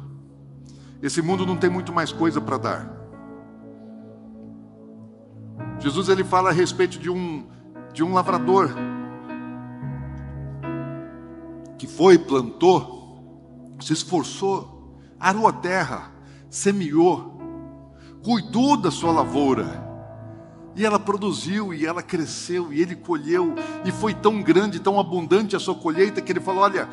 Esse 1.03 1.22
mundo 1.22 1.47
não 1.47 1.57
tem 1.57 1.70
muito 1.70 1.91
mais 1.91 2.12
coisa 2.12 2.39
para 2.39 2.59
dar. 2.59 2.99
Jesus 5.78 6.11
ele 6.11 6.22
fala 6.22 6.51
a 6.51 6.53
respeito 6.53 6.99
de 6.99 7.09
um 7.09 7.47
de 7.95 8.05
um 8.05 8.12
lavrador 8.12 8.70
que 11.78 11.86
foi, 11.86 12.18
plantou, 12.18 13.74
se 13.80 13.93
esforçou 13.95 14.78
arou 15.19 15.49
a 15.49 15.53
terra, 15.53 16.11
semeou, 16.51 17.41
cuidou 18.23 18.77
da 18.77 18.91
sua 18.91 19.12
lavoura. 19.12 19.87
E 20.77 20.85
ela 20.85 20.99
produziu, 20.99 21.75
e 21.75 21.85
ela 21.85 22.03
cresceu, 22.03 22.73
e 22.73 22.81
ele 22.81 22.95
colheu, 22.95 23.55
e 23.85 23.91
foi 23.91 24.14
tão 24.14 24.41
grande, 24.41 24.79
tão 24.79 25.01
abundante 25.01 25.57
a 25.57 25.59
sua 25.59 25.75
colheita, 25.75 26.21
que 26.21 26.31
ele 26.31 26.41
falou: 26.41 26.62
Olha, 26.62 26.89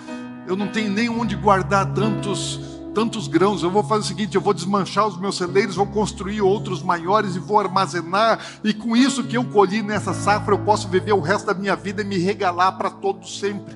eu 0.48 0.56
não 0.56 0.68
tenho 0.68 0.92
nem 0.92 1.08
onde 1.08 1.36
guardar 1.36 1.94
tantos, 1.94 2.60
tantos 2.96 3.28
grãos, 3.28 3.62
eu 3.62 3.70
vou 3.70 3.84
fazer 3.84 4.02
o 4.02 4.08
seguinte: 4.08 4.36
eu 4.36 4.42
vou 4.42 4.56
desmanchar 4.56 5.06
os 5.06 5.20
meus 5.20 5.38
celeiros, 5.38 5.76
vou 5.76 5.86
construir 5.86 6.42
outros 6.42 6.82
maiores 6.82 7.36
e 7.36 7.40
vou 7.40 7.60
armazenar, 7.60 8.40
e 8.64 8.74
com 8.74 8.96
isso 8.96 9.24
que 9.24 9.38
eu 9.38 9.44
colhi 9.44 9.84
nessa 9.84 10.14
safra, 10.14 10.56
eu 10.56 10.60
posso 10.60 10.88
viver 10.88 11.14
o 11.14 11.20
resto 11.20 11.46
da 11.46 11.54
minha 11.54 11.76
vida 11.76 12.02
e 12.02 12.06
me 12.06 12.18
regalar 12.18 12.72
para 12.72 12.90
todos 12.90 13.40
sempre. 13.40 13.76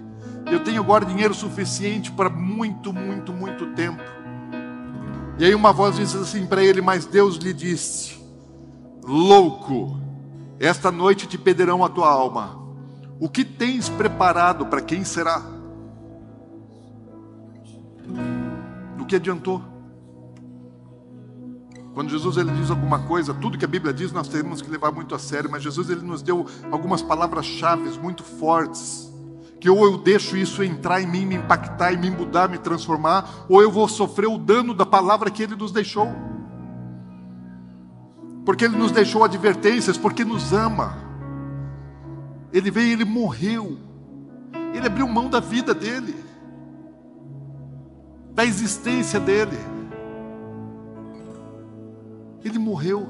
Eu 0.52 0.62
tenho 0.64 0.82
agora 0.82 1.06
dinheiro 1.06 1.34
suficiente 1.34 2.12
para 2.12 2.30
muito, 2.30 2.92
muito, 2.92 3.32
muito 3.32 3.68
tempo. 3.74 4.02
E 5.40 5.46
aí 5.46 5.56
uma 5.56 5.72
voz 5.72 5.96
disse 5.96 6.18
assim 6.18 6.46
para 6.46 6.62
ele: 6.62 6.82
Mas 6.82 7.06
Deus 7.06 7.38
lhe 7.38 7.54
disse: 7.54 8.20
Louco, 9.02 9.98
esta 10.60 10.92
noite 10.92 11.28
te 11.28 11.38
pedirão 11.38 11.84
a 11.84 11.88
tua 11.88 12.10
alma. 12.10 12.60
O 13.22 13.30
que 13.30 13.46
tens 13.46 13.88
preparado 13.88 14.66
para 14.66 14.82
quem 14.82 15.06
será? 15.06 15.42
Do 18.98 19.06
que 19.06 19.16
adiantou? 19.16 19.64
Quando 21.94 22.10
Jesus 22.10 22.36
ele 22.36 22.52
diz 22.52 22.70
alguma 22.70 23.00
coisa, 23.00 23.34
tudo 23.34 23.58
que 23.58 23.66
a 23.66 23.68
Bíblia 23.68 23.94
diz 23.94 24.12
nós 24.12 24.28
temos 24.28 24.62
que 24.62 24.70
levar 24.70 24.92
muito 24.92 25.16
a 25.16 25.20
sério, 25.20 25.50
mas 25.50 25.64
Jesus 25.64 25.90
ele 25.90 26.02
nos 26.02 26.22
deu 26.22 26.46
algumas 26.70 27.02
palavras-chave 27.02 27.98
muito 27.98 28.24
fortes 28.24 29.09
que 29.60 29.70
ou 29.70 29.84
eu 29.84 29.98
deixo 29.98 30.38
isso 30.38 30.64
entrar 30.64 31.02
em 31.02 31.08
mim, 31.08 31.26
me 31.26 31.36
impactar 31.36 31.92
e 31.92 31.98
me 31.98 32.10
mudar, 32.10 32.48
me 32.48 32.58
transformar, 32.58 33.46
ou 33.50 33.62
eu 33.62 33.70
vou 33.70 33.88
sofrer 33.88 34.28
o 34.28 34.38
dano 34.38 34.74
da 34.74 34.86
palavra 34.86 35.30
que 35.30 35.44
ele 35.44 35.56
nos 35.56 35.72
deixou. 35.72 36.08
Porque 38.46 38.64
ele 38.64 38.78
nos 38.78 38.92
deixou 38.92 39.24
advertências, 39.24 39.98
porque 39.98 40.24
nos 40.24 40.54
ama. 40.54 40.98
Ele 42.54 42.72
veio, 42.72 42.94
ele 42.94 43.06
morreu. 43.06 43.78
Ele 44.74 44.88
abriu 44.88 45.08
mão 45.08 45.30
da 45.30 45.40
vida 45.40 45.74
dele, 45.74 46.16
da 48.34 48.46
existência 48.46 49.20
dele. 49.20 49.58
Ele 52.44 52.58
morreu, 52.58 53.10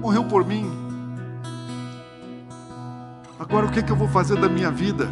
morreu 0.00 0.24
por 0.24 0.46
mim. 0.46 0.70
Agora 3.38 3.66
o 3.66 3.70
que, 3.70 3.80
é 3.80 3.82
que 3.82 3.90
eu 3.90 3.96
vou 3.96 4.08
fazer 4.08 4.40
da 4.40 4.48
minha 4.48 4.70
vida? 4.70 5.08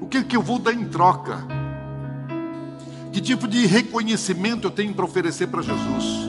O 0.00 0.06
que, 0.06 0.22
que 0.22 0.36
eu 0.36 0.42
vou 0.42 0.58
dar 0.58 0.72
em 0.72 0.88
troca? 0.88 1.38
Que 3.12 3.20
tipo 3.20 3.48
de 3.48 3.66
reconhecimento 3.66 4.66
eu 4.66 4.70
tenho 4.70 4.94
para 4.94 5.04
oferecer 5.04 5.48
para 5.48 5.62
Jesus? 5.62 6.28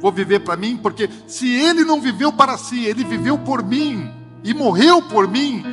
Vou 0.00 0.12
viver 0.12 0.40
para 0.40 0.56
mim? 0.56 0.76
Porque 0.76 1.08
se 1.26 1.48
ele 1.48 1.84
não 1.84 2.00
viveu 2.00 2.32
para 2.32 2.56
si, 2.56 2.84
ele 2.84 3.04
viveu 3.04 3.38
por 3.38 3.62
mim 3.62 4.10
e 4.42 4.52
morreu 4.52 5.00
por 5.02 5.26
mim, 5.26 5.64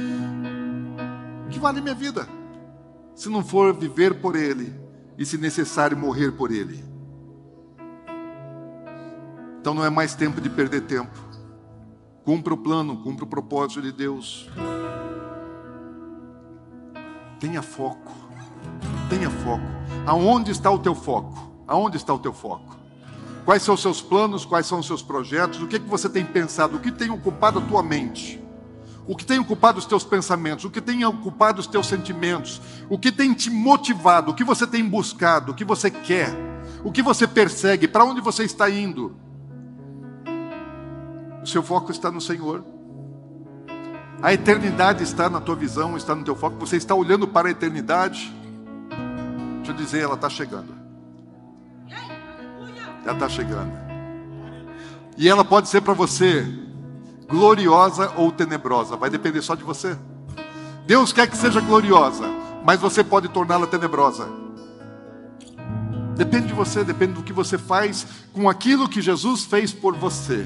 que 1.52 1.60
vale 1.60 1.82
minha 1.82 1.94
vida? 1.94 2.28
Se 3.14 3.30
não 3.30 3.44
for 3.44 3.74
viver 3.74 4.16
por 4.22 4.36
ele 4.36 4.74
e, 5.18 5.26
se 5.26 5.38
necessário, 5.38 5.98
morrer 5.98 6.32
por 6.32 6.50
ele. 6.50 6.84
Então 9.60 9.74
não 9.76 9.86
é 9.86 9.90
mais 9.90 10.16
tempo 10.16 10.42
de 10.42 10.50
perder 10.50 10.82
tempo. 10.82 11.12
Cumpra 12.24 12.54
o 12.54 12.58
plano, 12.58 13.04
cumpra 13.04 13.26
o 13.26 13.28
propósito 13.28 13.82
de 13.82 13.92
Deus. 13.92 14.50
Tenha 17.42 17.64
foco. 17.64 18.14
Tenha 19.10 19.32
foco. 19.32 19.64
Aonde 20.06 20.52
está 20.52 20.70
o 20.70 20.78
teu 20.78 20.94
foco? 20.94 21.52
Aonde 21.68 21.98
está 21.98 22.14
o 22.14 22.20
teu 22.20 22.32
foco? 22.32 22.78
Quais 23.44 23.64
são 23.64 23.74
os 23.74 23.82
seus 23.82 24.00
planos? 24.00 24.46
Quais 24.46 24.68
são 24.68 24.78
os 24.78 24.86
seus 24.86 25.02
projetos? 25.02 25.60
O 25.60 25.68
que, 25.68 25.78
é 25.78 25.80
que 25.80 25.90
você 25.90 26.08
tem 26.08 26.24
pensado? 26.24 26.78
O 26.78 26.80
que 26.80 26.92
tem 26.92 27.10
ocupado 27.10 27.58
a 27.58 27.62
tua 27.64 27.82
mente? 27.82 28.40
O 29.08 29.16
que 29.16 29.26
tem 29.26 29.40
ocupado 29.40 29.80
os 29.80 29.88
teus 29.88 30.04
pensamentos? 30.04 30.66
O 30.66 30.70
que 30.70 30.80
tem 30.80 31.04
ocupado 31.04 31.60
os 31.60 31.66
teus 31.66 31.88
sentimentos? 31.88 32.62
O 32.88 33.00
que 33.00 33.12
tem 33.12 33.34
te 33.34 33.50
motivado? 33.50 34.30
O 34.30 34.36
que 34.36 34.44
você 34.44 34.68
tem 34.68 34.88
buscado? 34.88 35.52
O 35.52 35.56
que 35.56 35.66
você 35.66 35.90
quer? 35.90 36.30
O 36.84 36.92
que 36.92 37.02
você 37.02 37.28
persegue? 37.28 37.88
Para 37.88 38.06
onde 38.06 38.22
você 38.22 38.44
está 38.44 38.70
indo? 38.70 39.16
O 41.42 41.48
seu 41.48 41.64
foco 41.64 41.90
está 41.90 42.12
no 42.12 42.22
Senhor. 42.22 42.64
A 44.22 44.34
eternidade 44.34 45.04
está 45.04 45.30
na 45.30 45.42
tua 45.42 45.56
visão, 45.56 45.98
está 45.98 46.14
no 46.14 46.24
teu 46.24 46.36
foco. 46.36 46.58
Você 46.60 46.78
está 46.78 46.94
olhando 46.94 47.28
para 47.28 47.48
a 47.48 47.52
eternidade. 47.52 48.32
Deixa 49.58 49.72
eu 49.72 49.76
dizer, 49.76 50.02
ela 50.02 50.14
está 50.14 50.30
chegando. 50.30 50.76
Ela 53.04 53.14
está 53.14 53.28
chegando. 53.28 53.72
E 55.18 55.28
ela 55.28 55.44
pode 55.44 55.70
ser 55.70 55.82
para 55.82 55.94
você 55.94 56.46
gloriosa 57.28 58.12
ou 58.16 58.32
tenebrosa. 58.32 58.96
Vai 58.96 59.10
depender 59.10 59.42
só 59.42 59.56
de 59.56 59.64
você. 59.64 59.98
Deus 60.86 61.12
quer 61.12 61.28
que 61.28 61.38
seja 61.38 61.60
gloriosa, 61.60 62.28
mas 62.64 62.80
você 62.80 63.04
pode 63.04 63.28
torná-la 63.30 63.66
tenebrosa. 63.66 64.28
Depende 66.16 66.48
de 66.48 66.54
você, 66.54 66.84
depende 66.84 67.14
do 67.14 67.24
que 67.24 67.34
você 67.34 67.58
faz 67.58 68.06
com 68.34 68.48
aquilo 68.48 68.88
que 68.88 69.02
Jesus 69.02 69.46
fez 69.46 69.74
por 69.74 69.96
você 69.96 70.46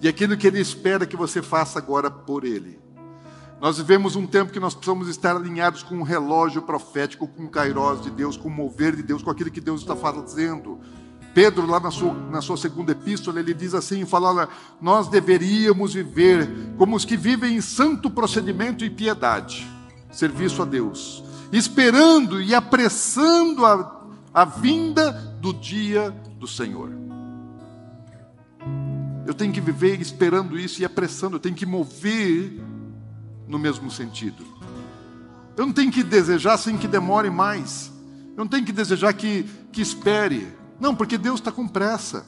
e 0.00 0.06
aquilo 0.06 0.36
que 0.36 0.46
Ele 0.46 0.60
espera 0.60 1.06
que 1.06 1.16
você 1.16 1.42
faça 1.42 1.78
agora 1.78 2.10
por 2.10 2.44
Ele. 2.44 2.81
Nós 3.62 3.78
vivemos 3.78 4.16
um 4.16 4.26
tempo 4.26 4.50
que 4.50 4.58
nós 4.58 4.74
precisamos 4.74 5.06
estar 5.06 5.36
alinhados 5.36 5.84
com 5.84 6.00
o 6.00 6.02
relógio 6.02 6.62
profético, 6.62 7.28
com 7.28 7.44
o 7.44 7.48
kairós 7.48 8.02
de 8.02 8.10
Deus, 8.10 8.36
com 8.36 8.48
o 8.48 8.50
mover 8.50 8.96
de 8.96 9.04
Deus, 9.04 9.22
com 9.22 9.30
aquilo 9.30 9.52
que 9.52 9.60
Deus 9.60 9.82
está 9.82 9.94
fazendo. 9.94 10.80
Pedro, 11.32 11.64
lá 11.64 11.78
na 11.78 11.92
sua, 11.92 12.12
na 12.12 12.42
sua 12.42 12.56
segunda 12.56 12.90
epístola, 12.90 13.38
ele 13.38 13.54
diz 13.54 13.72
assim: 13.72 14.04
fala, 14.04 14.48
nós 14.80 15.06
deveríamos 15.06 15.94
viver 15.94 16.74
como 16.76 16.96
os 16.96 17.04
que 17.04 17.16
vivem 17.16 17.54
em 17.54 17.60
santo 17.60 18.10
procedimento 18.10 18.84
e 18.84 18.90
piedade, 18.90 19.64
serviço 20.10 20.60
a 20.60 20.64
Deus, 20.64 21.22
esperando 21.52 22.42
e 22.42 22.56
apressando 22.56 23.64
a, 23.64 24.08
a 24.34 24.44
vinda 24.44 25.12
do 25.40 25.52
dia 25.54 26.10
do 26.36 26.48
Senhor. 26.48 26.90
Eu 29.24 29.34
tenho 29.34 29.52
que 29.52 29.60
viver 29.60 30.00
esperando 30.00 30.58
isso 30.58 30.82
e 30.82 30.84
apressando, 30.84 31.36
eu 31.36 31.40
tenho 31.40 31.54
que 31.54 31.64
mover 31.64 32.71
no 33.52 33.58
mesmo 33.58 33.90
sentido. 33.90 34.42
Eu 35.54 35.66
não 35.66 35.74
tenho 35.74 35.92
que 35.92 36.02
desejar 36.02 36.56
sem 36.56 36.78
que 36.78 36.88
demore 36.88 37.28
mais. 37.28 37.92
Eu 38.30 38.38
não 38.38 38.48
tenho 38.48 38.64
que 38.64 38.72
desejar 38.72 39.12
que, 39.12 39.44
que 39.70 39.82
espere. 39.82 40.48
Não, 40.80 40.96
porque 40.96 41.18
Deus 41.18 41.38
está 41.38 41.52
com 41.52 41.68
pressa. 41.68 42.24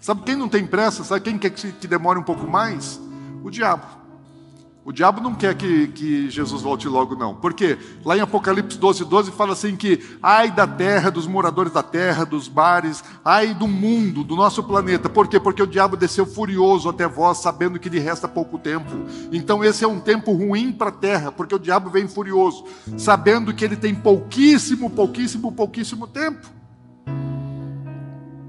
Sabe 0.00 0.22
quem 0.22 0.36
não 0.36 0.48
tem 0.48 0.64
pressa? 0.64 1.02
Sabe 1.02 1.22
quem 1.22 1.36
quer 1.36 1.50
que, 1.50 1.88
demore 1.88 2.20
um 2.20 2.22
pouco 2.22 2.46
mais? 2.46 3.00
O 3.42 3.50
diabo. 3.50 3.84
O 4.88 4.92
diabo 4.92 5.20
não 5.20 5.34
quer 5.34 5.54
que, 5.54 5.88
que 5.88 6.30
Jesus 6.30 6.62
volte 6.62 6.88
logo, 6.88 7.14
não. 7.14 7.34
Por 7.34 7.52
quê? 7.52 7.76
Lá 8.02 8.16
em 8.16 8.22
Apocalipse 8.22 8.78
12, 8.78 9.04
12 9.04 9.30
fala 9.32 9.52
assim 9.52 9.76
que 9.76 10.02
ai 10.22 10.50
da 10.50 10.66
terra, 10.66 11.10
dos 11.10 11.26
moradores 11.26 11.74
da 11.74 11.82
terra, 11.82 12.24
dos 12.24 12.48
bares, 12.48 13.04
ai 13.22 13.52
do 13.52 13.68
mundo, 13.68 14.24
do 14.24 14.34
nosso 14.34 14.62
planeta. 14.62 15.10
Por 15.10 15.28
quê? 15.28 15.38
Porque 15.38 15.62
o 15.62 15.66
diabo 15.66 15.94
desceu 15.94 16.24
furioso 16.24 16.88
até 16.88 17.06
vós, 17.06 17.36
sabendo 17.36 17.78
que 17.78 17.90
lhe 17.90 17.98
resta 17.98 18.26
pouco 18.26 18.58
tempo. 18.58 18.90
Então 19.30 19.62
esse 19.62 19.84
é 19.84 19.86
um 19.86 20.00
tempo 20.00 20.32
ruim 20.32 20.72
para 20.72 20.88
a 20.88 20.92
terra, 20.92 21.30
porque 21.30 21.54
o 21.54 21.58
diabo 21.58 21.90
vem 21.90 22.08
furioso, 22.08 22.64
sabendo 22.96 23.52
que 23.52 23.66
ele 23.66 23.76
tem 23.76 23.94
pouquíssimo, 23.94 24.88
pouquíssimo, 24.88 25.52
pouquíssimo 25.52 26.06
tempo. 26.06 26.48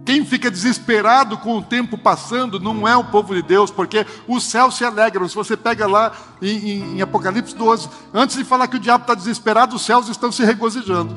Quem 0.09 0.25
fica 0.25 0.49
desesperado 0.49 1.37
com 1.37 1.59
o 1.59 1.61
tempo 1.61 1.95
passando 1.95 2.59
não 2.59 2.87
é 2.87 2.97
o 2.97 3.03
povo 3.03 3.35
de 3.35 3.43
Deus, 3.43 3.69
porque 3.69 4.07
os 4.27 4.43
céus 4.43 4.75
se 4.75 4.83
alegram. 4.83 5.29
Se 5.29 5.35
você 5.35 5.55
pega 5.55 5.85
lá 5.85 6.11
em, 6.41 6.57
em, 6.57 6.97
em 6.97 7.01
Apocalipse 7.03 7.55
12, 7.55 7.87
antes 8.11 8.35
de 8.35 8.43
falar 8.43 8.67
que 8.67 8.77
o 8.77 8.79
diabo 8.79 9.03
está 9.03 9.13
desesperado, 9.13 9.75
os 9.75 9.83
céus 9.83 10.09
estão 10.09 10.31
se 10.31 10.43
regozijando. 10.43 11.15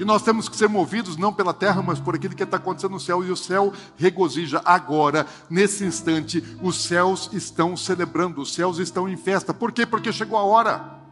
E 0.00 0.04
nós 0.04 0.22
temos 0.22 0.48
que 0.48 0.56
ser 0.56 0.68
movidos 0.68 1.16
não 1.16 1.32
pela 1.32 1.54
terra, 1.54 1.80
mas 1.80 2.00
por 2.00 2.16
aquilo 2.16 2.34
que 2.34 2.42
está 2.42 2.56
acontecendo 2.56 2.90
no 2.90 2.98
céu. 2.98 3.24
E 3.24 3.30
o 3.30 3.36
céu 3.36 3.72
regozija 3.96 4.60
agora, 4.64 5.28
nesse 5.48 5.84
instante. 5.84 6.42
Os 6.60 6.82
céus 6.82 7.30
estão 7.32 7.76
celebrando, 7.76 8.40
os 8.40 8.52
céus 8.52 8.80
estão 8.80 9.08
em 9.08 9.16
festa. 9.16 9.54
Por 9.54 9.70
quê? 9.70 9.86
Porque 9.86 10.12
chegou 10.12 10.36
a 10.36 10.42
hora. 10.42 11.03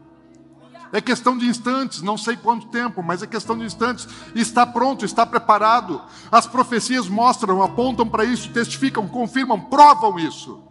É 0.93 1.01
questão 1.01 1.39
de 1.39 1.47
instantes, 1.47 2.03
não 2.03 2.19
sei 2.19 2.37
quanto 2.37 2.69
tempo, 2.69 3.03
mas 3.03 3.23
é 3.23 3.27
questão 3.27 3.57
de 3.57 3.65
instantes. 3.65 4.07
Está 4.35 4.67
pronto, 4.67 5.07
está 5.07 5.25
preparado. 5.25 6.03
As 6.31 6.47
profecias 6.47 7.09
mostram, 7.09 7.63
apontam 7.63 8.07
para 8.07 8.27
isso, 8.27 8.53
testificam, 8.53 9.09
confirmam, 9.09 9.59
provam 9.59 10.19
isso. 10.19 10.63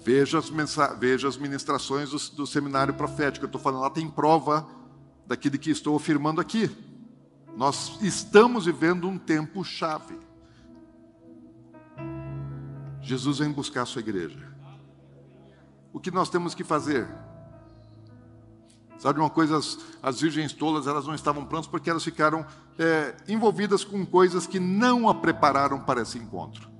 Veja 0.00 0.38
as, 0.38 0.50
veja 0.98 1.28
as 1.28 1.36
ministrações 1.36 2.10
do, 2.10 2.18
do 2.36 2.46
seminário 2.46 2.92
profético. 2.92 3.44
Eu 3.44 3.48
estou 3.48 3.60
falando 3.60 3.82
lá, 3.82 3.90
tem 3.90 4.10
prova 4.10 4.66
daquilo 5.24 5.56
que 5.56 5.70
estou 5.70 5.94
afirmando 5.96 6.40
aqui. 6.40 6.68
Nós 7.56 7.96
estamos 8.02 8.66
vivendo 8.66 9.08
um 9.08 9.18
tempo 9.18 9.62
chave. 9.62 10.18
Jesus 13.00 13.38
vem 13.38 13.52
buscar 13.52 13.82
a 13.82 13.86
sua 13.86 14.00
igreja 14.00 14.48
o 15.98 16.00
que 16.00 16.12
nós 16.12 16.30
temos 16.30 16.54
que 16.54 16.62
fazer? 16.62 17.08
Sabe 18.98 19.18
uma 19.18 19.28
coisa, 19.28 19.56
as, 19.56 19.78
as 20.00 20.20
virgens 20.20 20.52
tolas, 20.52 20.86
elas 20.86 21.04
não 21.08 21.14
estavam 21.14 21.44
prontas 21.44 21.66
porque 21.66 21.90
elas 21.90 22.04
ficaram 22.04 22.46
é, 22.78 23.16
envolvidas 23.26 23.82
com 23.82 24.06
coisas 24.06 24.46
que 24.46 24.60
não 24.60 25.08
a 25.08 25.14
prepararam 25.14 25.80
para 25.80 26.02
esse 26.02 26.16
encontro. 26.16 26.70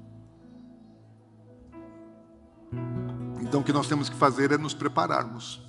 Então 3.41 3.61
o 3.61 3.65
que 3.65 3.73
nós 3.73 3.89
temos 3.89 4.09
que 4.09 4.15
fazer 4.15 4.53
é 4.53 4.57
nos 4.57 4.73
prepararmos. 4.73 5.61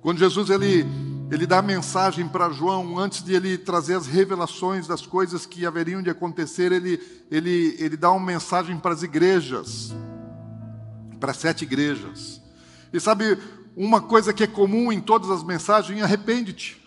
Quando 0.00 0.18
Jesus 0.18 0.48
ele, 0.48 0.86
ele 1.30 1.46
dá 1.46 1.58
a 1.58 1.62
mensagem 1.62 2.26
para 2.26 2.48
João, 2.48 2.98
antes 2.98 3.22
de 3.22 3.34
ele 3.34 3.58
trazer 3.58 3.94
as 3.94 4.06
revelações 4.06 4.86
das 4.86 5.04
coisas 5.06 5.44
que 5.44 5.66
haveriam 5.66 6.02
de 6.02 6.08
acontecer, 6.08 6.72
ele, 6.72 6.98
ele, 7.30 7.76
ele 7.78 7.96
dá 7.96 8.10
uma 8.10 8.24
mensagem 8.24 8.78
para 8.78 8.94
as 8.94 9.02
igrejas, 9.02 9.94
para 11.20 11.34
sete 11.34 11.64
igrejas. 11.64 12.45
E 12.92 13.00
sabe 13.00 13.38
uma 13.76 14.00
coisa 14.00 14.32
que 14.32 14.44
é 14.44 14.46
comum 14.46 14.90
em 14.90 15.00
todas 15.00 15.30
as 15.30 15.42
mensagens? 15.42 16.02
Arrepende-te. 16.02 16.82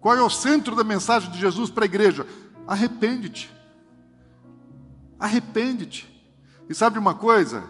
Qual 0.00 0.16
é 0.16 0.22
o 0.22 0.30
centro 0.30 0.76
da 0.76 0.84
mensagem 0.84 1.30
de 1.30 1.38
Jesus 1.38 1.70
para 1.70 1.84
a 1.84 1.86
igreja? 1.86 2.26
Arrepende-te. 2.66 3.50
Arrepende-te. 5.18 6.08
E 6.68 6.74
sabe 6.74 6.98
uma 6.98 7.14
coisa? 7.14 7.64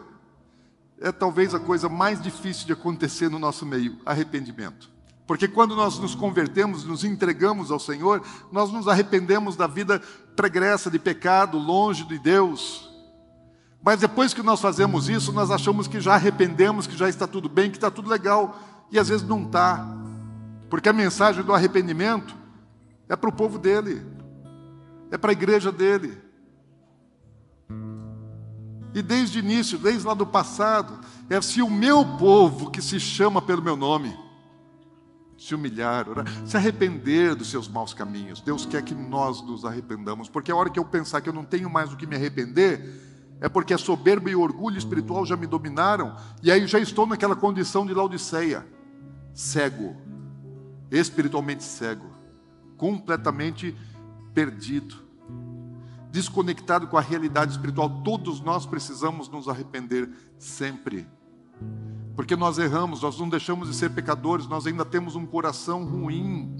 É 1.00 1.12
talvez 1.12 1.54
a 1.54 1.60
coisa 1.60 1.88
mais 1.88 2.20
difícil 2.20 2.66
de 2.66 2.72
acontecer 2.72 3.30
no 3.30 3.38
nosso 3.38 3.64
meio: 3.64 3.98
arrependimento. 4.04 4.90
Porque 5.26 5.46
quando 5.46 5.76
nós 5.76 5.98
nos 5.98 6.14
convertemos, 6.14 6.84
nos 6.84 7.04
entregamos 7.04 7.70
ao 7.70 7.78
Senhor, 7.78 8.22
nós 8.50 8.72
nos 8.72 8.88
arrependemos 8.88 9.56
da 9.56 9.66
vida 9.66 10.00
pregressa 10.34 10.90
de 10.90 10.98
pecado, 10.98 11.58
longe 11.58 12.04
de 12.04 12.18
Deus, 12.18 12.87
mas 13.82 14.00
depois 14.00 14.34
que 14.34 14.42
nós 14.42 14.60
fazemos 14.60 15.08
isso, 15.08 15.32
nós 15.32 15.50
achamos 15.50 15.86
que 15.86 16.00
já 16.00 16.14
arrependemos, 16.14 16.86
que 16.86 16.96
já 16.96 17.08
está 17.08 17.26
tudo 17.26 17.48
bem, 17.48 17.70
que 17.70 17.76
está 17.76 17.90
tudo 17.90 18.10
legal. 18.10 18.58
E 18.90 18.98
às 18.98 19.08
vezes 19.08 19.26
não 19.26 19.44
está. 19.44 19.86
Porque 20.68 20.88
a 20.88 20.92
mensagem 20.92 21.42
do 21.42 21.54
arrependimento 21.54 22.34
é 23.08 23.16
para 23.16 23.30
o 23.30 23.32
povo 23.32 23.58
dele, 23.58 24.04
é 25.10 25.16
para 25.16 25.30
a 25.30 25.32
igreja 25.32 25.72
dele. 25.72 26.18
E 28.94 29.00
desde 29.00 29.38
o 29.38 29.40
início, 29.40 29.78
desde 29.78 30.06
lá 30.06 30.14
do 30.14 30.26
passado, 30.26 30.98
é 31.30 31.40
se 31.40 31.62
o 31.62 31.70
meu 31.70 32.04
povo 32.18 32.70
que 32.70 32.82
se 32.82 32.98
chama 32.98 33.40
pelo 33.40 33.62
meu 33.62 33.76
nome, 33.76 34.14
se 35.38 35.54
humilhar, 35.54 36.08
orar, 36.08 36.26
se 36.44 36.56
arrepender 36.56 37.34
dos 37.34 37.48
seus 37.48 37.68
maus 37.68 37.94
caminhos. 37.94 38.40
Deus 38.40 38.66
quer 38.66 38.82
que 38.82 38.94
nós 38.94 39.40
nos 39.40 39.64
arrependamos, 39.64 40.28
porque 40.28 40.50
a 40.50 40.56
hora 40.56 40.68
que 40.68 40.78
eu 40.78 40.84
pensar 40.84 41.20
que 41.20 41.28
eu 41.28 41.32
não 41.32 41.44
tenho 41.44 41.70
mais 41.70 41.90
do 41.90 41.96
que 41.96 42.06
me 42.06 42.16
arrepender, 42.16 43.07
é 43.40 43.48
porque 43.48 43.72
a 43.72 43.78
soberba 43.78 44.30
e 44.30 44.34
o 44.34 44.40
orgulho 44.40 44.76
espiritual 44.76 45.24
já 45.24 45.36
me 45.36 45.46
dominaram, 45.46 46.16
e 46.42 46.50
aí 46.50 46.66
já 46.66 46.78
estou 46.78 47.06
naquela 47.06 47.36
condição 47.36 47.86
de 47.86 47.94
Laodiceia, 47.94 48.66
cego, 49.32 49.96
espiritualmente 50.90 51.62
cego, 51.62 52.10
completamente 52.76 53.76
perdido, 54.34 54.96
desconectado 56.10 56.88
com 56.88 56.96
a 56.96 57.00
realidade 57.00 57.52
espiritual. 57.52 58.02
Todos 58.02 58.40
nós 58.40 58.66
precisamos 58.66 59.28
nos 59.28 59.48
arrepender 59.48 60.10
sempre, 60.38 61.06
porque 62.16 62.34
nós 62.34 62.58
erramos, 62.58 63.02
nós 63.02 63.18
não 63.18 63.28
deixamos 63.28 63.68
de 63.68 63.76
ser 63.76 63.90
pecadores, 63.90 64.48
nós 64.48 64.66
ainda 64.66 64.84
temos 64.84 65.14
um 65.14 65.24
coração 65.24 65.84
ruim, 65.84 66.56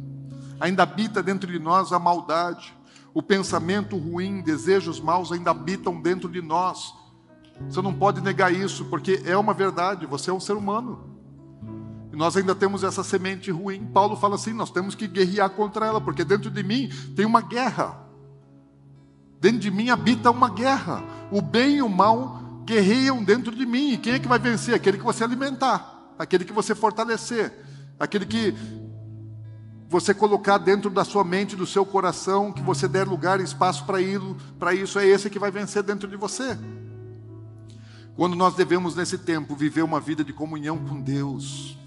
ainda 0.61 0.85
habita 0.85 1.23
dentro 1.23 1.51
de 1.51 1.59
nós 1.59 1.93
a 1.93 1.99
maldade. 1.99 2.78
O 3.15 3.23
pensamento 3.23 3.97
ruim, 3.97 4.43
desejos 4.43 5.01
maus 5.01 5.33
ainda 5.33 5.51
habitam 5.51 6.01
dentro 6.01 6.29
de 6.29 6.43
nós. 6.43 6.95
Você 7.69 7.83
não 7.83 7.93
pode 7.93 8.21
negar 8.21 8.53
isso, 8.53 8.85
porque 8.87 9.23
é 9.25 9.37
uma 9.37 9.53
verdade, 9.53 10.07
você 10.07 10.31
é 10.31 10.33
um 10.33 10.41
ser 10.41 10.53
humano. 10.53 11.17
E 12.13 12.17
nós 12.17 12.37
ainda 12.37 12.55
temos 12.55 12.85
essa 12.85 13.03
semente 13.03 13.51
ruim. 13.51 13.85
Paulo 13.87 14.17
fala 14.17 14.37
assim: 14.37 14.53
nós 14.53 14.71
temos 14.71 14.95
que 14.95 15.07
guerrear 15.07 15.51
contra 15.51 15.87
ela, 15.87 16.01
porque 16.01 16.25
dentro 16.25 16.51
de 16.51 16.63
mim 16.63 16.89
tem 17.17 17.27
uma 17.27 17.41
guerra. 17.41 18.07
Dentro 19.41 19.61
de 19.61 19.71
mim 19.71 19.91
habita 19.91 20.31
uma 20.31 20.49
guerra. 20.49 21.03
O 21.31 21.41
bem 21.41 21.77
e 21.77 21.83
o 21.83 21.89
mal 21.89 22.63
guerreiam 22.65 23.23
dentro 23.23 23.55
de 23.55 23.65
mim. 23.65 23.93
E 23.93 23.99
quem 23.99 24.15
é 24.15 24.19
que 24.19 24.29
vai 24.29 24.39
vencer? 24.39 24.75
Aquele 24.75 24.99
que 24.99 25.05
você 25.05 25.25
alimentar, 25.25 26.13
aquele 26.19 26.45
que 26.45 26.53
você 26.53 26.75
fortalecer, 26.75 27.53
aquele 27.99 28.27
que 28.27 28.55
você 29.89 30.13
colocar 30.13 30.59
dentro 30.59 30.91
da 30.91 31.03
sua 31.03 31.25
mente, 31.25 31.57
do 31.57 31.67
seu 31.67 31.85
coração, 31.85 32.53
que 32.53 32.63
você 32.63 32.87
der 32.87 33.09
lugar 33.09 33.41
e 33.41 33.45
espaço 33.45 33.87
para 33.87 34.01
isso, 34.01 34.37
para 34.59 34.75
isso 34.75 34.99
é 34.99 35.07
esse 35.07 35.31
que 35.31 35.39
vai 35.39 35.51
vencer 35.51 35.83
dentro 35.83 36.07
de 36.07 36.17
você. 36.17 36.59
Quando 38.15 38.37
nós 38.37 38.55
devemos 38.55 38.95
nesse 38.95 39.17
tempo 39.17 39.57
viver 39.57 39.83
uma 39.83 39.99
vida 39.99 40.23
de 40.23 40.33
comunhão 40.33 40.77
com 40.77 41.01
Deus. 41.01 41.79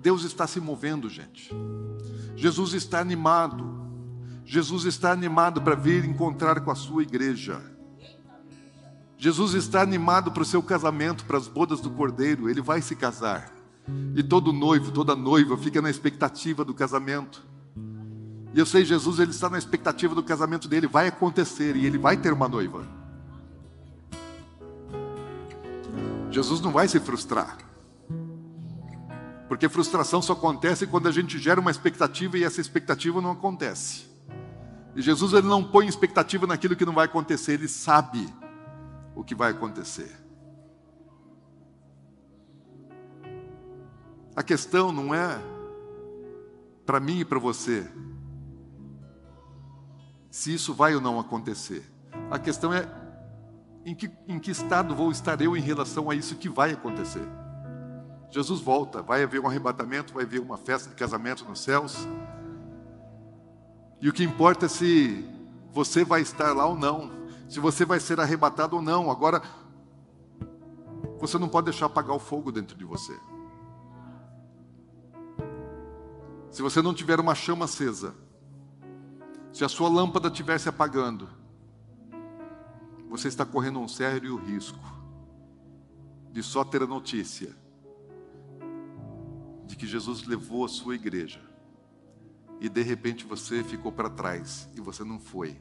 Deus 0.00 0.24
está 0.24 0.46
se 0.46 0.58
movendo, 0.58 1.08
gente. 1.08 1.54
Jesus 2.34 2.72
está 2.72 2.98
animado. 2.98 3.86
Jesus 4.44 4.84
está 4.84 5.12
animado 5.12 5.62
para 5.62 5.74
vir 5.76 6.04
encontrar 6.04 6.60
com 6.60 6.70
a 6.70 6.74
sua 6.74 7.02
igreja. 7.02 7.60
Jesus 9.18 9.54
está 9.54 9.82
animado 9.82 10.32
para 10.32 10.42
o 10.42 10.46
seu 10.46 10.62
casamento, 10.62 11.24
para 11.24 11.38
as 11.38 11.46
bodas 11.46 11.80
do 11.80 11.90
Cordeiro. 11.90 12.50
Ele 12.50 12.60
vai 12.60 12.82
se 12.82 12.96
casar. 12.96 13.55
E 14.14 14.22
todo 14.22 14.52
noivo, 14.52 14.90
toda 14.90 15.14
noiva 15.14 15.56
fica 15.56 15.80
na 15.80 15.90
expectativa 15.90 16.64
do 16.64 16.74
casamento. 16.74 17.42
E 18.52 18.58
eu 18.58 18.66
sei, 18.66 18.84
Jesus, 18.84 19.18
ele 19.18 19.30
está 19.30 19.50
na 19.50 19.58
expectativa 19.58 20.14
do 20.14 20.22
casamento 20.22 20.66
dele, 20.66 20.86
vai 20.86 21.08
acontecer 21.08 21.76
e 21.76 21.86
ele 21.86 21.98
vai 21.98 22.16
ter 22.16 22.32
uma 22.32 22.48
noiva. 22.48 22.86
Jesus 26.30 26.60
não 26.60 26.72
vai 26.72 26.88
se 26.88 26.98
frustrar. 26.98 27.58
Porque 29.48 29.68
frustração 29.68 30.20
só 30.20 30.32
acontece 30.32 30.86
quando 30.86 31.06
a 31.06 31.12
gente 31.12 31.38
gera 31.38 31.60
uma 31.60 31.70
expectativa 31.70 32.36
e 32.36 32.44
essa 32.44 32.60
expectativa 32.60 33.20
não 33.20 33.30
acontece. 33.30 34.06
E 34.96 35.02
Jesus 35.02 35.34
ele 35.34 35.46
não 35.46 35.62
põe 35.62 35.86
expectativa 35.86 36.46
naquilo 36.46 36.74
que 36.74 36.84
não 36.84 36.94
vai 36.94 37.04
acontecer, 37.04 37.52
ele 37.52 37.68
sabe 37.68 38.26
o 39.14 39.22
que 39.22 39.34
vai 39.34 39.50
acontecer. 39.50 40.25
A 44.36 44.42
questão 44.42 44.92
não 44.92 45.14
é 45.14 45.40
para 46.84 47.00
mim 47.00 47.20
e 47.20 47.24
para 47.24 47.38
você 47.38 47.90
se 50.30 50.52
isso 50.52 50.74
vai 50.74 50.94
ou 50.94 51.00
não 51.00 51.18
acontecer. 51.18 51.82
A 52.30 52.38
questão 52.38 52.70
é 52.70 52.86
em 53.86 53.94
que, 53.94 54.10
em 54.28 54.38
que 54.38 54.50
estado 54.50 54.94
vou 54.94 55.10
estar 55.10 55.40
eu 55.40 55.56
em 55.56 55.60
relação 55.60 56.10
a 56.10 56.14
isso 56.14 56.36
que 56.36 56.50
vai 56.50 56.72
acontecer. 56.72 57.26
Jesus 58.30 58.60
volta, 58.60 59.00
vai 59.00 59.22
haver 59.22 59.40
um 59.40 59.46
arrebatamento, 59.46 60.12
vai 60.12 60.24
haver 60.24 60.40
uma 60.40 60.58
festa 60.58 60.90
de 60.90 60.94
casamento 60.94 61.42
nos 61.48 61.60
céus. 61.60 62.06
E 64.02 64.10
o 64.10 64.12
que 64.12 64.22
importa 64.22 64.66
é 64.66 64.68
se 64.68 65.24
você 65.72 66.04
vai 66.04 66.20
estar 66.20 66.52
lá 66.52 66.66
ou 66.66 66.76
não, 66.76 67.10
se 67.48 67.58
você 67.58 67.86
vai 67.86 67.98
ser 67.98 68.20
arrebatado 68.20 68.76
ou 68.76 68.82
não. 68.82 69.10
Agora, 69.10 69.40
você 71.18 71.38
não 71.38 71.48
pode 71.48 71.66
deixar 71.66 71.86
apagar 71.86 72.14
o 72.14 72.18
fogo 72.20 72.52
dentro 72.52 72.76
de 72.76 72.84
você. 72.84 73.18
Se 76.56 76.62
você 76.62 76.80
não 76.80 76.94
tiver 76.94 77.20
uma 77.20 77.34
chama 77.34 77.66
acesa, 77.66 78.14
se 79.52 79.62
a 79.62 79.68
sua 79.68 79.90
lâmpada 79.90 80.28
estiver 80.28 80.58
se 80.58 80.70
apagando, 80.70 81.28
você 83.10 83.28
está 83.28 83.44
correndo 83.44 83.78
um 83.78 83.86
sério 83.86 84.36
risco 84.36 84.80
de 86.32 86.42
só 86.42 86.64
ter 86.64 86.82
a 86.82 86.86
notícia 86.86 87.54
de 89.66 89.76
que 89.76 89.86
Jesus 89.86 90.26
levou 90.26 90.64
a 90.64 90.68
sua 90.68 90.94
igreja 90.94 91.42
e 92.58 92.70
de 92.70 92.80
repente 92.80 93.26
você 93.26 93.62
ficou 93.62 93.92
para 93.92 94.08
trás 94.08 94.66
e 94.74 94.80
você 94.80 95.04
não 95.04 95.20
foi. 95.20 95.60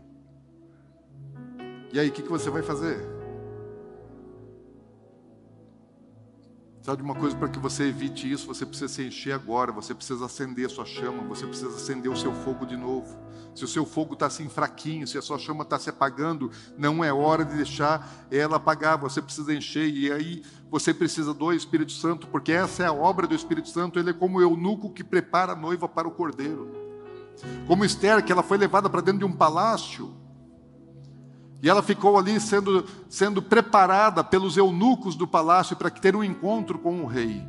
E 1.91 1.99
aí, 1.99 2.07
o 2.07 2.11
que, 2.13 2.23
que 2.23 2.29
você 2.29 2.49
vai 2.49 2.63
fazer? 2.63 3.14
Sabe 6.85 7.01
uma 7.01 7.15
coisa 7.15 7.35
para 7.35 7.47
que 7.47 7.57
você 7.57 7.85
evite 7.85 8.31
isso? 8.31 8.45
Você 8.45 8.63
precisa 8.63 8.87
se 8.87 9.01
encher 9.01 9.31
agora, 9.31 9.71
você 9.71 9.91
precisa 9.95 10.23
acender 10.23 10.67
a 10.67 10.69
sua 10.69 10.85
chama, 10.85 11.23
você 11.23 11.47
precisa 11.47 11.75
acender 11.75 12.11
o 12.11 12.15
seu 12.15 12.31
fogo 12.31 12.63
de 12.63 12.77
novo. 12.77 13.17
Se 13.55 13.65
o 13.65 13.67
seu 13.67 13.87
fogo 13.87 14.13
está 14.13 14.27
assim 14.27 14.47
fraquinho, 14.47 15.07
se 15.07 15.17
a 15.17 15.21
sua 15.23 15.39
chama 15.39 15.63
está 15.63 15.79
se 15.79 15.89
apagando, 15.89 16.51
não 16.77 17.03
é 17.03 17.11
hora 17.11 17.43
de 17.43 17.55
deixar 17.55 18.07
ela 18.29 18.57
apagar, 18.57 18.99
você 18.99 19.19
precisa 19.19 19.51
encher. 19.51 19.89
E 19.89 20.11
aí 20.11 20.43
você 20.69 20.93
precisa 20.93 21.33
do 21.33 21.51
Espírito 21.51 21.91
Santo, 21.91 22.27
porque 22.27 22.51
essa 22.51 22.83
é 22.83 22.85
a 22.85 22.93
obra 22.93 23.25
do 23.25 23.33
Espírito 23.33 23.69
Santo, 23.69 23.97
ele 23.97 24.11
é 24.11 24.13
como 24.13 24.37
o 24.37 24.41
eunuco 24.43 24.93
que 24.93 25.03
prepara 25.03 25.53
a 25.53 25.55
noiva 25.55 25.89
para 25.89 26.07
o 26.07 26.11
cordeiro. 26.11 26.69
Como 27.65 27.83
Esther, 27.83 28.23
que 28.23 28.31
ela 28.31 28.43
foi 28.43 28.59
levada 28.59 28.91
para 28.91 29.01
dentro 29.01 29.21
de 29.21 29.25
um 29.25 29.35
palácio, 29.35 30.15
e 31.61 31.69
ela 31.69 31.81
ficou 31.81 32.17
ali 32.17 32.39
sendo, 32.39 32.85
sendo 33.09 33.41
preparada 33.41 34.23
pelos 34.23 34.57
eunucos 34.57 35.15
do 35.15 35.27
palácio 35.27 35.75
para 35.75 35.89
ter 35.89 36.15
um 36.15 36.23
encontro 36.23 36.77
com 36.77 37.01
o 37.01 37.05
rei. 37.05 37.43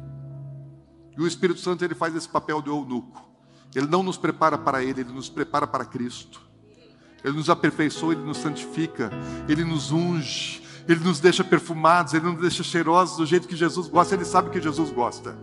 E 1.17 1.21
o 1.21 1.27
Espírito 1.27 1.61
Santo 1.61 1.85
ele 1.85 1.95
faz 1.95 2.15
esse 2.15 2.29
papel 2.29 2.61
do 2.61 2.71
eunuco. 2.71 3.27
Ele 3.75 3.87
não 3.87 4.03
nos 4.03 4.17
prepara 4.17 4.57
para 4.57 4.83
Ele, 4.83 5.03
Ele 5.03 5.13
nos 5.13 5.29
prepara 5.29 5.67
para 5.67 5.85
Cristo. 5.85 6.41
Ele 7.23 7.37
nos 7.37 7.51
aperfeiçoa, 7.51 8.15
Ele 8.15 8.23
nos 8.23 8.39
santifica, 8.39 9.11
Ele 9.49 9.65
nos 9.65 9.93
unge, 9.93 10.63
Ele 10.89 11.01
nos 11.01 11.21
deixa 11.21 11.45
perfumados, 11.45 12.15
Ele 12.15 12.25
nos 12.25 12.41
deixa 12.41 12.63
cheirosos 12.63 13.17
do 13.17 13.27
jeito 13.27 13.49
que 13.49 13.57
Jesus 13.57 13.89
gosta, 13.89 14.15
Ele 14.15 14.25
sabe 14.25 14.51
que 14.51 14.61
Jesus 14.61 14.91
gosta. 14.91 15.37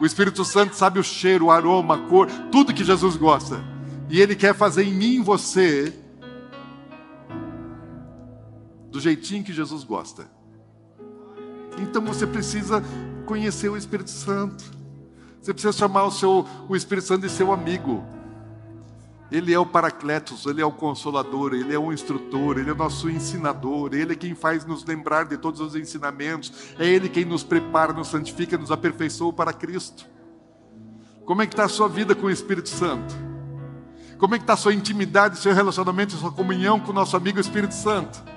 O 0.00 0.04
Espírito 0.04 0.44
Santo 0.44 0.74
sabe 0.74 0.98
o 0.98 1.04
cheiro, 1.04 1.46
o 1.46 1.50
aroma, 1.50 1.94
a 1.94 1.98
cor, 2.08 2.28
tudo 2.50 2.74
que 2.74 2.84
Jesus 2.84 3.16
gosta. 3.16 3.62
E 4.10 4.20
Ele 4.20 4.34
quer 4.34 4.54
fazer 4.54 4.84
em 4.84 4.92
mim 4.92 5.14
e 5.14 5.20
você 5.20 6.01
do 8.92 9.00
jeitinho 9.00 9.42
que 9.42 9.52
Jesus 9.52 9.82
gosta. 9.82 10.30
Então 11.78 12.04
você 12.04 12.26
precisa 12.26 12.84
conhecer 13.24 13.70
o 13.70 13.76
Espírito 13.76 14.10
Santo. 14.10 14.62
Você 15.40 15.52
precisa 15.52 15.72
chamar 15.72 16.04
o, 16.04 16.10
seu, 16.10 16.46
o 16.68 16.76
Espírito 16.76 17.06
Santo 17.06 17.22
de 17.22 17.30
seu 17.30 17.50
amigo. 17.52 18.04
Ele 19.30 19.52
é 19.54 19.58
o 19.58 19.64
Paracletos, 19.64 20.44
ele 20.44 20.60
é 20.60 20.64
o 20.64 20.70
Consolador, 20.70 21.54
ele 21.54 21.74
é 21.74 21.78
o 21.78 21.90
instrutor, 21.90 22.58
ele 22.58 22.68
é 22.68 22.72
o 22.74 22.76
nosso 22.76 23.08
ensinador, 23.08 23.94
ele 23.94 24.12
é 24.12 24.14
quem 24.14 24.34
faz 24.34 24.66
nos 24.66 24.84
lembrar 24.84 25.24
de 25.24 25.38
todos 25.38 25.58
os 25.58 25.74
ensinamentos, 25.74 26.52
é 26.78 26.86
ele 26.86 27.08
quem 27.08 27.24
nos 27.24 27.42
prepara, 27.42 27.94
nos 27.94 28.08
santifica, 28.08 28.58
nos 28.58 28.70
aperfeiçoa 28.70 29.32
para 29.32 29.54
Cristo. 29.54 30.06
Como 31.24 31.40
é 31.40 31.46
que 31.46 31.54
está 31.54 31.64
a 31.64 31.68
sua 31.68 31.88
vida 31.88 32.14
com 32.14 32.26
o 32.26 32.30
Espírito 32.30 32.68
Santo? 32.68 33.14
Como 34.18 34.34
é 34.34 34.38
que 34.38 34.44
está 34.44 34.52
a 34.52 34.56
sua 34.56 34.74
intimidade, 34.74 35.38
seu 35.38 35.54
relacionamento, 35.54 36.12
sua 36.12 36.30
comunhão 36.30 36.78
com 36.78 36.90
o 36.90 36.94
nosso 36.94 37.16
amigo 37.16 37.40
Espírito 37.40 37.74
Santo? 37.74 38.31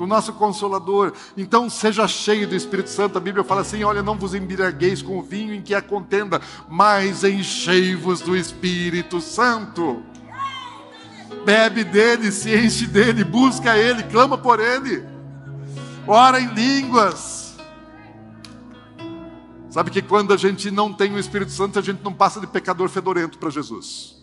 Com 0.00 0.04
o 0.04 0.06
nosso 0.06 0.32
Consolador. 0.32 1.12
Então 1.36 1.68
seja 1.68 2.08
cheio 2.08 2.48
do 2.48 2.56
Espírito 2.56 2.88
Santo. 2.88 3.18
A 3.18 3.20
Bíblia 3.20 3.44
fala 3.44 3.60
assim: 3.60 3.84
olha, 3.84 4.02
não 4.02 4.16
vos 4.16 4.34
embriagueis 4.34 5.02
com 5.02 5.18
o 5.18 5.22
vinho 5.22 5.52
em 5.52 5.60
que 5.60 5.74
há 5.74 5.82
contenda, 5.82 6.40
mas 6.70 7.22
enchei-vos 7.22 8.22
do 8.22 8.34
Espírito 8.34 9.20
Santo. 9.20 10.02
Bebe 11.44 11.84
dele, 11.84 12.32
se 12.32 12.56
enche 12.56 12.86
dele, 12.86 13.22
busca 13.24 13.76
ele, 13.76 14.02
clama 14.04 14.38
por 14.38 14.58
ele, 14.58 15.04
ora 16.06 16.40
em 16.40 16.46
línguas. 16.54 17.58
Sabe 19.68 19.90
que 19.90 20.00
quando 20.00 20.32
a 20.32 20.36
gente 20.38 20.70
não 20.70 20.94
tem 20.94 21.12
o 21.12 21.18
Espírito 21.18 21.52
Santo, 21.52 21.78
a 21.78 21.82
gente 21.82 22.02
não 22.02 22.14
passa 22.14 22.40
de 22.40 22.46
pecador 22.46 22.88
fedorento 22.88 23.36
para 23.36 23.50
Jesus. 23.50 24.16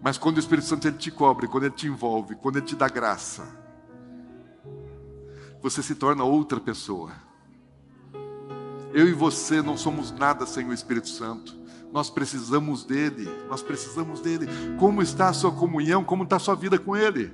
Mas 0.00 0.16
quando 0.16 0.36
o 0.36 0.40
Espírito 0.40 0.68
Santo 0.68 0.86
ele 0.86 0.96
te 0.96 1.10
cobre, 1.10 1.48
quando 1.48 1.64
ele 1.64 1.74
te 1.74 1.88
envolve, 1.88 2.36
quando 2.36 2.58
ele 2.58 2.66
te 2.66 2.76
dá 2.76 2.88
graça, 2.88 3.61
você 5.62 5.82
se 5.82 5.94
torna 5.94 6.24
outra 6.24 6.58
pessoa. 6.58 7.12
Eu 8.92 9.08
e 9.08 9.12
você 9.12 9.62
não 9.62 9.76
somos 9.76 10.10
nada 10.10 10.44
sem 10.44 10.66
o 10.68 10.72
Espírito 10.72 11.08
Santo. 11.08 11.56
Nós 11.92 12.10
precisamos 12.10 12.84
dele, 12.84 13.30
nós 13.48 13.62
precisamos 13.62 14.20
dele. 14.20 14.48
Como 14.78 15.00
está 15.00 15.28
a 15.28 15.32
sua 15.32 15.52
comunhão? 15.52 16.02
Como 16.02 16.24
está 16.24 16.36
a 16.36 16.40
sua 16.40 16.54
vida 16.54 16.78
com 16.78 16.96
ele? 16.96 17.32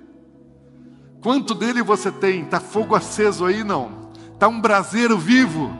Quanto 1.23 1.55
dele 1.55 1.83
você 1.83 2.13
tem? 2.13 2.43
Está 2.43 2.61
fogo 2.61 2.95
aceso 2.95 3.45
aí? 3.45 3.65
Não. 3.65 4.11
Está 4.35 4.47
um 4.47 4.61
braseiro 4.61 5.17
vivo? 5.19 5.77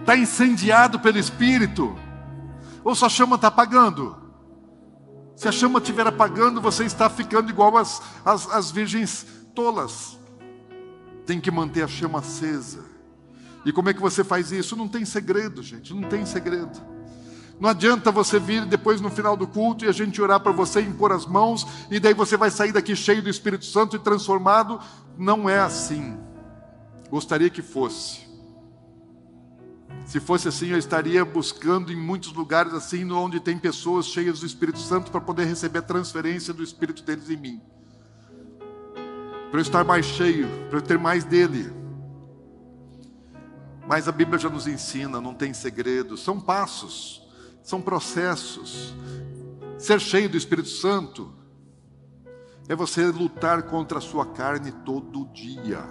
Está 0.00 0.16
incendiado 0.16 1.00
pelo 1.00 1.18
Espírito? 1.18 1.94
Ou 2.84 2.94
sua 2.94 3.08
chama 3.08 3.36
está 3.36 3.48
apagando? 3.48 4.16
Se 5.34 5.48
a 5.48 5.52
chama 5.52 5.78
estiver 5.78 6.06
apagando, 6.06 6.60
você 6.60 6.84
está 6.84 7.10
ficando 7.10 7.50
igual 7.50 7.76
as, 7.76 8.00
as, 8.24 8.50
as 8.50 8.70
virgens 8.70 9.26
tolas 9.54 10.19
tem 11.30 11.38
que 11.38 11.48
manter 11.48 11.84
a 11.84 11.86
chama 11.86 12.18
acesa. 12.18 12.80
E 13.64 13.70
como 13.70 13.88
é 13.88 13.94
que 13.94 14.00
você 14.00 14.24
faz 14.24 14.50
isso? 14.50 14.74
Não 14.74 14.88
tem 14.88 15.04
segredo, 15.04 15.62
gente, 15.62 15.94
não 15.94 16.02
tem 16.08 16.26
segredo. 16.26 16.80
Não 17.60 17.70
adianta 17.70 18.10
você 18.10 18.40
vir 18.40 18.66
depois 18.66 19.00
no 19.00 19.08
final 19.08 19.36
do 19.36 19.46
culto 19.46 19.84
e 19.84 19.88
a 19.88 19.92
gente 19.92 20.20
orar 20.20 20.40
para 20.40 20.50
você, 20.50 20.80
impor 20.80 21.12
as 21.12 21.26
mãos, 21.26 21.64
e 21.88 22.00
daí 22.00 22.14
você 22.14 22.36
vai 22.36 22.50
sair 22.50 22.72
daqui 22.72 22.96
cheio 22.96 23.22
do 23.22 23.30
Espírito 23.30 23.64
Santo 23.64 23.94
e 23.94 24.00
transformado. 24.00 24.80
Não 25.16 25.48
é 25.48 25.60
assim. 25.60 26.18
Gostaria 27.08 27.48
que 27.48 27.62
fosse. 27.62 28.28
Se 30.06 30.18
fosse 30.18 30.48
assim, 30.48 30.70
eu 30.70 30.78
estaria 30.78 31.24
buscando 31.24 31.92
em 31.92 31.96
muitos 31.96 32.32
lugares 32.32 32.74
assim, 32.74 33.08
onde 33.12 33.38
tem 33.38 33.56
pessoas 33.56 34.06
cheias 34.06 34.40
do 34.40 34.46
Espírito 34.46 34.80
Santo 34.80 35.12
para 35.12 35.20
poder 35.20 35.44
receber 35.44 35.78
a 35.78 35.82
transferência 35.82 36.52
do 36.52 36.64
Espírito 36.64 37.04
deles 37.04 37.30
em 37.30 37.36
mim 37.36 37.62
para 39.50 39.58
eu 39.58 39.62
estar 39.62 39.84
mais 39.84 40.06
cheio, 40.06 40.48
para 40.68 40.78
eu 40.78 40.82
ter 40.82 40.98
mais 40.98 41.24
dele. 41.24 41.72
Mas 43.86 44.06
a 44.06 44.12
Bíblia 44.12 44.38
já 44.38 44.48
nos 44.48 44.68
ensina, 44.68 45.20
não 45.20 45.34
tem 45.34 45.52
segredo, 45.52 46.16
são 46.16 46.40
passos, 46.40 47.26
são 47.62 47.82
processos. 47.82 48.94
Ser 49.76 50.00
cheio 50.00 50.28
do 50.28 50.36
Espírito 50.36 50.68
Santo 50.68 51.34
é 52.68 52.76
você 52.76 53.06
lutar 53.06 53.64
contra 53.64 53.98
a 53.98 54.00
sua 54.00 54.24
carne 54.26 54.70
todo 54.84 55.26
dia. 55.32 55.82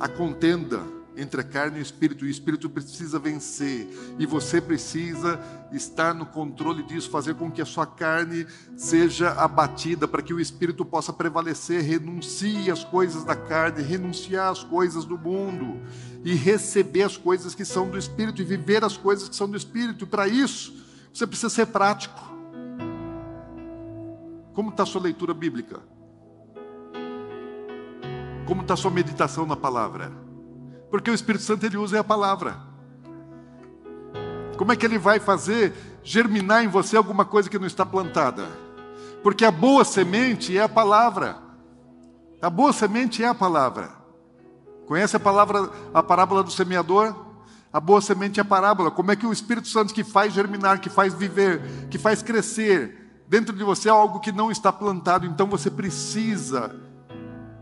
A 0.00 0.08
contenda 0.08 0.80
entre 1.16 1.40
a 1.40 1.44
carne 1.44 1.78
e 1.78 1.80
o 1.80 1.82
espírito, 1.82 2.24
e 2.24 2.28
o 2.28 2.30
espírito 2.30 2.68
precisa 2.68 3.18
vencer, 3.18 3.88
e 4.18 4.26
você 4.26 4.60
precisa 4.60 5.40
estar 5.72 6.14
no 6.14 6.26
controle 6.26 6.82
disso, 6.82 7.10
fazer 7.10 7.34
com 7.34 7.50
que 7.50 7.62
a 7.62 7.64
sua 7.64 7.86
carne 7.86 8.46
seja 8.76 9.32
abatida, 9.32 10.06
para 10.06 10.22
que 10.22 10.34
o 10.34 10.40
espírito 10.40 10.84
possa 10.84 11.12
prevalecer. 11.12 11.82
Renuncie 11.82 12.70
às 12.70 12.84
coisas 12.84 13.24
da 13.24 13.36
carne, 13.36 13.82
renunciar 13.82 14.50
às 14.50 14.62
coisas 14.62 15.04
do 15.04 15.18
mundo, 15.18 15.80
e 16.24 16.34
receber 16.34 17.02
as 17.02 17.16
coisas 17.16 17.54
que 17.54 17.64
são 17.64 17.88
do 17.88 17.98
espírito, 17.98 18.40
e 18.40 18.44
viver 18.44 18.84
as 18.84 18.96
coisas 18.96 19.28
que 19.28 19.36
são 19.36 19.48
do 19.48 19.56
espírito. 19.56 20.06
Para 20.06 20.26
isso, 20.26 20.74
você 21.12 21.26
precisa 21.26 21.50
ser 21.50 21.66
prático. 21.66 22.32
Como 24.52 24.70
está 24.70 24.84
a 24.84 24.86
sua 24.86 25.02
leitura 25.02 25.34
bíblica? 25.34 25.80
Como 28.46 28.62
está 28.62 28.74
a 28.74 28.76
sua 28.76 28.90
meditação 28.90 29.46
na 29.46 29.56
palavra? 29.56 30.23
Porque 30.90 31.10
o 31.10 31.14
Espírito 31.14 31.44
Santo 31.44 31.64
ele 31.66 31.76
usa 31.76 32.00
a 32.00 32.04
palavra. 32.04 32.56
Como 34.56 34.72
é 34.72 34.76
que 34.76 34.86
ele 34.86 34.98
vai 34.98 35.18
fazer 35.18 35.72
germinar 36.02 36.64
em 36.64 36.68
você 36.68 36.96
alguma 36.96 37.24
coisa 37.24 37.50
que 37.50 37.58
não 37.58 37.66
está 37.66 37.84
plantada? 37.84 38.46
Porque 39.22 39.44
a 39.44 39.50
boa 39.50 39.84
semente 39.84 40.56
é 40.56 40.62
a 40.62 40.68
palavra. 40.68 41.38
A 42.40 42.50
boa 42.50 42.72
semente 42.72 43.22
é 43.22 43.28
a 43.28 43.34
palavra. 43.34 43.90
Conhece 44.86 45.16
a 45.16 45.20
palavra, 45.20 45.70
a 45.92 46.02
parábola 46.02 46.42
do 46.42 46.50
semeador? 46.50 47.14
A 47.72 47.80
boa 47.80 48.00
semente 48.00 48.38
é 48.38 48.42
a 48.42 48.44
parábola. 48.44 48.90
Como 48.90 49.10
é 49.10 49.16
que 49.16 49.26
o 49.26 49.32
Espírito 49.32 49.66
Santo 49.68 49.94
que 49.94 50.04
faz 50.04 50.32
germinar, 50.32 50.78
que 50.78 50.90
faz 50.90 51.14
viver, 51.14 51.88
que 51.90 51.98
faz 51.98 52.22
crescer 52.22 53.04
dentro 53.26 53.56
de 53.56 53.64
você 53.64 53.88
é 53.88 53.92
algo 53.92 54.20
que 54.20 54.30
não 54.30 54.50
está 54.50 54.72
plantado. 54.72 55.26
Então 55.26 55.46
você 55.46 55.70
precisa, 55.70 56.74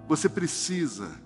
você 0.06 0.28
precisa 0.28 1.21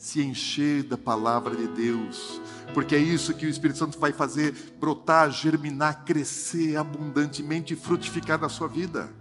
se 0.00 0.22
encher 0.22 0.82
da 0.82 0.96
palavra 0.96 1.54
de 1.54 1.68
Deus, 1.68 2.40
porque 2.72 2.94
é 2.96 2.98
isso 2.98 3.34
que 3.34 3.44
o 3.44 3.50
Espírito 3.50 3.78
Santo 3.78 3.98
vai 3.98 4.14
fazer 4.14 4.54
brotar, 4.80 5.30
germinar, 5.30 6.06
crescer 6.06 6.74
abundantemente 6.78 7.74
e 7.74 7.76
frutificar 7.76 8.40
na 8.40 8.48
sua 8.48 8.66
vida. 8.66 9.12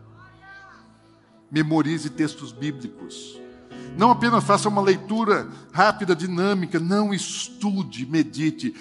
Memorize 1.52 2.10
textos 2.10 2.54
bíblicos. 2.54 3.38
Não 3.98 4.10
apenas 4.10 4.42
faça 4.46 4.70
uma 4.70 4.82
leitura 4.82 5.50
rápida, 5.74 6.16
dinâmica, 6.16 6.80
não 6.80 7.14
estude, 7.14 8.06
medite. 8.06 8.74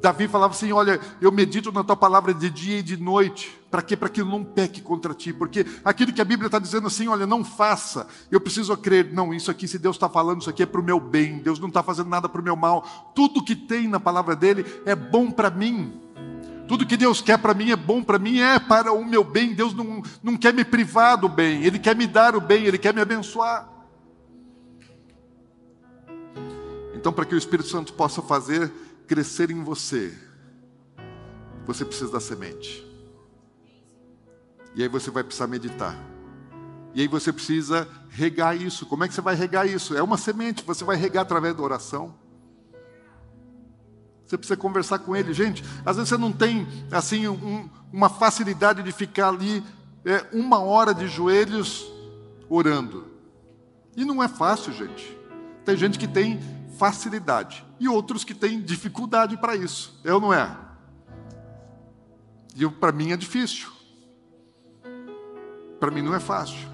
Davi 0.00 0.26
falava 0.26 0.54
assim: 0.54 0.72
Olha, 0.72 0.98
eu 1.20 1.30
medito 1.30 1.70
na 1.70 1.84
tua 1.84 1.96
palavra 1.96 2.32
de 2.32 2.48
dia 2.48 2.78
e 2.78 2.82
de 2.82 2.96
noite. 2.96 3.58
Para 3.70 3.82
quê? 3.82 3.96
Para 3.96 4.08
que 4.08 4.20
eu 4.20 4.24
não 4.24 4.42
peque 4.42 4.80
contra 4.80 5.14
ti. 5.14 5.32
Porque 5.32 5.64
aquilo 5.84 6.12
que 6.12 6.20
a 6.20 6.24
Bíblia 6.24 6.46
está 6.46 6.58
dizendo 6.58 6.86
assim: 6.86 7.06
Olha, 7.08 7.26
não 7.26 7.44
faça. 7.44 8.06
Eu 8.30 8.40
preciso 8.40 8.76
crer. 8.76 9.12
Não, 9.12 9.34
isso 9.34 9.50
aqui, 9.50 9.68
se 9.68 9.78
Deus 9.78 9.96
está 9.96 10.08
falando, 10.08 10.40
isso 10.40 10.50
aqui 10.50 10.62
é 10.62 10.66
para 10.66 10.80
o 10.80 10.84
meu 10.84 10.98
bem. 10.98 11.38
Deus 11.38 11.58
não 11.58 11.68
está 11.68 11.82
fazendo 11.82 12.08
nada 12.08 12.28
para 12.28 12.40
o 12.40 12.44
meu 12.44 12.56
mal. 12.56 13.12
Tudo 13.14 13.44
que 13.44 13.54
tem 13.54 13.86
na 13.86 14.00
palavra 14.00 14.34
dele 14.34 14.64
é 14.86 14.94
bom 14.94 15.30
para 15.30 15.50
mim. 15.50 16.00
Tudo 16.66 16.86
que 16.86 16.96
Deus 16.96 17.20
quer 17.20 17.36
para 17.36 17.52
mim 17.52 17.72
é 17.72 17.76
bom 17.76 18.00
para 18.00 18.16
mim, 18.18 18.38
é 18.38 18.58
para 18.58 18.92
o 18.92 19.04
meu 19.04 19.24
bem. 19.24 19.54
Deus 19.54 19.74
não, 19.74 20.02
não 20.22 20.36
quer 20.36 20.54
me 20.54 20.64
privar 20.64 21.18
do 21.18 21.28
bem, 21.28 21.64
Ele 21.64 21.80
quer 21.80 21.96
me 21.96 22.06
dar 22.06 22.36
o 22.36 22.40
bem, 22.40 22.64
Ele 22.64 22.78
quer 22.78 22.94
me 22.94 23.00
abençoar. 23.00 23.68
Então, 26.94 27.12
para 27.12 27.24
que 27.24 27.34
o 27.34 27.38
Espírito 27.38 27.68
Santo 27.68 27.92
possa 27.94 28.22
fazer 28.22 28.70
crescer 29.10 29.50
em 29.50 29.64
você, 29.64 30.16
você 31.66 31.84
precisa 31.84 32.12
da 32.12 32.20
semente. 32.20 32.86
E 34.72 34.84
aí 34.84 34.88
você 34.88 35.10
vai 35.10 35.24
precisar 35.24 35.48
meditar. 35.48 35.96
E 36.94 37.00
aí 37.00 37.08
você 37.08 37.32
precisa 37.32 37.88
regar 38.08 38.56
isso. 38.56 38.86
Como 38.86 39.02
é 39.02 39.08
que 39.08 39.14
você 39.14 39.20
vai 39.20 39.34
regar 39.34 39.68
isso? 39.68 39.96
É 39.96 40.02
uma 40.02 40.16
semente, 40.16 40.62
você 40.64 40.84
vai 40.84 40.94
regar 40.94 41.22
através 41.22 41.56
da 41.56 41.60
oração. 41.60 42.14
Você 44.24 44.38
precisa 44.38 44.56
conversar 44.56 45.00
com 45.00 45.16
ele. 45.16 45.34
Gente, 45.34 45.64
às 45.84 45.96
vezes 45.96 46.08
você 46.08 46.16
não 46.16 46.30
tem 46.30 46.64
assim 46.92 47.26
um, 47.26 47.68
uma 47.92 48.08
facilidade 48.08 48.80
de 48.80 48.92
ficar 48.92 49.30
ali 49.30 49.60
é, 50.04 50.24
uma 50.32 50.60
hora 50.60 50.94
de 50.94 51.08
joelhos 51.08 51.84
orando. 52.48 53.08
E 53.96 54.04
não 54.04 54.22
é 54.22 54.28
fácil, 54.28 54.72
gente. 54.72 55.18
Tem 55.64 55.76
gente 55.76 55.98
que 55.98 56.06
tem 56.06 56.38
facilidade 56.78 57.68
e 57.80 57.88
outros 57.88 58.22
que 58.22 58.34
têm 58.34 58.60
dificuldade 58.60 59.36
para 59.38 59.56
isso. 59.56 59.98
Eu 60.04 60.20
não 60.20 60.32
é. 60.32 60.56
E 62.54 62.68
para 62.68 62.92
mim 62.92 63.10
é 63.10 63.16
difícil. 63.16 63.70
Para 65.80 65.90
mim 65.90 66.02
não 66.02 66.14
é 66.14 66.20
fácil. 66.20 66.68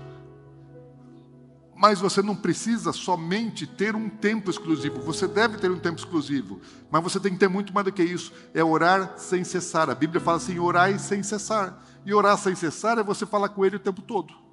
Mas 1.76 2.00
você 2.00 2.20
não 2.22 2.34
precisa 2.34 2.92
somente 2.92 3.66
ter 3.66 3.94
um 3.94 4.08
tempo 4.08 4.50
exclusivo. 4.50 5.00
Você 5.02 5.28
deve 5.28 5.58
ter 5.58 5.70
um 5.70 5.78
tempo 5.78 5.98
exclusivo. 5.98 6.60
Mas 6.90 7.02
você 7.02 7.20
tem 7.20 7.32
que 7.32 7.38
ter 7.38 7.48
muito 7.48 7.72
mais 7.72 7.84
do 7.84 7.92
que 7.92 8.02
isso. 8.02 8.32
É 8.52 8.64
orar 8.64 9.14
sem 9.16 9.44
cessar. 9.44 9.88
A 9.88 9.94
Bíblia 9.94 10.20
fala 10.20 10.38
assim: 10.38 10.58
orar 10.58 10.98
sem 10.98 11.22
cessar. 11.22 11.80
E 12.04 12.12
orar 12.12 12.36
sem 12.36 12.54
cessar 12.54 12.98
é 12.98 13.04
você 13.04 13.24
falar 13.24 13.50
com 13.50 13.64
Ele 13.64 13.76
o 13.76 13.80
tempo 13.80 14.02
todo. 14.02 14.46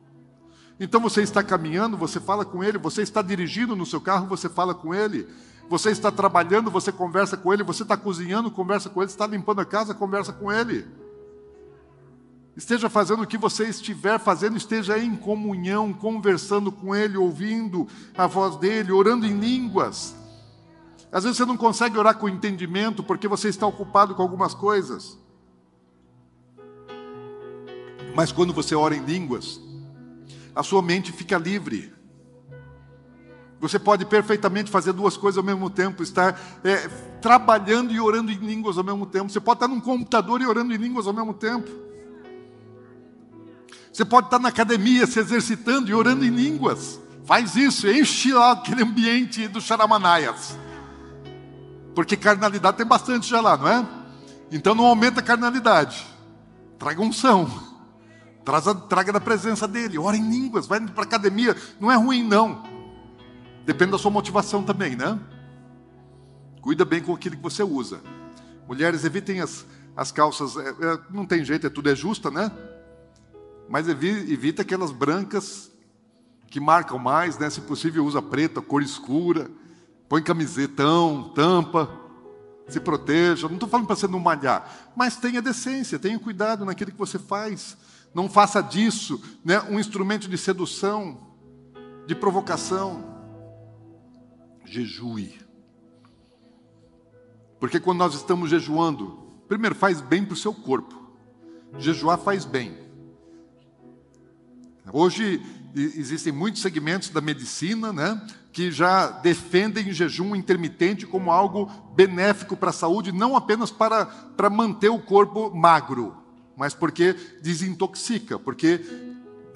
Então 0.79 0.99
você 0.99 1.21
está 1.21 1.43
caminhando, 1.43 1.95
você 1.95 2.19
fala 2.19 2.43
com 2.43 2.63
ele, 2.63 2.77
você 2.77 3.03
está 3.03 3.21
dirigindo 3.21 3.75
no 3.75 3.85
seu 3.85 4.01
carro, 4.01 4.27
você 4.27 4.49
fala 4.49 4.73
com 4.73 4.93
ele, 4.93 5.27
você 5.69 5.91
está 5.91 6.11
trabalhando, 6.11 6.69
você 6.69 6.91
conversa 6.91 7.37
com 7.37 7.53
ele, 7.53 7.63
você 7.63 7.83
está 7.83 7.97
cozinhando, 7.97 8.51
conversa 8.51 8.89
com 8.89 9.01
ele, 9.01 9.09
está 9.09 9.25
limpando 9.25 9.61
a 9.61 9.65
casa, 9.65 9.93
conversa 9.93 10.31
com 10.33 10.51
ele. 10.51 10.85
Esteja 12.55 12.89
fazendo 12.89 13.23
o 13.23 13.27
que 13.27 13.37
você 13.37 13.67
estiver 13.67 14.19
fazendo, 14.19 14.55
esteja 14.55 14.99
em 14.99 15.15
comunhão, 15.15 15.91
conversando 15.91 16.71
com 16.71 16.93
ele, 16.93 17.17
ouvindo 17.17 17.87
a 18.15 18.27
voz 18.27 18.57
dele, 18.57 18.91
orando 18.91 19.25
em 19.25 19.39
línguas. 19.39 20.15
Às 21.11 21.23
vezes 21.23 21.37
você 21.37 21.45
não 21.45 21.57
consegue 21.57 21.97
orar 21.97 22.17
com 22.17 22.29
entendimento 22.29 23.03
porque 23.03 23.27
você 23.27 23.49
está 23.49 23.65
ocupado 23.65 24.13
com 24.13 24.21
algumas 24.21 24.53
coisas. 24.53 25.17
Mas 28.15 28.31
quando 28.31 28.53
você 28.53 28.75
ora 28.75 28.95
em 28.95 29.03
línguas, 29.03 29.59
a 30.55 30.61
sua 30.61 30.81
mente 30.81 31.11
fica 31.11 31.37
livre. 31.37 31.91
Você 33.63 33.79
pode 33.79 34.03
perfeitamente 34.03 34.69
fazer 34.69 34.91
duas 34.91 35.15
coisas 35.15 35.37
ao 35.37 35.43
mesmo 35.43 35.69
tempo, 35.69 36.03
estar 36.03 36.37
é, 36.65 36.85
trabalhando 37.21 37.93
e 37.93 37.99
orando 38.01 38.29
em 38.29 38.35
línguas 38.35 38.77
ao 38.77 38.83
mesmo 38.83 39.05
tempo. 39.05 39.31
Você 39.31 39.39
pode 39.39 39.55
estar 39.55 39.69
num 39.69 39.79
computador 39.79 40.41
e 40.41 40.45
orando 40.45 40.73
em 40.73 40.77
línguas 40.77 41.07
ao 41.07 41.13
mesmo 41.13 41.33
tempo. 41.33 41.71
Você 43.89 44.03
pode 44.03 44.27
estar 44.27 44.37
na 44.37 44.49
academia 44.49 45.07
se 45.07 45.17
exercitando 45.17 45.89
e 45.89 45.93
orando 45.93 46.25
em 46.25 46.29
línguas. 46.29 46.99
Faz 47.23 47.55
isso, 47.55 47.87
enche 47.87 48.33
lá 48.33 48.51
aquele 48.51 48.83
ambiente 48.83 49.47
do 49.47 49.61
Charamanaias. 49.61 50.57
Porque 51.95 52.17
carnalidade 52.17 52.75
tem 52.75 52.85
bastante 52.85 53.29
já 53.29 53.39
lá, 53.39 53.55
não 53.55 53.69
é? 53.69 53.87
Então 54.51 54.75
não 54.75 54.87
aumenta 54.87 55.21
a 55.21 55.23
carnalidade. 55.23 56.05
Traga 56.77 57.01
unção. 57.01 57.49
Traga, 58.43 58.75
traga 58.75 59.13
da 59.13 59.21
presença 59.21 59.65
dele. 59.65 59.97
Ora 59.97 60.17
em 60.17 60.29
línguas, 60.29 60.67
vai 60.67 60.81
para 60.81 61.05
a 61.05 61.07
academia. 61.07 61.55
Não 61.79 61.89
é 61.89 61.95
ruim, 61.95 62.27
não. 62.27 62.72
Depende 63.65 63.91
da 63.91 63.97
sua 63.97 64.11
motivação 64.11 64.63
também, 64.63 64.95
né? 64.95 65.19
Cuida 66.61 66.83
bem 66.83 67.01
com 67.01 67.13
aquilo 67.13 67.35
que 67.35 67.41
você 67.41 67.63
usa. 67.63 68.01
Mulheres, 68.67 69.03
evitem 69.03 69.41
as, 69.41 69.65
as 69.95 70.11
calças. 70.11 70.55
É, 70.57 70.69
é, 70.69 70.99
não 71.09 71.25
tem 71.25 71.43
jeito, 71.43 71.67
é 71.67 71.69
tudo 71.69 71.89
é 71.89 71.95
justa, 71.95 72.29
né? 72.29 72.51
Mas 73.69 73.87
evita 73.87 74.61
aquelas 74.61 74.91
brancas 74.91 75.71
que 76.47 76.59
marcam 76.59 76.99
mais, 76.99 77.37
né? 77.37 77.49
Se 77.49 77.61
possível, 77.61 78.05
usa 78.05 78.21
preta, 78.21 78.61
cor 78.61 78.81
escura. 78.81 79.49
Põe 80.09 80.21
camisetão, 80.21 81.31
tampa. 81.35 81.89
Se 82.67 82.79
proteja. 82.79 83.47
Não 83.47 83.55
estou 83.55 83.69
falando 83.69 83.87
para 83.87 83.95
você 83.95 84.07
não 84.07 84.19
malhar, 84.19 84.91
mas 84.95 85.17
tenha 85.17 85.41
decência, 85.41 85.99
tenha 85.99 86.17
cuidado 86.17 86.63
naquilo 86.65 86.91
que 86.91 86.97
você 86.97 87.19
faz. 87.19 87.77
Não 88.13 88.29
faça 88.29 88.61
disso 88.61 89.21
né, 89.43 89.59
um 89.69 89.79
instrumento 89.79 90.29
de 90.29 90.37
sedução, 90.37 91.17
de 92.05 92.15
provocação. 92.15 93.12
Jejue. 94.65 95.39
Porque 97.59 97.79
quando 97.79 97.99
nós 97.99 98.13
estamos 98.13 98.49
jejuando, 98.49 99.23
primeiro 99.47 99.75
faz 99.75 100.01
bem 100.01 100.25
para 100.25 100.33
o 100.33 100.37
seu 100.37 100.53
corpo. 100.53 101.01
Jejuar 101.77 102.17
faz 102.17 102.45
bem. 102.45 102.77
Hoje 104.91 105.41
existem 105.75 106.31
muitos 106.31 106.61
segmentos 106.61 107.09
da 107.09 107.21
medicina, 107.21 107.93
né, 107.93 108.21
que 108.51 108.71
já 108.71 109.09
defendem 109.09 109.89
o 109.89 109.93
jejum 109.93 110.35
intermitente 110.35 111.07
como 111.07 111.31
algo 111.31 111.69
benéfico 111.95 112.55
para 112.55 112.69
a 112.69 112.73
saúde, 112.73 113.11
não 113.11 113.35
apenas 113.35 113.71
para, 113.71 114.05
para 114.05 114.49
manter 114.49 114.89
o 114.89 114.99
corpo 114.99 115.55
magro, 115.55 116.15
mas 116.55 116.73
porque 116.73 117.13
desintoxica, 117.41 118.37
porque 118.37 118.81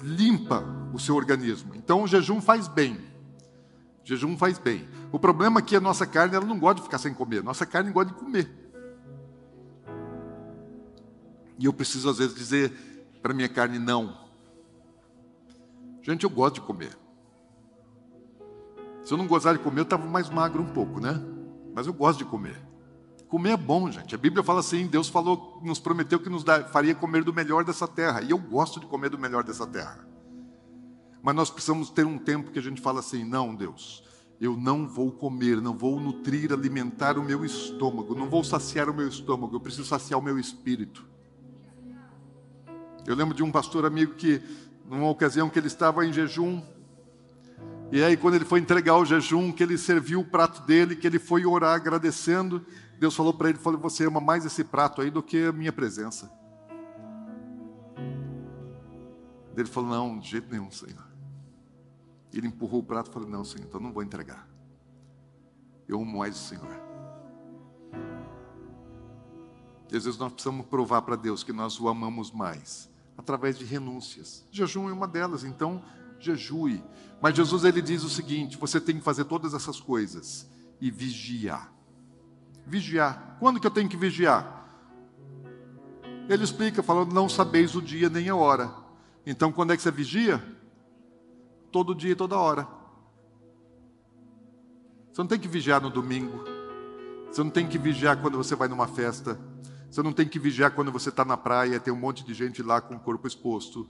limpa 0.02 0.64
o 0.92 0.98
seu 0.98 1.14
organismo. 1.14 1.74
Então 1.74 2.02
o 2.02 2.08
jejum 2.08 2.40
faz 2.40 2.66
bem. 2.66 2.98
Jejum 4.08 4.38
faz 4.38 4.58
bem. 4.58 4.88
O 5.12 5.18
problema 5.18 5.60
é 5.60 5.62
que 5.62 5.76
a 5.76 5.80
nossa 5.80 6.06
carne 6.06 6.34
ela 6.34 6.46
não 6.46 6.58
gosta 6.58 6.76
de 6.76 6.82
ficar 6.82 6.96
sem 6.96 7.12
comer. 7.12 7.42
Nossa 7.44 7.66
carne 7.66 7.92
gosta 7.92 8.10
de 8.10 8.18
comer. 8.18 8.50
E 11.58 11.66
eu 11.66 11.74
preciso 11.74 12.08
às 12.08 12.16
vezes 12.16 12.34
dizer 12.34 12.72
para 13.20 13.34
minha 13.34 13.50
carne 13.50 13.78
não. 13.78 14.16
Gente, 16.00 16.24
eu 16.24 16.30
gosto 16.30 16.54
de 16.54 16.60
comer. 16.62 16.96
Se 19.04 19.12
eu 19.12 19.18
não 19.18 19.26
gostar 19.26 19.52
de 19.52 19.58
comer, 19.58 19.80
eu 19.80 19.84
estava 19.84 20.06
mais 20.06 20.30
magro 20.30 20.62
um 20.62 20.72
pouco, 20.72 21.00
né? 21.00 21.22
Mas 21.74 21.86
eu 21.86 21.92
gosto 21.92 22.20
de 22.20 22.24
comer. 22.24 22.56
Comer 23.28 23.50
é 23.50 23.56
bom, 23.58 23.90
gente. 23.90 24.14
A 24.14 24.18
Bíblia 24.18 24.42
fala 24.42 24.60
assim: 24.60 24.86
Deus 24.86 25.10
falou, 25.10 25.60
nos 25.62 25.78
prometeu 25.78 26.18
que 26.18 26.30
nos 26.30 26.44
faria 26.72 26.94
comer 26.94 27.24
do 27.24 27.34
melhor 27.34 27.62
dessa 27.62 27.86
terra. 27.86 28.22
E 28.22 28.30
eu 28.30 28.38
gosto 28.38 28.80
de 28.80 28.86
comer 28.86 29.10
do 29.10 29.18
melhor 29.18 29.44
dessa 29.44 29.66
terra. 29.66 30.07
Mas 31.22 31.34
nós 31.34 31.50
precisamos 31.50 31.90
ter 31.90 32.06
um 32.06 32.18
tempo 32.18 32.50
que 32.50 32.58
a 32.58 32.62
gente 32.62 32.80
fala 32.80 33.00
assim: 33.00 33.24
não, 33.24 33.54
Deus, 33.54 34.04
eu 34.40 34.56
não 34.56 34.86
vou 34.86 35.10
comer, 35.10 35.60
não 35.60 35.76
vou 35.76 35.98
nutrir, 35.98 36.52
alimentar 36.52 37.18
o 37.18 37.24
meu 37.24 37.44
estômago, 37.44 38.14
não 38.14 38.28
vou 38.28 38.44
saciar 38.44 38.88
o 38.88 38.94
meu 38.94 39.08
estômago, 39.08 39.56
eu 39.56 39.60
preciso 39.60 39.84
saciar 39.84 40.18
o 40.18 40.22
meu 40.22 40.38
espírito. 40.38 41.04
Eu 43.06 43.16
lembro 43.16 43.34
de 43.34 43.42
um 43.42 43.50
pastor 43.50 43.84
amigo 43.84 44.14
que, 44.14 44.40
numa 44.88 45.08
ocasião 45.08 45.48
que 45.48 45.58
ele 45.58 45.66
estava 45.66 46.06
em 46.06 46.12
jejum, 46.12 46.62
e 47.90 48.02
aí 48.02 48.16
quando 48.16 48.34
ele 48.34 48.44
foi 48.44 48.60
entregar 48.60 48.96
o 48.96 49.04
jejum, 49.04 49.50
que 49.50 49.62
ele 49.62 49.78
serviu 49.78 50.20
o 50.20 50.24
prato 50.24 50.64
dele, 50.66 50.94
que 50.94 51.06
ele 51.06 51.18
foi 51.18 51.44
orar 51.46 51.74
agradecendo, 51.74 52.64
Deus 52.98 53.16
falou 53.16 53.32
para 53.32 53.48
ele, 53.48 53.58
falou, 53.58 53.80
você 53.80 54.06
ama 54.06 54.20
mais 54.20 54.44
esse 54.44 54.62
prato 54.62 55.00
aí 55.00 55.10
do 55.10 55.22
que 55.22 55.44
a 55.44 55.52
minha 55.52 55.72
presença. 55.72 56.30
Ele 59.60 59.68
falou, 59.68 59.90
não, 59.90 60.18
de 60.18 60.28
jeito 60.28 60.50
nenhum, 60.50 60.70
Senhor. 60.70 61.06
Ele 62.32 62.46
empurrou 62.46 62.80
o 62.80 62.84
prato 62.84 63.10
e 63.10 63.12
falou, 63.12 63.28
não, 63.28 63.44
Senhor, 63.44 63.66
então 63.66 63.80
não 63.80 63.92
vou 63.92 64.02
entregar. 64.02 64.48
Eu 65.88 66.00
amo 66.00 66.18
mais 66.18 66.36
o 66.36 66.38
Senhor. 66.38 66.88
E 69.90 69.96
às 69.96 70.04
vezes 70.04 70.18
nós 70.18 70.32
precisamos 70.32 70.66
provar 70.66 71.02
para 71.02 71.16
Deus 71.16 71.42
que 71.42 71.52
nós 71.52 71.80
o 71.80 71.88
amamos 71.88 72.30
mais, 72.30 72.90
através 73.16 73.58
de 73.58 73.64
renúncias. 73.64 74.46
Jejum 74.52 74.88
é 74.88 74.92
uma 74.92 75.08
delas, 75.08 75.44
então 75.44 75.82
jejue. 76.20 76.84
Mas 77.20 77.34
Jesus 77.34 77.64
ele 77.64 77.80
diz 77.80 78.04
o 78.04 78.10
seguinte: 78.10 78.58
você 78.58 78.80
tem 78.80 78.98
que 78.98 79.02
fazer 79.02 79.24
todas 79.24 79.54
essas 79.54 79.80
coisas 79.80 80.48
e 80.80 80.90
vigiar. 80.90 81.72
Vigiar. 82.66 83.36
Quando 83.40 83.58
que 83.58 83.66
eu 83.66 83.70
tenho 83.70 83.88
que 83.88 83.96
vigiar? 83.96 84.68
Ele 86.28 86.44
explica, 86.44 86.82
falando: 86.82 87.14
não 87.14 87.28
sabeis 87.28 87.74
o 87.74 87.80
dia 87.80 88.10
nem 88.10 88.28
a 88.28 88.36
hora. 88.36 88.87
Então, 89.26 89.52
quando 89.52 89.72
é 89.72 89.76
que 89.76 89.82
você 89.82 89.90
vigia? 89.90 90.42
Todo 91.70 91.94
dia 91.94 92.12
e 92.12 92.16
toda 92.16 92.38
hora. 92.38 92.66
Você 95.12 95.20
não 95.20 95.28
tem 95.28 95.38
que 95.38 95.48
vigiar 95.48 95.80
no 95.80 95.90
domingo. 95.90 96.44
Você 97.30 97.42
não 97.42 97.50
tem 97.50 97.66
que 97.66 97.76
vigiar 97.76 98.20
quando 98.20 98.38
você 98.38 98.54
vai 98.54 98.68
numa 98.68 98.86
festa. 98.86 99.38
Você 99.90 100.02
não 100.02 100.12
tem 100.12 100.28
que 100.28 100.38
vigiar 100.38 100.70
quando 100.72 100.92
você 100.92 101.08
está 101.08 101.24
na 101.24 101.36
praia 101.36 101.76
e 101.76 101.80
tem 101.80 101.92
um 101.92 101.96
monte 101.96 102.24
de 102.24 102.32
gente 102.34 102.62
lá 102.62 102.80
com 102.80 102.94
o 102.94 103.00
corpo 103.00 103.26
exposto. 103.26 103.88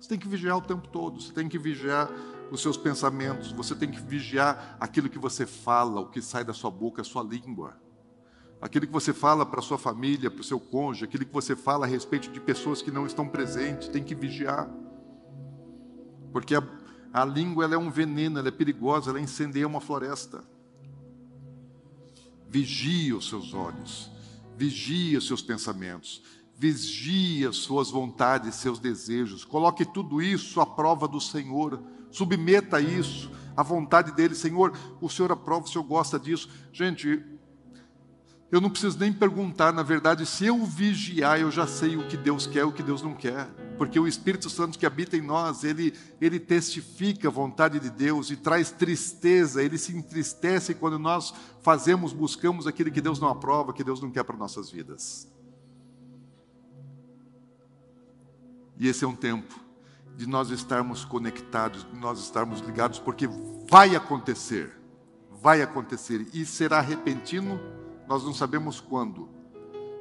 Você 0.00 0.08
tem 0.08 0.18
que 0.18 0.28
vigiar 0.28 0.56
o 0.56 0.62
tempo 0.62 0.88
todo. 0.88 1.20
Você 1.20 1.32
tem 1.32 1.48
que 1.48 1.58
vigiar 1.58 2.10
os 2.50 2.60
seus 2.60 2.76
pensamentos. 2.76 3.52
Você 3.52 3.74
tem 3.74 3.90
que 3.90 4.00
vigiar 4.00 4.76
aquilo 4.80 5.08
que 5.08 5.18
você 5.18 5.46
fala, 5.46 6.00
o 6.00 6.08
que 6.08 6.22
sai 6.22 6.44
da 6.44 6.52
sua 6.52 6.70
boca, 6.70 7.02
a 7.02 7.04
sua 7.04 7.22
língua. 7.22 7.76
Aquilo 8.60 8.86
que 8.86 8.92
você 8.92 9.12
fala 9.12 9.44
para 9.44 9.60
sua 9.60 9.76
família, 9.76 10.30
para 10.30 10.40
o 10.40 10.44
seu 10.44 10.58
cônjuge, 10.58 11.04
aquilo 11.04 11.26
que 11.26 11.32
você 11.32 11.54
fala 11.54 11.84
a 11.84 11.88
respeito 11.88 12.30
de 12.30 12.40
pessoas 12.40 12.80
que 12.80 12.90
não 12.90 13.06
estão 13.06 13.28
presentes, 13.28 13.88
tem 13.88 14.02
que 14.02 14.14
vigiar. 14.14 14.68
Porque 16.32 16.54
a, 16.54 16.62
a 17.12 17.24
língua 17.24 17.64
ela 17.64 17.74
é 17.74 17.78
um 17.78 17.90
veneno, 17.90 18.38
ela 18.38 18.48
é 18.48 18.52
perigosa, 18.52 19.10
ela 19.10 19.20
incendeia 19.20 19.66
uma 19.66 19.80
floresta. 19.80 20.42
Vigie 22.48 23.12
os 23.12 23.28
seus 23.28 23.52
olhos, 23.52 24.10
vigie 24.56 25.16
os 25.16 25.26
seus 25.26 25.42
pensamentos, 25.42 26.22
vigie 26.54 27.46
as 27.46 27.56
suas 27.56 27.90
vontades, 27.90 28.54
seus 28.54 28.78
desejos. 28.78 29.44
Coloque 29.44 29.84
tudo 29.84 30.22
isso 30.22 30.60
à 30.60 30.66
prova 30.66 31.06
do 31.06 31.20
Senhor. 31.20 31.82
Submeta 32.10 32.80
isso 32.80 33.30
à 33.54 33.62
vontade 33.62 34.12
dele. 34.12 34.34
Senhor, 34.34 34.72
o 35.00 35.08
Senhor 35.10 35.32
aprova, 35.32 35.66
o 35.66 35.68
Senhor 35.68 35.84
gosta 35.84 36.18
disso. 36.18 36.48
Gente, 36.72 37.22
eu 38.50 38.60
não 38.60 38.70
preciso 38.70 38.98
nem 38.98 39.12
perguntar, 39.12 39.72
na 39.72 39.82
verdade, 39.82 40.24
se 40.24 40.46
eu 40.46 40.64
vigiar, 40.64 41.40
eu 41.40 41.50
já 41.50 41.66
sei 41.66 41.96
o 41.96 42.06
que 42.06 42.16
Deus 42.16 42.46
quer 42.46 42.60
e 42.60 42.62
o 42.62 42.72
que 42.72 42.82
Deus 42.82 43.02
não 43.02 43.12
quer. 43.12 43.48
Porque 43.76 43.98
o 43.98 44.06
Espírito 44.06 44.48
Santo 44.48 44.78
que 44.78 44.86
habita 44.86 45.16
em 45.16 45.20
nós, 45.20 45.64
ele, 45.64 45.92
ele 46.20 46.38
testifica 46.38 47.26
a 47.26 47.30
vontade 47.30 47.80
de 47.80 47.90
Deus 47.90 48.30
e 48.30 48.36
traz 48.36 48.70
tristeza, 48.70 49.62
ele 49.62 49.76
se 49.76 49.96
entristece 49.96 50.74
quando 50.74 50.96
nós 50.96 51.34
fazemos, 51.60 52.12
buscamos 52.12 52.68
aquilo 52.68 52.90
que 52.90 53.00
Deus 53.00 53.18
não 53.18 53.28
aprova, 53.28 53.72
que 53.72 53.82
Deus 53.82 54.00
não 54.00 54.10
quer 54.12 54.22
para 54.22 54.36
nossas 54.36 54.70
vidas. 54.70 55.28
E 58.78 58.86
esse 58.86 59.04
é 59.04 59.08
um 59.08 59.16
tempo 59.16 59.58
de 60.16 60.26
nós 60.26 60.50
estarmos 60.50 61.04
conectados, 61.04 61.84
de 61.84 61.98
nós 61.98 62.20
estarmos 62.20 62.60
ligados, 62.60 63.00
porque 63.00 63.28
vai 63.68 63.96
acontecer, 63.96 64.72
vai 65.42 65.62
acontecer, 65.62 66.26
e 66.32 66.46
será 66.46 66.80
repentino 66.80 67.60
nós 68.08 68.24
não 68.24 68.32
sabemos 68.32 68.80
quando. 68.80 69.28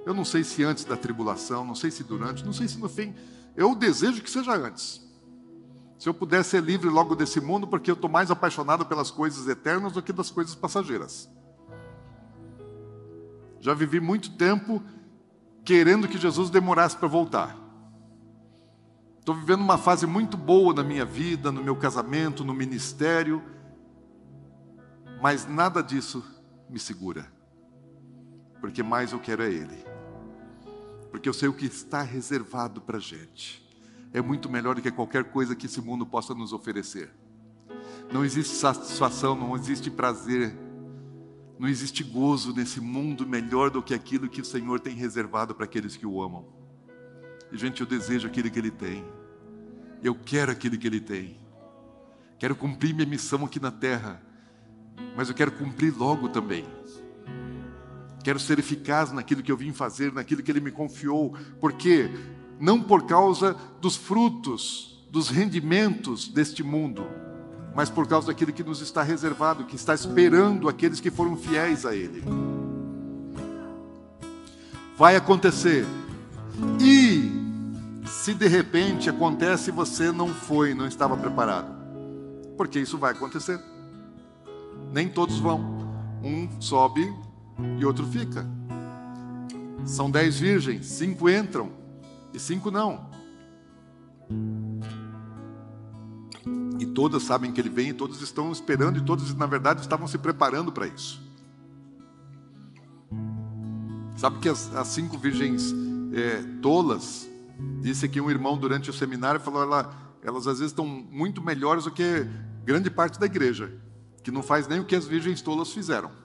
Eu 0.05 0.13
não 0.13 0.23
sei 0.23 0.43
se 0.43 0.63
antes 0.63 0.85
da 0.85 0.95
tribulação, 0.95 1.65
não 1.65 1.73
sei 1.73 1.89
se 1.89 2.03
durante, 2.03 2.45
não 2.45 2.53
sei 2.53 2.67
se 2.67 2.77
no 2.77 2.87
fim. 2.87 3.15
Eu 3.55 3.73
desejo 3.75 4.21
que 4.21 4.29
seja 4.29 4.55
antes. 4.55 5.03
Se 5.97 6.07
eu 6.07 6.13
puder 6.13 6.43
ser 6.43 6.61
livre 6.61 6.89
logo 6.89 7.15
desse 7.15 7.41
mundo, 7.41 7.65
porque 7.65 7.89
eu 7.89 7.95
estou 7.95 8.09
mais 8.09 8.29
apaixonado 8.29 8.85
pelas 8.85 9.09
coisas 9.09 9.47
eternas 9.47 9.93
do 9.93 10.03
que 10.03 10.13
das 10.13 10.29
coisas 10.29 10.53
passageiras. 10.53 11.29
Já 13.59 13.73
vivi 13.73 13.99
muito 13.99 14.31
tempo 14.33 14.83
querendo 15.63 16.07
que 16.07 16.19
Jesus 16.19 16.51
demorasse 16.51 16.95
para 16.95 17.07
voltar. 17.07 17.57
Estou 19.19 19.33
vivendo 19.33 19.61
uma 19.61 19.79
fase 19.79 20.05
muito 20.05 20.37
boa 20.37 20.71
na 20.71 20.83
minha 20.83 21.03
vida, 21.03 21.51
no 21.51 21.63
meu 21.63 21.75
casamento, 21.75 22.43
no 22.45 22.53
ministério, 22.53 23.41
mas 25.19 25.47
nada 25.47 25.81
disso 25.81 26.23
me 26.69 26.77
segura 26.77 27.34
porque 28.65 28.81
mais 28.81 29.11
eu 29.11 29.19
quero 29.19 29.43
é 29.43 29.47
Ele. 29.47 29.85
Porque 31.11 31.29
eu 31.29 31.33
sei 31.33 31.47
o 31.47 31.53
que 31.53 31.67
está 31.67 32.01
reservado 32.01 32.81
para 32.81 32.97
a 32.97 32.99
gente. 32.99 33.63
É 34.11 34.19
muito 34.19 34.49
melhor 34.49 34.73
do 34.73 34.81
que 34.81 34.89
qualquer 34.89 35.25
coisa 35.25 35.55
que 35.55 35.67
esse 35.67 35.79
mundo 35.79 36.03
possa 36.03 36.33
nos 36.33 36.51
oferecer. 36.51 37.11
Não 38.11 38.25
existe 38.25 38.55
satisfação, 38.55 39.35
não 39.35 39.55
existe 39.55 39.91
prazer, 39.91 40.57
não 41.59 41.67
existe 41.67 42.03
gozo 42.03 42.55
nesse 42.55 42.81
mundo 42.81 43.27
melhor 43.27 43.69
do 43.69 43.83
que 43.83 43.93
aquilo 43.93 44.27
que 44.27 44.41
o 44.41 44.45
Senhor 44.45 44.79
tem 44.79 44.95
reservado 44.95 45.53
para 45.53 45.65
aqueles 45.65 45.95
que 45.95 46.07
o 46.07 46.19
amam. 46.19 46.47
E, 47.51 47.57
gente, 47.59 47.81
eu 47.81 47.87
desejo 47.87 48.27
aquilo 48.27 48.49
que 48.49 48.57
Ele 48.57 48.71
tem. 48.71 49.05
Eu 50.03 50.15
quero 50.15 50.51
aquilo 50.51 50.75
que 50.75 50.87
Ele 50.87 50.99
tem. 50.99 51.37
Quero 52.39 52.55
cumprir 52.55 52.95
minha 52.95 53.07
missão 53.07 53.45
aqui 53.45 53.59
na 53.59 53.69
terra, 53.69 54.19
mas 55.15 55.29
eu 55.29 55.35
quero 55.35 55.51
cumprir 55.51 55.95
logo 55.95 56.29
também. 56.29 56.65
Quero 58.25 58.39
ser 58.39 58.57
eficaz 58.57 59.11
naquilo 59.11 59.43
que 59.43 59.51
eu 59.51 59.55
vim 59.55 59.71
fazer, 59.71 60.11
naquilo 60.11 60.41
que 60.41 60.51
Ele 60.51 60.59
me 60.59 60.71
confiou. 60.71 61.37
Porque 61.61 62.09
não 62.59 62.81
por 62.81 63.05
causa 63.05 63.55
dos 63.79 63.95
frutos, 63.95 65.05
dos 65.11 65.29
rendimentos 65.29 66.27
deste 66.27 66.63
mundo, 66.63 67.05
mas 67.75 67.87
por 67.87 68.07
causa 68.07 68.25
daquilo 68.25 68.51
que 68.51 68.63
nos 68.63 68.81
está 68.81 69.03
reservado, 69.03 69.65
que 69.65 69.75
está 69.75 69.93
esperando 69.93 70.67
aqueles 70.67 70.99
que 70.99 71.11
foram 71.11 71.37
fiéis 71.37 71.85
a 71.85 71.95
Ele. 71.95 72.23
Vai 74.97 75.15
acontecer. 75.15 75.85
E 76.81 77.29
se 78.07 78.33
de 78.33 78.47
repente 78.47 79.07
acontece 79.07 79.69
e 79.69 79.71
você 79.71 80.11
não 80.11 80.29
foi, 80.29 80.73
não 80.73 80.87
estava 80.87 81.15
preparado, 81.15 81.71
porque 82.57 82.79
isso 82.79 82.97
vai 82.97 83.11
acontecer. 83.11 83.59
Nem 84.91 85.07
todos 85.07 85.37
vão. 85.37 85.75
Um 86.23 86.49
sobe 86.59 87.13
e 87.79 87.85
outro 87.85 88.05
fica. 88.05 88.45
São 89.85 90.09
dez 90.09 90.39
virgens, 90.39 90.85
cinco 90.85 91.29
entram 91.29 91.71
e 92.33 92.39
cinco 92.39 92.71
não. 92.71 93.09
E 96.79 96.85
todas 96.85 97.23
sabem 97.23 97.51
que 97.51 97.61
ele 97.61 97.69
vem, 97.69 97.89
e 97.89 97.93
todas 97.93 98.21
estão 98.21 98.51
esperando, 98.51 98.97
e 98.97 99.01
todas, 99.01 99.33
na 99.35 99.45
verdade, 99.45 99.81
estavam 99.81 100.07
se 100.07 100.17
preparando 100.17 100.71
para 100.71 100.87
isso. 100.87 101.21
Sabe 104.17 104.39
que 104.39 104.49
as, 104.49 104.73
as 104.75 104.87
cinco 104.89 105.17
virgens 105.17 105.73
é, 106.13 106.41
tolas, 106.61 107.29
disse 107.81 108.05
aqui 108.05 108.19
um 108.19 108.29
irmão 108.29 108.57
durante 108.57 108.89
o 108.89 108.93
seminário, 108.93 109.39
falou: 109.39 109.63
ela, 109.63 109.93
elas 110.21 110.47
às 110.47 110.59
vezes 110.59 110.71
estão 110.71 110.85
muito 110.85 111.41
melhores 111.41 111.83
do 111.83 111.91
que 111.91 112.27
grande 112.65 112.89
parte 112.89 113.19
da 113.19 113.25
igreja, 113.25 113.71
que 114.23 114.31
não 114.31 114.41
faz 114.41 114.67
nem 114.67 114.79
o 114.79 114.85
que 114.85 114.95
as 114.95 115.05
virgens 115.05 115.41
tolas 115.41 115.71
fizeram. 115.71 116.24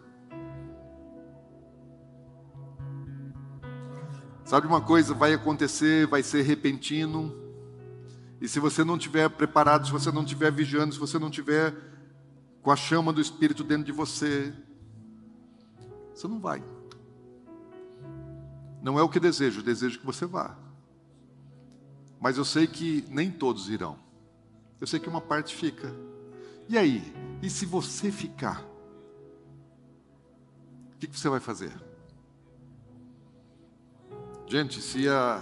Sabe 4.51 4.67
uma 4.67 4.81
coisa, 4.81 5.15
vai 5.15 5.33
acontecer, 5.33 6.09
vai 6.09 6.25
ser 6.25 6.43
repentino. 6.43 7.33
E 8.41 8.49
se 8.49 8.59
você 8.59 8.83
não 8.83 8.97
estiver 8.97 9.31
preparado, 9.31 9.87
se 9.87 9.93
você 9.93 10.11
não 10.11 10.25
estiver 10.25 10.51
vigiando, 10.51 10.93
se 10.93 10.99
você 10.99 11.21
não 11.21 11.29
estiver 11.29 11.73
com 12.61 12.73
a 12.73 12.75
chama 12.75 13.13
do 13.13 13.21
Espírito 13.21 13.63
dentro 13.63 13.85
de 13.85 13.93
você, 13.93 14.53
você 16.13 16.27
não 16.27 16.41
vai. 16.41 16.65
Não 18.83 18.99
é 18.99 19.03
o 19.05 19.09
que 19.09 19.21
desejo, 19.21 19.63
desejo 19.63 20.01
que 20.01 20.05
você 20.05 20.27
vá. 20.27 20.59
Mas 22.21 22.37
eu 22.37 22.45
sei 22.45 22.67
que 22.67 23.05
nem 23.09 23.31
todos 23.31 23.69
irão. 23.69 23.97
Eu 24.81 24.87
sei 24.89 24.99
que 24.99 25.09
uma 25.09 25.21
parte 25.21 25.55
fica. 25.55 25.95
E 26.69 26.77
aí? 26.77 27.15
E 27.41 27.49
se 27.49 27.65
você 27.65 28.11
ficar? 28.11 28.65
O 30.93 30.99
que 30.99 31.07
você 31.07 31.29
vai 31.29 31.39
fazer? 31.39 31.90
Gente, 34.51 34.83
se, 34.83 35.09
a, 35.09 35.41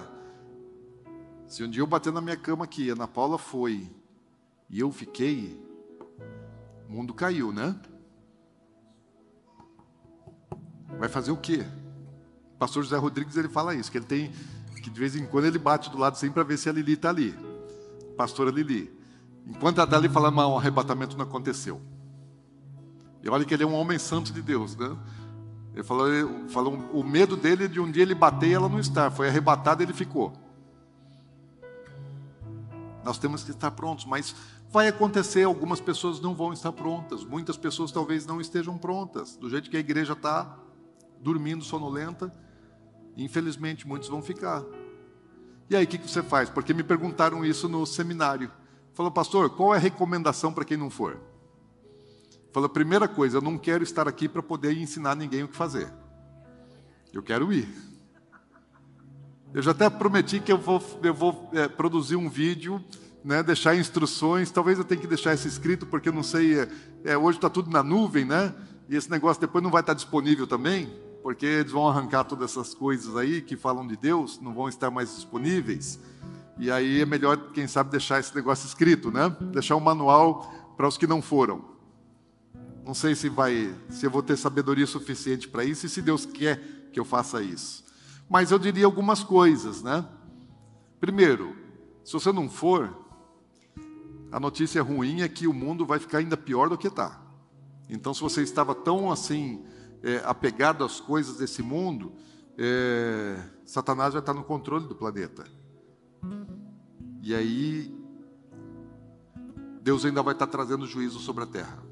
se 1.46 1.64
um 1.64 1.70
dia 1.70 1.80
eu 1.80 1.86
bater 1.86 2.12
na 2.12 2.20
minha 2.20 2.36
cama 2.36 2.64
aqui, 2.64 2.90
a 2.90 2.92
Ana 2.92 3.09
Paula 3.09 3.38
foi 3.38 3.90
e 4.68 4.78
eu 4.78 4.92
fiquei, 4.92 5.59
o 6.86 6.92
mundo 6.92 7.14
caiu, 7.14 7.50
né? 7.50 7.74
Vai 10.98 11.09
fazer 11.09 11.30
o 11.30 11.38
quê? 11.38 11.64
O 12.52 12.59
pastor 12.59 12.82
José 12.82 12.98
Rodrigues 12.98 13.34
ele 13.38 13.48
fala 13.48 13.74
isso, 13.74 13.90
que 13.90 13.96
ele 13.96 14.04
tem 14.04 14.30
que 14.82 14.90
de 14.90 15.00
vez 15.00 15.16
em 15.16 15.24
quando 15.24 15.46
ele 15.46 15.59
bate 15.59 15.88
do 15.88 15.96
lado 15.96 16.18
sempre 16.18 16.34
para 16.34 16.42
ver 16.42 16.59
se 16.59 16.68
a 16.68 16.72
Lili 16.72 16.92
está 16.92 17.09
ali. 17.09 17.34
Pastora 18.14 18.50
Lili. 18.50 18.94
Enquanto 19.46 19.78
a 19.78 19.86
Dali 19.86 20.11
fala, 20.11 20.30
mas 20.30 20.46
o 20.46 20.59
arrebatamento 20.59 21.16
não 21.16 21.24
aconteceu. 21.24 21.80
E 23.22 23.30
olha 23.30 23.46
que 23.46 23.54
ele 23.54 23.62
é 23.62 23.66
um 23.66 23.74
homem 23.74 23.98
santo 23.98 24.34
de 24.34 24.42
Deus, 24.42 24.76
né? 24.76 24.94
Ele 25.78 25.86
falou, 25.86 26.12
ele 26.12 26.48
falou 26.48 26.74
o 26.92 27.04
medo 27.04 27.36
dele 27.36 27.68
de 27.68 27.78
um 27.78 27.90
dia 27.90 28.02
ele 28.02 28.14
bater 28.14 28.48
e 28.48 28.54
ela 28.54 28.68
não 28.68 28.80
estar. 28.80 29.10
Foi 29.10 29.28
arrebatado 29.28 29.82
e 29.82 29.84
ele 29.84 29.92
ficou. 29.92 30.32
Nós 33.04 33.18
temos 33.18 33.44
que 33.44 33.52
estar 33.52 33.70
prontos, 33.70 34.04
mas 34.04 34.34
vai 34.70 34.88
acontecer, 34.88 35.44
algumas 35.44 35.80
pessoas 35.80 36.20
não 36.20 36.34
vão 36.34 36.52
estar 36.52 36.72
prontas, 36.72 37.24
muitas 37.24 37.56
pessoas 37.56 37.92
talvez 37.92 38.26
não 38.26 38.40
estejam 38.40 38.76
prontas, 38.76 39.36
do 39.36 39.48
jeito 39.48 39.70
que 39.70 39.76
a 39.76 39.80
igreja 39.80 40.12
está 40.12 40.58
dormindo 41.22 41.64
sonolenta, 41.64 42.30
Infelizmente, 43.18 43.86
muitos 43.86 44.08
vão 44.08 44.22
ficar. 44.22 44.64
E 45.68 45.74
aí, 45.74 45.84
o 45.84 45.88
que 45.88 45.98
você 45.98 46.22
faz? 46.22 46.48
Porque 46.48 46.72
me 46.72 46.84
perguntaram 46.84 47.44
isso 47.44 47.68
no 47.68 47.84
seminário. 47.84 48.48
Falou, 48.94 49.10
pastor, 49.10 49.50
qual 49.50 49.74
é 49.74 49.76
a 49.76 49.80
recomendação 49.80 50.52
para 50.52 50.64
quem 50.64 50.76
não 50.76 50.88
for? 50.88 51.20
Falou, 52.53 52.68
primeira 52.68 53.07
coisa, 53.07 53.38
eu 53.38 53.42
não 53.42 53.59
quero 53.59 53.82
estar 53.82 54.09
aqui 54.09 54.28
para 54.28 54.42
poder 54.42 54.76
ensinar 54.76 55.14
ninguém 55.14 55.42
o 55.42 55.49
que 55.49 55.57
fazer. 55.57 55.92
Eu 57.12 57.22
quero 57.22 57.53
ir. 57.53 57.68
Eu 59.55 59.62
já 59.62 59.70
até 59.70 59.88
prometi 59.88 60.40
que 60.40 60.53
eu 60.53 60.59
vou, 60.59 60.82
eu 61.03 61.14
vou 61.14 61.51
é, 61.53 61.68
produzir 61.68 62.16
um 62.16 62.28
vídeo, 62.28 62.82
né, 63.24 63.42
deixar 63.42 63.76
instruções. 63.76 64.51
Talvez 64.51 64.78
eu 64.78 64.84
tenha 64.84 65.01
que 65.01 65.07
deixar 65.07 65.34
isso 65.34 65.49
escrito, 65.49 65.86
porque 65.86 66.09
eu 66.09 66.12
não 66.12 66.22
sei. 66.22 66.61
É, 66.61 66.68
é, 67.05 67.16
hoje 67.16 67.38
está 67.38 67.49
tudo 67.49 67.70
na 67.70 67.82
nuvem, 67.82 68.24
né? 68.24 68.55
E 68.88 68.96
esse 68.96 69.11
negócio 69.11 69.40
depois 69.40 69.62
não 69.62 69.70
vai 69.70 69.80
estar 69.80 69.94
disponível 69.94 70.46
também 70.46 70.88
porque 71.22 71.44
eles 71.44 71.72
vão 71.72 71.86
arrancar 71.86 72.24
todas 72.24 72.51
essas 72.51 72.72
coisas 72.74 73.16
aí 73.16 73.42
que 73.42 73.57
falam 73.57 73.86
de 73.86 73.96
Deus, 73.96 74.40
não 74.40 74.55
vão 74.55 74.68
estar 74.68 74.90
mais 74.90 75.14
disponíveis. 75.14 76.01
E 76.59 76.70
aí 76.70 77.03
é 77.03 77.07
melhor, 77.07 77.36
quem 77.53 77.66
sabe, 77.66 77.90
deixar 77.90 78.18
esse 78.18 78.34
negócio 78.34 78.66
escrito, 78.66 79.11
né? 79.11 79.34
Deixar 79.53 79.76
um 79.76 79.80
manual 79.80 80.51
para 80.76 80.88
os 80.88 80.96
que 80.96 81.07
não 81.07 81.20
foram. 81.20 81.62
Não 82.89 82.95
sei 82.95 83.14
se 83.14 83.28
vai, 83.28 83.76
se 83.91 84.07
eu 84.07 84.11
vou 84.11 84.22
ter 84.22 84.34
sabedoria 84.39 84.86
suficiente 84.86 85.47
para 85.47 85.62
isso 85.62 85.84
e 85.84 85.91
se 85.91 86.01
Deus 86.01 86.24
quer 86.24 86.89
que 86.91 86.99
eu 86.99 87.05
faça 87.05 87.43
isso. 87.43 87.84
Mas 88.30 88.51
eu 88.51 88.59
diria 88.59 88.86
algumas 88.86 89.22
coisas, 89.22 89.82
né? 89.82 90.09
Primeiro, 90.99 91.55
se 92.03 92.14
você 92.14 92.32
não 92.32 92.49
for, 92.49 92.97
a 94.32 94.41
notícia 94.41 94.82
ruim 94.82 95.20
é 95.20 95.28
que 95.28 95.47
o 95.47 95.53
mundo 95.53 95.84
vai 95.84 95.99
ficar 95.99 96.16
ainda 96.16 96.34
pior 96.34 96.70
do 96.70 96.78
que 96.78 96.86
está. 96.86 97.20
Então, 97.91 98.14
se 98.14 98.22
você 98.22 98.43
estava 98.43 98.74
tão 98.74 99.12
assim 99.12 99.62
é, 100.03 100.22
apegado 100.24 100.82
às 100.82 100.99
coisas 100.99 101.36
desse 101.36 101.62
mundo, 101.62 102.14
é, 102.57 103.39
Satanás 103.66 104.14
vai 104.14 104.22
estar 104.22 104.32
no 104.32 104.45
controle 104.45 104.89
do 104.89 104.95
planeta. 104.95 105.45
E 107.22 107.34
aí, 107.34 107.95
Deus 109.82 110.07
ainda 110.07 110.22
vai 110.22 110.32
estar 110.32 110.47
trazendo 110.47 110.86
juízo 110.86 111.18
sobre 111.18 111.45
a 111.45 111.47
terra. 111.47 111.88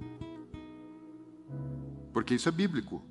Porque 2.17 2.35
isso 2.35 2.49
é 2.49 2.53
bíblico. 2.53 3.03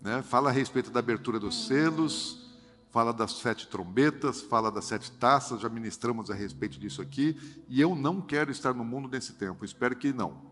Né? 0.00 0.22
Fala 0.22 0.48
a 0.48 0.52
respeito 0.54 0.90
da 0.90 1.00
abertura 1.00 1.38
dos 1.38 1.66
selos, 1.66 2.50
fala 2.90 3.12
das 3.12 3.32
sete 3.32 3.68
trombetas, 3.68 4.40
fala 4.40 4.72
das 4.72 4.86
sete 4.86 5.12
taças, 5.12 5.60
já 5.60 5.68
ministramos 5.68 6.30
a 6.30 6.34
respeito 6.34 6.80
disso 6.80 7.02
aqui. 7.02 7.36
E 7.68 7.78
eu 7.78 7.94
não 7.94 8.22
quero 8.22 8.50
estar 8.50 8.72
no 8.72 8.86
mundo 8.86 9.06
nesse 9.06 9.34
tempo, 9.34 9.66
espero 9.66 9.94
que 9.96 10.14
não. 10.14 10.46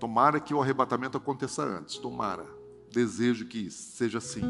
Tomara 0.00 0.40
que 0.40 0.52
o 0.52 0.60
arrebatamento 0.60 1.16
aconteça 1.16 1.62
antes, 1.62 1.96
tomara. 1.96 2.44
Desejo 2.90 3.46
que 3.46 3.70
seja 3.70 4.18
assim. 4.18 4.42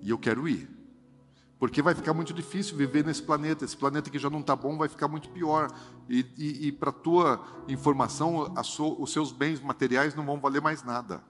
E 0.00 0.08
eu 0.08 0.18
quero 0.18 0.46
ir. 0.46 0.70
Porque 1.60 1.80
vai 1.80 1.94
ficar 1.94 2.12
muito 2.12 2.34
difícil 2.34 2.76
viver 2.76 3.04
nesse 3.04 3.22
planeta. 3.22 3.64
Esse 3.64 3.76
planeta 3.76 4.10
que 4.10 4.18
já 4.18 4.28
não 4.28 4.40
está 4.40 4.56
bom 4.56 4.76
vai 4.76 4.88
ficar 4.88 5.06
muito 5.06 5.28
pior. 5.28 5.70
E, 6.08 6.26
e, 6.36 6.68
e 6.68 6.72
para 6.72 6.90
tua 6.90 7.44
informação, 7.68 8.52
so, 8.64 9.00
os 9.00 9.12
seus 9.12 9.30
bens 9.30 9.60
materiais 9.60 10.14
não 10.14 10.26
vão 10.26 10.40
valer 10.40 10.60
mais 10.60 10.82
nada. 10.82 11.22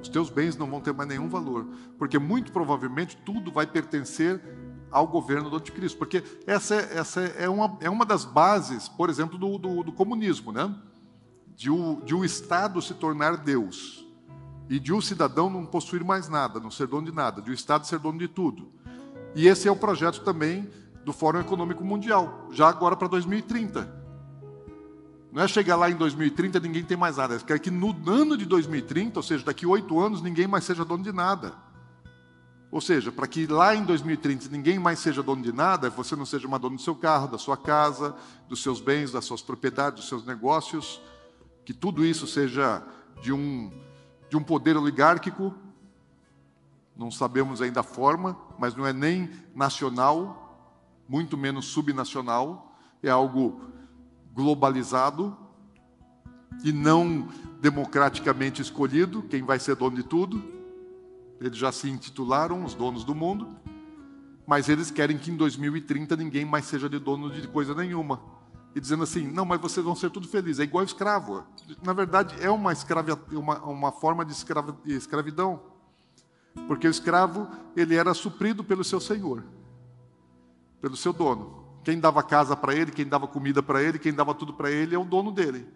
Os 0.00 0.08
teus 0.08 0.30
bens 0.30 0.56
não 0.56 0.70
vão 0.70 0.80
ter 0.80 0.94
mais 0.94 1.08
nenhum 1.08 1.28
valor. 1.28 1.66
Porque 1.98 2.18
muito 2.18 2.52
provavelmente 2.52 3.16
tudo 3.16 3.50
vai 3.50 3.66
pertencer 3.66 4.40
ao 4.90 5.06
governo 5.06 5.50
do 5.50 5.56
anticristo. 5.56 5.98
Porque 5.98 6.22
essa, 6.46 6.76
é, 6.76 6.98
essa 6.98 7.20
é, 7.20 7.48
uma, 7.48 7.76
é 7.80 7.90
uma 7.90 8.06
das 8.06 8.24
bases, 8.24 8.88
por 8.88 9.10
exemplo, 9.10 9.36
do, 9.36 9.58
do, 9.58 9.82
do 9.82 9.92
comunismo. 9.92 10.52
Né? 10.52 10.72
de 11.58 11.70
o, 11.70 12.00
de 12.04 12.14
o 12.14 12.24
Estado 12.24 12.80
se 12.80 12.94
tornar 12.94 13.36
Deus 13.36 14.06
e 14.68 14.78
de 14.78 14.92
o 14.92 15.00
cidadão 15.00 15.48
não 15.48 15.64
possuir 15.64 16.04
mais 16.04 16.28
nada, 16.28 16.60
não 16.60 16.70
ser 16.70 16.86
dono 16.86 17.06
de 17.06 17.12
nada, 17.12 17.40
de 17.40 17.50
o 17.50 17.54
Estado 17.54 17.86
ser 17.86 17.98
dono 17.98 18.18
de 18.18 18.28
tudo. 18.28 18.70
E 19.34 19.46
esse 19.48 19.66
é 19.66 19.70
o 19.70 19.76
projeto 19.76 20.20
também 20.20 20.68
do 21.04 21.12
Fórum 21.12 21.40
Econômico 21.40 21.84
Mundial, 21.84 22.48
já 22.50 22.68
agora 22.68 22.96
para 22.96 23.08
2030. 23.08 23.96
Não 25.32 25.42
é 25.42 25.48
chegar 25.48 25.76
lá 25.76 25.90
em 25.90 25.94
2030 25.94 26.58
ninguém 26.60 26.82
tem 26.82 26.96
mais 26.96 27.16
nada, 27.16 27.36
é 27.36 27.38
quer 27.38 27.58
que 27.58 27.70
no 27.70 27.94
ano 28.10 28.36
de 28.36 28.44
2030, 28.44 29.18
ou 29.18 29.22
seja, 29.22 29.44
daqui 29.44 29.66
oito 29.66 29.98
anos, 30.00 30.22
ninguém 30.22 30.46
mais 30.46 30.64
seja 30.64 30.84
dono 30.84 31.02
de 31.02 31.12
nada. 31.12 31.54
Ou 32.70 32.80
seja, 32.82 33.10
para 33.10 33.26
que 33.26 33.46
lá 33.46 33.74
em 33.74 33.82
2030 33.82 34.48
ninguém 34.50 34.78
mais 34.78 34.98
seja 34.98 35.22
dono 35.22 35.42
de 35.42 35.52
nada, 35.52 35.88
você 35.88 36.14
não 36.14 36.26
seja 36.26 36.46
uma 36.46 36.58
dona 36.58 36.76
do 36.76 36.82
seu 36.82 36.94
carro, 36.94 37.26
da 37.28 37.38
sua 37.38 37.56
casa, 37.56 38.14
dos 38.46 38.62
seus 38.62 38.80
bens, 38.80 39.12
das 39.12 39.24
suas 39.24 39.40
propriedades, 39.40 40.00
dos 40.00 40.08
seus 40.08 40.26
negócios, 40.26 41.00
que 41.64 41.72
tudo 41.72 42.04
isso 42.04 42.26
seja 42.26 42.82
de 43.22 43.32
um, 43.32 43.70
de 44.28 44.36
um 44.36 44.42
poder 44.42 44.76
oligárquico, 44.76 45.54
não 46.96 47.10
sabemos 47.10 47.62
ainda 47.62 47.80
a 47.80 47.84
forma, 47.84 48.36
mas 48.58 48.74
não 48.74 48.86
é 48.86 48.92
nem 48.92 49.30
nacional, 49.54 50.74
muito 51.08 51.36
menos 51.36 51.66
subnacional, 51.66 52.76
é 53.02 53.08
algo 53.08 53.60
globalizado 54.34 55.36
e 56.64 56.72
não 56.72 57.28
democraticamente 57.60 58.60
escolhido, 58.60 59.22
quem 59.22 59.42
vai 59.42 59.58
ser 59.58 59.76
dono 59.76 59.96
de 59.96 60.02
tudo. 60.02 60.42
Eles 61.40 61.56
já 61.56 61.70
se 61.70 61.88
intitularam 61.88 62.64
os 62.64 62.74
donos 62.74 63.04
do 63.04 63.14
mundo, 63.14 63.48
mas 64.46 64.68
eles 64.68 64.90
querem 64.90 65.16
que 65.16 65.30
em 65.30 65.36
2030 65.36 66.16
ninguém 66.16 66.44
mais 66.44 66.64
seja 66.64 66.88
de 66.88 66.98
dono 66.98 67.30
de 67.30 67.46
coisa 67.46 67.74
nenhuma 67.74 68.37
e 68.74 68.80
dizendo 68.80 69.02
assim: 69.02 69.26
não, 69.26 69.44
mas 69.44 69.60
vocês 69.60 69.84
vão 69.84 69.94
ser 69.94 70.10
tudo 70.10 70.28
felizes. 70.28 70.60
É 70.60 70.64
igual 70.64 70.84
escravo. 70.84 71.44
Na 71.82 71.92
verdade, 71.92 72.34
é 72.40 72.50
uma, 72.50 72.72
escravi, 72.72 73.12
uma, 73.32 73.58
uma 73.64 73.92
forma 73.92 74.24
de, 74.24 74.32
escravi, 74.32 74.72
de 74.84 74.94
escravidão. 74.94 75.60
Porque 76.66 76.88
o 76.88 76.90
escravo, 76.90 77.48
ele 77.76 77.94
era 77.94 78.12
suprido 78.14 78.64
pelo 78.64 78.82
seu 78.82 79.00
senhor, 79.00 79.44
pelo 80.80 80.96
seu 80.96 81.12
dono. 81.12 81.64
Quem 81.84 81.98
dava 81.98 82.22
casa 82.22 82.56
para 82.56 82.74
ele, 82.74 82.90
quem 82.90 83.06
dava 83.06 83.26
comida 83.26 83.62
para 83.62 83.82
ele, 83.82 83.98
quem 83.98 84.12
dava 84.12 84.34
tudo 84.34 84.52
para 84.52 84.70
ele 84.70 84.94
é 84.94 84.98
o 84.98 85.04
dono 85.04 85.30
dele. 85.30 85.66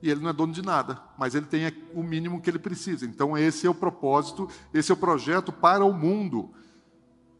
E 0.00 0.10
ele 0.10 0.20
não 0.20 0.30
é 0.30 0.32
dono 0.32 0.52
de 0.52 0.62
nada, 0.62 1.00
mas 1.16 1.34
ele 1.34 1.46
tem 1.46 1.72
o 1.94 2.02
mínimo 2.02 2.40
que 2.40 2.50
ele 2.50 2.58
precisa. 2.58 3.04
Então, 3.04 3.36
esse 3.36 3.66
é 3.66 3.70
o 3.70 3.74
propósito, 3.74 4.48
esse 4.74 4.90
é 4.90 4.94
o 4.94 4.96
projeto 4.96 5.52
para 5.52 5.84
o 5.84 5.92
mundo, 5.92 6.50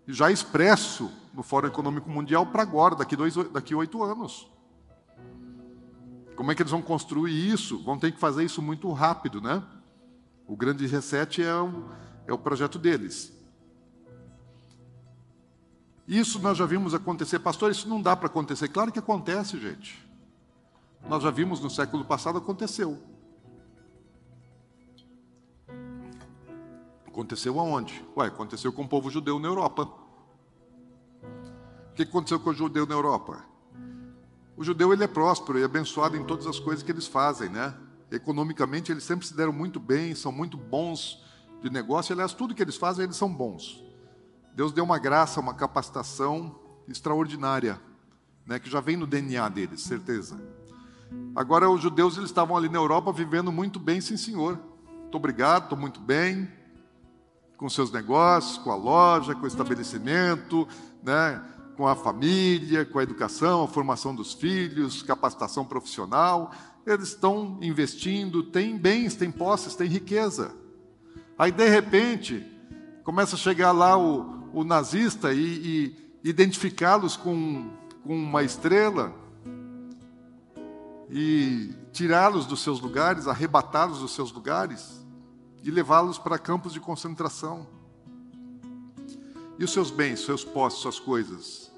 já 0.06 0.30
expresso 0.30 1.10
no 1.34 1.42
Fórum 1.42 1.68
Econômico 1.68 2.10
Mundial 2.10 2.46
para 2.46 2.62
agora, 2.62 2.94
daqui, 2.94 3.16
dois, 3.16 3.34
daqui 3.50 3.74
oito 3.74 4.02
anos. 4.02 4.51
Como 6.36 6.50
é 6.50 6.54
que 6.54 6.62
eles 6.62 6.72
vão 6.72 6.82
construir 6.82 7.32
isso? 7.32 7.82
Vão 7.82 7.98
ter 7.98 8.12
que 8.12 8.18
fazer 8.18 8.44
isso 8.44 8.62
muito 8.62 8.90
rápido, 8.92 9.40
né? 9.40 9.62
O 10.46 10.56
grande 10.56 10.86
reset 10.86 11.42
é 11.42 11.54
o, 11.54 11.84
é 12.26 12.32
o 12.32 12.38
projeto 12.38 12.78
deles. 12.78 13.32
Isso 16.06 16.40
nós 16.40 16.58
já 16.58 16.66
vimos 16.66 16.94
acontecer, 16.94 17.38
pastor. 17.38 17.70
Isso 17.70 17.88
não 17.88 18.02
dá 18.02 18.16
para 18.16 18.26
acontecer. 18.26 18.68
Claro 18.68 18.90
que 18.90 18.98
acontece, 18.98 19.58
gente. 19.58 20.04
Nós 21.08 21.22
já 21.22 21.30
vimos 21.30 21.60
no 21.60 21.70
século 21.70 22.04
passado, 22.04 22.38
aconteceu. 22.38 23.00
Aconteceu 27.06 27.58
aonde? 27.60 28.04
Ué, 28.16 28.26
aconteceu 28.26 28.72
com 28.72 28.82
o 28.82 28.88
povo 28.88 29.10
judeu 29.10 29.38
na 29.38 29.48
Europa. 29.48 29.82
O 29.82 31.94
que 31.94 32.02
aconteceu 32.02 32.40
com 32.40 32.50
o 32.50 32.54
judeu 32.54 32.86
na 32.86 32.94
Europa? 32.94 33.44
O 34.56 34.62
judeu 34.64 34.92
ele 34.92 35.04
é 35.04 35.06
próspero 35.06 35.58
e 35.58 35.64
abençoado 35.64 36.16
em 36.16 36.24
todas 36.24 36.46
as 36.46 36.58
coisas 36.58 36.82
que 36.82 36.92
eles 36.92 37.06
fazem, 37.06 37.48
né? 37.48 37.74
Economicamente 38.10 38.92
eles 38.92 39.04
sempre 39.04 39.26
se 39.26 39.34
deram 39.34 39.52
muito 39.52 39.80
bem, 39.80 40.14
são 40.14 40.30
muito 40.30 40.56
bons 40.56 41.22
de 41.62 41.70
negócio, 41.70 42.12
aliás, 42.12 42.34
tudo 42.34 42.54
que 42.54 42.62
eles 42.62 42.76
fazem 42.76 43.04
eles 43.04 43.16
são 43.16 43.32
bons. 43.32 43.82
Deus 44.54 44.72
deu 44.72 44.84
uma 44.84 44.98
graça, 44.98 45.40
uma 45.40 45.54
capacitação 45.54 46.58
extraordinária, 46.88 47.80
né, 48.44 48.58
que 48.58 48.68
já 48.68 48.80
vem 48.80 48.96
no 48.96 49.06
DNA 49.06 49.48
deles, 49.48 49.80
certeza. 49.82 50.38
Agora 51.34 51.70
os 51.70 51.80
judeus 51.80 52.16
eles 52.16 52.28
estavam 52.28 52.56
ali 52.56 52.68
na 52.68 52.78
Europa 52.78 53.12
vivendo 53.12 53.50
muito 53.50 53.78
bem, 53.78 54.00
sim, 54.00 54.16
senhor. 54.16 54.58
Muito 55.00 55.16
obrigado, 55.16 55.64
estou 55.64 55.78
muito 55.78 56.00
bem 56.00 56.50
com 57.56 57.68
seus 57.68 57.92
negócios, 57.92 58.58
com 58.58 58.70
a 58.70 58.74
loja, 58.74 59.34
com 59.34 59.44
o 59.44 59.46
estabelecimento, 59.46 60.66
né? 61.02 61.40
Com 61.76 61.86
a 61.86 61.94
família, 61.94 62.84
com 62.84 62.98
a 62.98 63.02
educação, 63.02 63.64
a 63.64 63.68
formação 63.68 64.14
dos 64.14 64.32
filhos, 64.32 65.02
capacitação 65.02 65.64
profissional. 65.64 66.52
Eles 66.86 67.08
estão 67.08 67.58
investindo, 67.62 68.42
têm 68.42 68.76
bens, 68.76 69.14
têm 69.14 69.30
posses, 69.30 69.74
têm 69.74 69.88
riqueza. 69.88 70.54
Aí, 71.38 71.50
de 71.50 71.68
repente, 71.68 72.44
começa 73.04 73.36
a 73.36 73.38
chegar 73.38 73.72
lá 73.72 73.96
o, 73.96 74.50
o 74.52 74.64
nazista 74.64 75.32
e, 75.32 75.40
e 76.22 76.28
identificá-los 76.28 77.16
com, 77.16 77.70
com 78.04 78.14
uma 78.14 78.42
estrela 78.42 79.14
e 81.10 81.74
tirá-los 81.92 82.46
dos 82.46 82.62
seus 82.62 82.80
lugares, 82.80 83.28
arrebatá-los 83.28 84.00
dos 84.00 84.14
seus 84.14 84.32
lugares 84.32 85.04
e 85.62 85.70
levá-los 85.70 86.18
para 86.18 86.38
campos 86.38 86.72
de 86.72 86.80
concentração. 86.80 87.66
E 89.58 89.64
os 89.64 89.72
seus 89.72 89.90
bens, 89.90 90.20
seus 90.20 90.44
posses, 90.44 90.80
suas 90.80 90.98
coisas? 90.98 91.70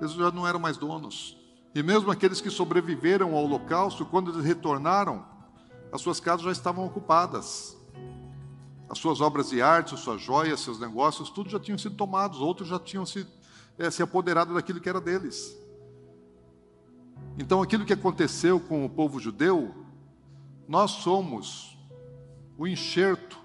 Eles 0.00 0.12
já 0.12 0.30
não 0.30 0.46
eram 0.46 0.58
mais 0.58 0.76
donos. 0.76 1.36
E 1.74 1.82
mesmo 1.82 2.10
aqueles 2.10 2.40
que 2.40 2.50
sobreviveram 2.50 3.34
ao 3.34 3.44
holocausto, 3.44 4.06
quando 4.06 4.30
eles 4.30 4.44
retornaram, 4.44 5.24
as 5.92 6.00
suas 6.00 6.20
casas 6.20 6.44
já 6.44 6.52
estavam 6.52 6.84
ocupadas. 6.86 7.76
As 8.88 8.98
suas 8.98 9.20
obras 9.20 9.50
de 9.50 9.60
arte, 9.60 9.94
as 9.94 10.00
suas 10.00 10.20
joias, 10.20 10.60
seus 10.60 10.80
negócios, 10.80 11.30
tudo 11.30 11.50
já 11.50 11.60
tinham 11.60 11.76
sido 11.76 11.94
tomados, 11.94 12.40
outros 12.40 12.68
já 12.68 12.78
tinham 12.78 13.04
se, 13.04 13.26
é, 13.78 13.90
se 13.90 14.02
apoderado 14.02 14.54
daquilo 14.54 14.80
que 14.80 14.88
era 14.88 15.00
deles. 15.00 15.56
Então, 17.38 17.62
aquilo 17.62 17.84
que 17.84 17.92
aconteceu 17.92 18.58
com 18.58 18.84
o 18.84 18.90
povo 18.90 19.20
judeu, 19.20 19.74
nós 20.66 20.90
somos 20.90 21.78
o 22.56 22.66
enxerto, 22.66 23.37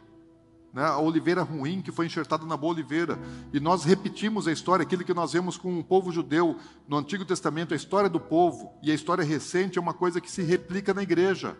né, 0.73 0.83
a 0.83 0.97
oliveira 0.97 1.43
ruim 1.43 1.81
que 1.81 1.91
foi 1.91 2.07
enxertada 2.07 2.45
na 2.45 2.57
boa 2.57 2.73
oliveira. 2.73 3.19
E 3.53 3.59
nós 3.59 3.83
repetimos 3.83 4.47
a 4.47 4.51
história, 4.51 4.83
aquilo 4.83 5.03
que 5.03 5.13
nós 5.13 5.33
vemos 5.33 5.55
com 5.55 5.79
o 5.79 5.83
povo 5.83 6.11
judeu 6.11 6.57
no 6.87 6.97
Antigo 6.97 7.23
Testamento, 7.23 7.73
a 7.73 7.77
história 7.77 8.09
do 8.09 8.19
povo 8.19 8.73
e 8.81 8.89
a 8.89 8.95
história 8.95 9.23
recente 9.23 9.77
é 9.77 9.81
uma 9.81 9.93
coisa 9.93 10.19
que 10.19 10.31
se 10.31 10.41
replica 10.41 10.93
na 10.93 11.03
igreja. 11.03 11.55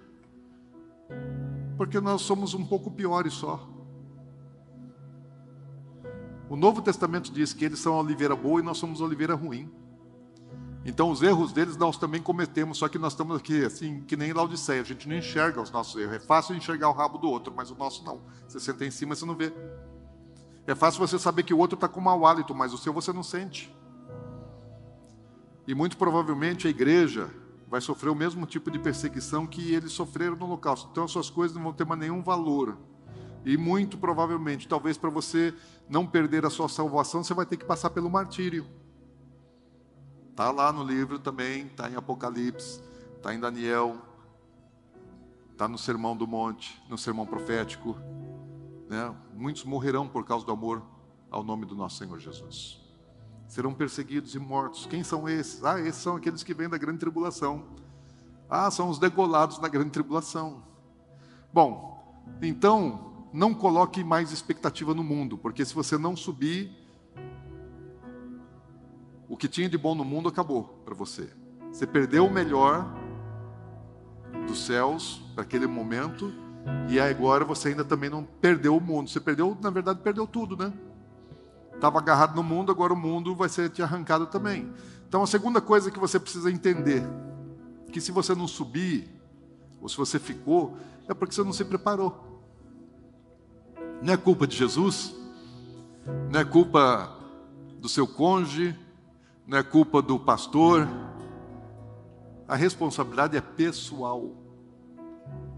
Porque 1.78 2.00
nós 2.00 2.22
somos 2.24 2.56
um 2.56 2.66
pouco 2.66 2.90
piores 2.90 3.34
só. 3.34 3.70
O 6.50 6.56
Novo 6.56 6.82
Testamento 6.82 7.32
diz 7.32 7.54
que 7.54 7.66
eles 7.66 7.80
são 7.80 7.94
a 7.94 8.02
oliveira 8.02 8.36
boa 8.36 8.60
e 8.60 8.64
nós 8.64 8.78
somos 8.78 9.00
a 9.00 9.06
oliveira 9.06 9.36
ruim. 9.36 9.72
Então, 10.86 11.10
os 11.10 11.22
erros 11.22 11.54
deles 11.54 11.78
nós 11.78 11.98
também 11.98 12.22
cometemos, 12.22 12.78
só 12.78 12.90
que 12.90 13.00
nós 13.00 13.14
estamos 13.14 13.38
aqui, 13.38 13.64
assim, 13.64 14.02
que 14.02 14.18
nem 14.18 14.34
Laodiceia, 14.34 14.82
a 14.82 14.86
gente 14.86 15.08
não 15.08 15.16
enxerga 15.16 15.62
os 15.62 15.72
nossos 15.72 16.00
erros. 16.00 16.16
É 16.16 16.20
fácil 16.20 16.56
enxergar 16.56 16.90
o 16.90 16.94
rabo 16.94 17.18
do 17.18 17.30
outro, 17.30 17.54
mas 17.56 17.72
o 17.72 17.76
nosso 17.76 18.04
não. 18.04 18.22
Você 18.48 18.60
senta 18.60 18.86
em 18.86 18.92
cima, 18.92 19.16
você 19.16 19.26
não 19.26 19.36
vê. 19.36 19.54
É 20.68 20.76
fácil 20.76 21.00
você 21.00 21.18
saber 21.18 21.44
que 21.44 21.54
o 21.54 21.58
outro 21.58 21.76
está 21.76 21.88
com 21.88 22.02
mau 22.02 22.26
hálito, 22.26 22.54
mas 22.54 22.74
o 22.74 22.78
seu 22.78 22.92
você 22.92 23.14
não 23.14 23.24
sente. 23.24 23.74
E 25.66 25.74
muito 25.74 25.96
provavelmente 25.96 26.68
a 26.68 26.70
igreja 26.70 27.30
vai 27.70 27.80
sofrer 27.80 28.10
o 28.10 28.16
mesmo 28.16 28.46
tipo 28.46 28.70
de 28.70 28.78
perseguição 28.78 29.48
que 29.48 29.74
eles 29.74 29.94
sofreram 29.94 30.36
no 30.36 30.46
holocausto. 30.46 30.90
Então, 30.92 31.06
as 31.06 31.12
suas 31.12 31.30
coisas 31.30 31.56
não 31.56 31.64
vão 31.64 31.74
ter 31.74 31.86
mais 31.86 32.00
nenhum 32.00 32.22
valor. 32.22 32.78
E 33.46 33.58
muito 33.58 33.98
provavelmente, 33.98 34.68
talvez 34.68 34.98
para 34.98 35.10
você 35.10 35.54
não 35.90 36.06
perder 36.06 36.46
a 36.46 36.50
sua 36.50 36.68
salvação, 36.68 37.24
você 37.24 37.34
vai 37.34 37.46
ter 37.46 37.58
que 37.58 37.66
passar 37.66 37.90
pelo 37.90 38.10
martírio. 38.10 38.66
Está 40.34 40.50
lá 40.50 40.74
no 40.74 40.84
livro 40.84 41.20
também, 41.20 41.68
está 41.68 41.88
em 41.88 41.96
Apocalipse, 41.96 42.82
está 43.16 43.36
em 43.36 43.40
Daniel, 43.40 44.02
está 45.52 45.68
no 45.68 45.78
Sermão 45.78 46.18
do 46.18 46.26
Monte, 46.26 46.82
no 46.90 46.98
Sermão 46.98 47.24
Profético. 47.24 47.96
Né? 48.90 49.16
Muitos 49.36 49.64
morrerão 49.64 50.08
por 50.08 50.26
causa 50.26 50.44
do 50.44 50.52
amor 50.52 50.82
ao 51.30 51.44
nome 51.44 51.68
do 51.68 51.76
nosso 51.76 51.98
Senhor 51.98 52.18
Jesus. 52.18 52.82
Serão 53.48 53.76
perseguidos 53.76 54.34
e 54.34 54.40
mortos. 54.40 54.88
Quem 54.88 55.04
são 55.04 55.30
esses? 55.30 55.64
Ah, 55.64 55.80
esses 55.80 56.02
são 56.02 56.16
aqueles 56.16 56.42
que 56.42 56.56
vêm 56.56 56.68
da 56.68 56.80
grande 56.80 56.98
tribulação. 56.98 57.68
Ah, 58.50 58.72
são 58.72 58.90
os 58.90 58.98
degolados 58.98 59.60
na 59.60 59.68
grande 59.68 59.92
tribulação. 59.92 60.64
Bom, 61.54 62.24
então, 62.42 63.28
não 63.32 63.54
coloque 63.54 64.04
mais 64.04 64.32
expectativa 64.32 64.96
no 64.96 65.04
mundo, 65.04 65.38
porque 65.38 65.64
se 65.64 65.76
você 65.76 65.96
não 65.96 66.16
subir, 66.16 66.83
o 69.28 69.38
que 69.38 69.48
tinha 69.48 69.70
de 69.70 69.78
bom 69.78 69.96
no 69.96 70.04
mundo 70.04 70.30
acabou 70.30 70.82
para 70.86 70.94
você. 70.94 71.30
Você 71.72 71.88
perdeu 71.88 72.26
o 72.26 72.32
melhor 72.32 72.86
dos 74.48 74.66
céus 74.66 75.22
para 75.34 75.44
aquele 75.44 75.68
momento 75.68 76.32
e 76.90 77.00
agora 77.00 77.44
você 77.44 77.70
ainda 77.70 77.84
também 77.84 78.10
não 78.10 78.24
perdeu 78.24 78.78
o 78.78 78.82
mundo. 78.82 79.10
Você 79.10 79.20
perdeu, 79.20 79.58
na 79.62 79.70
verdade, 79.70 80.00
perdeu 80.02 80.28
tudo, 80.28 80.56
né? 80.56 80.72
Estava 81.74 82.00
agarrado 82.00 82.36
no 82.36 82.44
mundo, 82.44 82.72
agora 82.72 82.94
o 82.94 82.98
mundo 82.98 83.36
vai 83.36 83.50
ser 83.50 83.70
te 83.70 83.82
arrancado 83.82 84.28
também. 84.28 84.72
Então 85.08 85.24
a 85.24 85.28
segunda 85.28 85.60
coisa 85.60 85.92
que 85.92 86.00
você 86.00 86.20
precisa 86.20 86.52
entender, 86.52 87.04
que 87.92 88.00
se 88.00 88.12
você 88.12 88.34
não 88.34 88.48
subir, 88.48 89.10
ou 89.82 89.90
se 89.90 89.98
você 89.98 90.18
ficou, 90.20 90.78
é 91.08 91.14
porque 91.14 91.36
você 91.36 91.44
não 91.44 91.54
se 91.54 91.66
preparou. 91.66 92.42
Não 94.02 94.14
é 94.14 94.18
culpa 94.18 94.48
de 94.48 94.56
Jesus, 94.56 95.16
não 96.32 96.40
é 96.40 96.46
culpa 96.46 97.18
do 97.80 97.90
seu 97.90 98.08
cônjuge, 98.08 98.78
não 99.46 99.58
é 99.58 99.64
culpa 99.64 100.02
do 100.02 100.20
pastor. 100.20 100.88
A 102.48 102.56
responsabilidade 102.56 103.38
é 103.38 103.42
pessoal. 103.42 104.32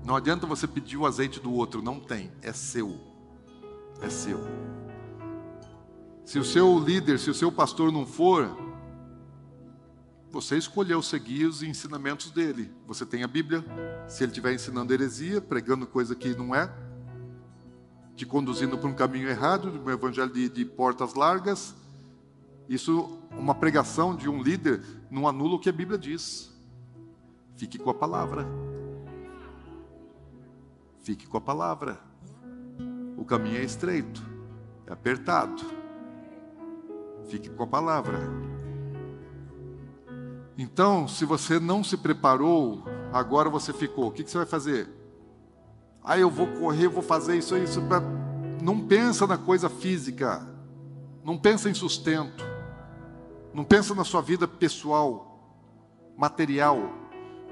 Não 0.04 0.16
adianta 0.16 0.46
você 0.46 0.68
pedir 0.68 0.98
o 0.98 1.06
azeite 1.06 1.40
do 1.40 1.52
outro, 1.52 1.82
não 1.82 2.00
tem, 2.00 2.32
é 2.42 2.54
seu. 2.54 2.96
É 4.02 4.10
seu. 4.10 4.40
Se 6.24 6.40
o 6.40 6.44
seu 6.44 6.80
líder, 6.80 7.20
se 7.20 7.30
o 7.30 7.34
seu 7.34 7.52
pastor 7.52 7.92
não 7.92 8.06
for, 8.06 8.56
você 10.32 10.58
escolheu 10.58 11.02
seguir 11.02 11.46
os 11.46 11.64
ensinamentos 11.64 12.30
dele. 12.30 12.72
Você 12.86 13.06
tem 13.06 13.24
a 13.24 13.28
Bíblia. 13.28 13.64
Se 14.08 14.24
ele 14.24 14.32
estiver 14.32 14.54
ensinando 14.54 14.94
heresia, 14.94 15.40
pregando 15.40 15.88
coisa 15.88 16.16
que 16.16 16.36
não 16.36 16.54
é, 16.54 16.72
te 18.16 18.26
conduzindo 18.26 18.78
para 18.78 18.90
um 18.90 18.94
caminho 18.94 19.30
errado, 19.30 19.82
um 19.86 19.90
evangelho 19.90 20.32
de, 20.32 20.50
de 20.50 20.66
portas 20.66 21.14
largas, 21.14 21.76
isso, 22.68 23.20
uma 23.38 23.54
pregação 23.54 24.16
de 24.16 24.30
um 24.30 24.42
líder, 24.42 24.84
não 25.10 25.28
anula 25.28 25.56
o 25.56 25.60
que 25.60 25.70
a 25.70 25.74
Bíblia 25.74 25.98
diz. 25.98 26.54
Fique 27.58 27.78
com 27.78 27.90
a 27.90 27.94
palavra. 27.94 28.46
Fique 31.02 31.28
com 31.28 31.38
a 31.38 31.42
palavra. 31.42 32.00
O 33.18 33.24
caminho 33.24 33.58
é 33.58 33.64
estreito, 33.64 34.22
é 34.88 34.92
apertado. 34.92 35.64
Fique 37.30 37.50
com 37.50 37.64
a 37.64 37.68
palavra. 37.68 38.20
Então, 40.58 41.08
se 41.08 41.26
você 41.26 41.60
não 41.60 41.84
se 41.84 41.98
preparou, 41.98 42.84
agora 43.12 43.50
você 43.50 43.74
ficou. 43.74 44.08
O 44.08 44.12
que 44.12 44.24
você 44.24 44.38
vai 44.38 44.48
fazer? 44.48 44.90
Ah, 46.04 46.18
eu 46.18 46.30
vou 46.30 46.48
correr, 46.48 46.88
vou 46.88 47.02
fazer 47.02 47.38
isso, 47.38 47.58
isso. 47.58 47.82
Não 48.62 48.80
pensa 48.80 49.28
na 49.28 49.38
coisa 49.38 49.70
física. 49.70 50.48
Não 51.24 51.38
pensa 51.38 51.70
em 51.70 51.74
sustento. 51.74 52.55
Não 53.56 53.64
pensa 53.64 53.96
na 53.96 54.04
sua 54.04 54.22
vida 54.22 54.46
pessoal, 54.46 55.40
material. 56.18 56.92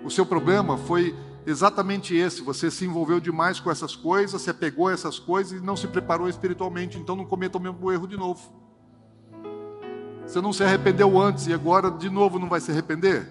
O 0.04 0.12
seu 0.12 0.26
problema 0.26 0.78
foi 0.78 1.16
exatamente 1.45 2.14
esse. 2.14 2.41
Você 2.41 2.70
se 2.70 2.84
envolveu 2.84 3.22
demais 3.22 3.58
com 3.62 3.72
essas 3.72 3.95
coisas, 3.95 4.41
se 4.41 4.49
apegou 4.49 4.89
a 4.89 4.91
essas 4.91 5.18
coisas 5.18 5.62
e 5.62 5.64
não 5.64 5.78
se 5.78 5.88
preparou 5.88 6.28
espiritualmente. 6.28 6.97
Então 6.97 7.16
não 7.16 7.24
cometa 7.24 7.58
o 7.58 7.62
mesmo 7.62 7.89
erro 7.89 8.06
de 8.06 8.18
novo. 8.18 8.41
Você 10.28 10.41
não 10.41 10.51
se 10.51 10.62
arrependeu 10.62 11.18
antes 11.18 11.47
e 11.47 11.54
agora 11.54 11.89
de 11.89 12.10
novo 12.10 12.38
não 12.38 12.49
vai 12.49 12.60
se 12.60 12.70
arrepender? 12.70 13.26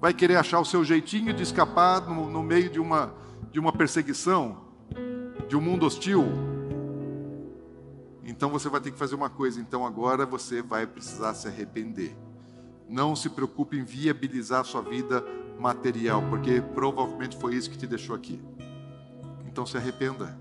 Vai 0.00 0.14
querer 0.14 0.36
achar 0.36 0.60
o 0.60 0.64
seu 0.64 0.82
jeitinho 0.82 1.34
de 1.34 1.42
escapar 1.42 2.00
no, 2.08 2.30
no 2.30 2.42
meio 2.42 2.70
de 2.70 2.80
uma, 2.80 3.12
de 3.52 3.60
uma 3.60 3.74
perseguição, 3.74 4.56
de 5.46 5.54
um 5.54 5.60
mundo 5.60 5.84
hostil? 5.84 6.53
Então 8.24 8.48
você 8.50 8.68
vai 8.68 8.80
ter 8.80 8.90
que 8.90 8.98
fazer 8.98 9.14
uma 9.14 9.28
coisa. 9.28 9.60
Então 9.60 9.84
agora 9.86 10.24
você 10.24 10.62
vai 10.62 10.86
precisar 10.86 11.34
se 11.34 11.46
arrepender. 11.46 12.16
Não 12.88 13.14
se 13.14 13.28
preocupe 13.30 13.78
em 13.78 13.84
viabilizar 13.84 14.60
a 14.60 14.64
sua 14.64 14.82
vida 14.82 15.24
material, 15.58 16.22
porque 16.28 16.60
provavelmente 16.60 17.36
foi 17.36 17.54
isso 17.54 17.70
que 17.70 17.78
te 17.78 17.86
deixou 17.86 18.16
aqui. 18.16 18.42
Então 19.46 19.64
se 19.66 19.76
arrependa. 19.76 20.38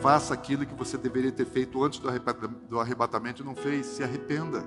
Faça 0.00 0.34
aquilo 0.34 0.66
que 0.66 0.74
você 0.74 0.98
deveria 0.98 1.32
ter 1.32 1.46
feito 1.46 1.82
antes 1.82 1.98
do 1.98 2.78
arrebatamento 2.78 3.42
e 3.42 3.46
não 3.46 3.54
fez. 3.54 3.86
Se 3.86 4.02
arrependa. 4.02 4.64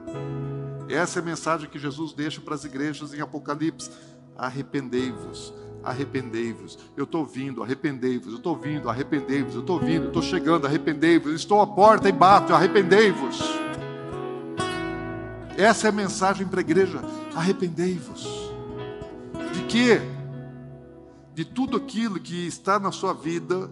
Essa 0.88 1.20
é 1.20 1.22
a 1.22 1.26
mensagem 1.26 1.70
que 1.70 1.78
Jesus 1.78 2.14
deixa 2.14 2.42
para 2.42 2.56
as 2.56 2.64
igrejas 2.66 3.14
em 3.14 3.22
Apocalipse. 3.22 3.92
Arrependei-vos 4.36 5.54
arrependei-vos. 5.84 6.78
Eu 6.96 7.04
estou 7.04 7.26
vindo, 7.26 7.64
arrependei-vos. 7.64 8.28
Eu 8.28 8.38
estou 8.38 8.56
vindo, 8.56 8.90
arrependei-vos. 8.90 9.56
Eu 9.56 9.62
estou 9.62 9.80
vindo, 9.80 10.08
estou 10.08 10.22
chegando, 10.22 10.66
arrependei-vos. 10.66 11.34
Estou 11.34 11.62
à 11.62 11.68
porta 11.68 12.10
e 12.10 12.12
bato, 12.12 12.54
arrependei-vos. 12.54 13.40
Essa 15.58 15.88
é 15.88 15.90
a 15.90 15.92
mensagem 15.92 16.48
para 16.48 16.60
a 16.60 16.62
igreja. 16.62 17.02
Arrependei-vos. 17.36 18.24
De 19.54 19.64
quê? 19.64 20.02
De 21.34 21.46
tudo 21.46 21.78
aquilo 21.78 22.20
que 22.20 22.48
está 22.48 22.80
na 22.80 22.92
sua 22.92 23.14
vida, 23.14 23.70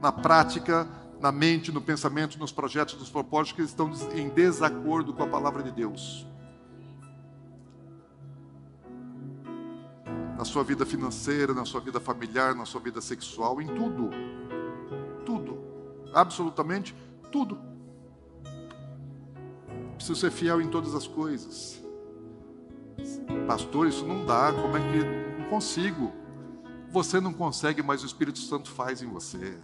na 0.00 0.10
prática, 0.10 0.88
na 1.20 1.30
mente, 1.30 1.70
no 1.70 1.80
pensamento, 1.80 2.38
nos 2.38 2.52
projetos, 2.52 2.98
nos 2.98 3.08
propósitos 3.08 3.56
que 3.56 3.62
estão 3.62 3.92
em 4.14 4.28
desacordo 4.28 5.12
com 5.12 5.22
a 5.22 5.28
palavra 5.28 5.62
de 5.62 5.70
Deus. 5.70 6.26
Na 10.42 10.44
sua 10.44 10.64
vida 10.64 10.84
financeira, 10.84 11.54
na 11.54 11.64
sua 11.64 11.80
vida 11.80 12.00
familiar, 12.00 12.52
na 12.52 12.64
sua 12.64 12.80
vida 12.80 13.00
sexual, 13.00 13.62
em 13.62 13.68
tudo. 13.68 14.10
Tudo. 15.24 15.56
Absolutamente 16.12 16.96
tudo. 17.30 17.56
Preciso 19.94 20.18
ser 20.18 20.32
fiel 20.32 20.60
em 20.60 20.68
todas 20.68 20.96
as 20.96 21.06
coisas. 21.06 21.80
Pastor, 23.46 23.86
isso 23.86 24.04
não 24.04 24.26
dá, 24.26 24.52
como 24.52 24.76
é 24.76 24.80
que 24.80 25.38
não 25.38 25.48
consigo? 25.48 26.12
Você 26.90 27.20
não 27.20 27.32
consegue, 27.32 27.80
mas 27.80 28.02
o 28.02 28.06
Espírito 28.06 28.40
Santo 28.40 28.68
faz 28.68 29.00
em 29.00 29.06
você. 29.06 29.56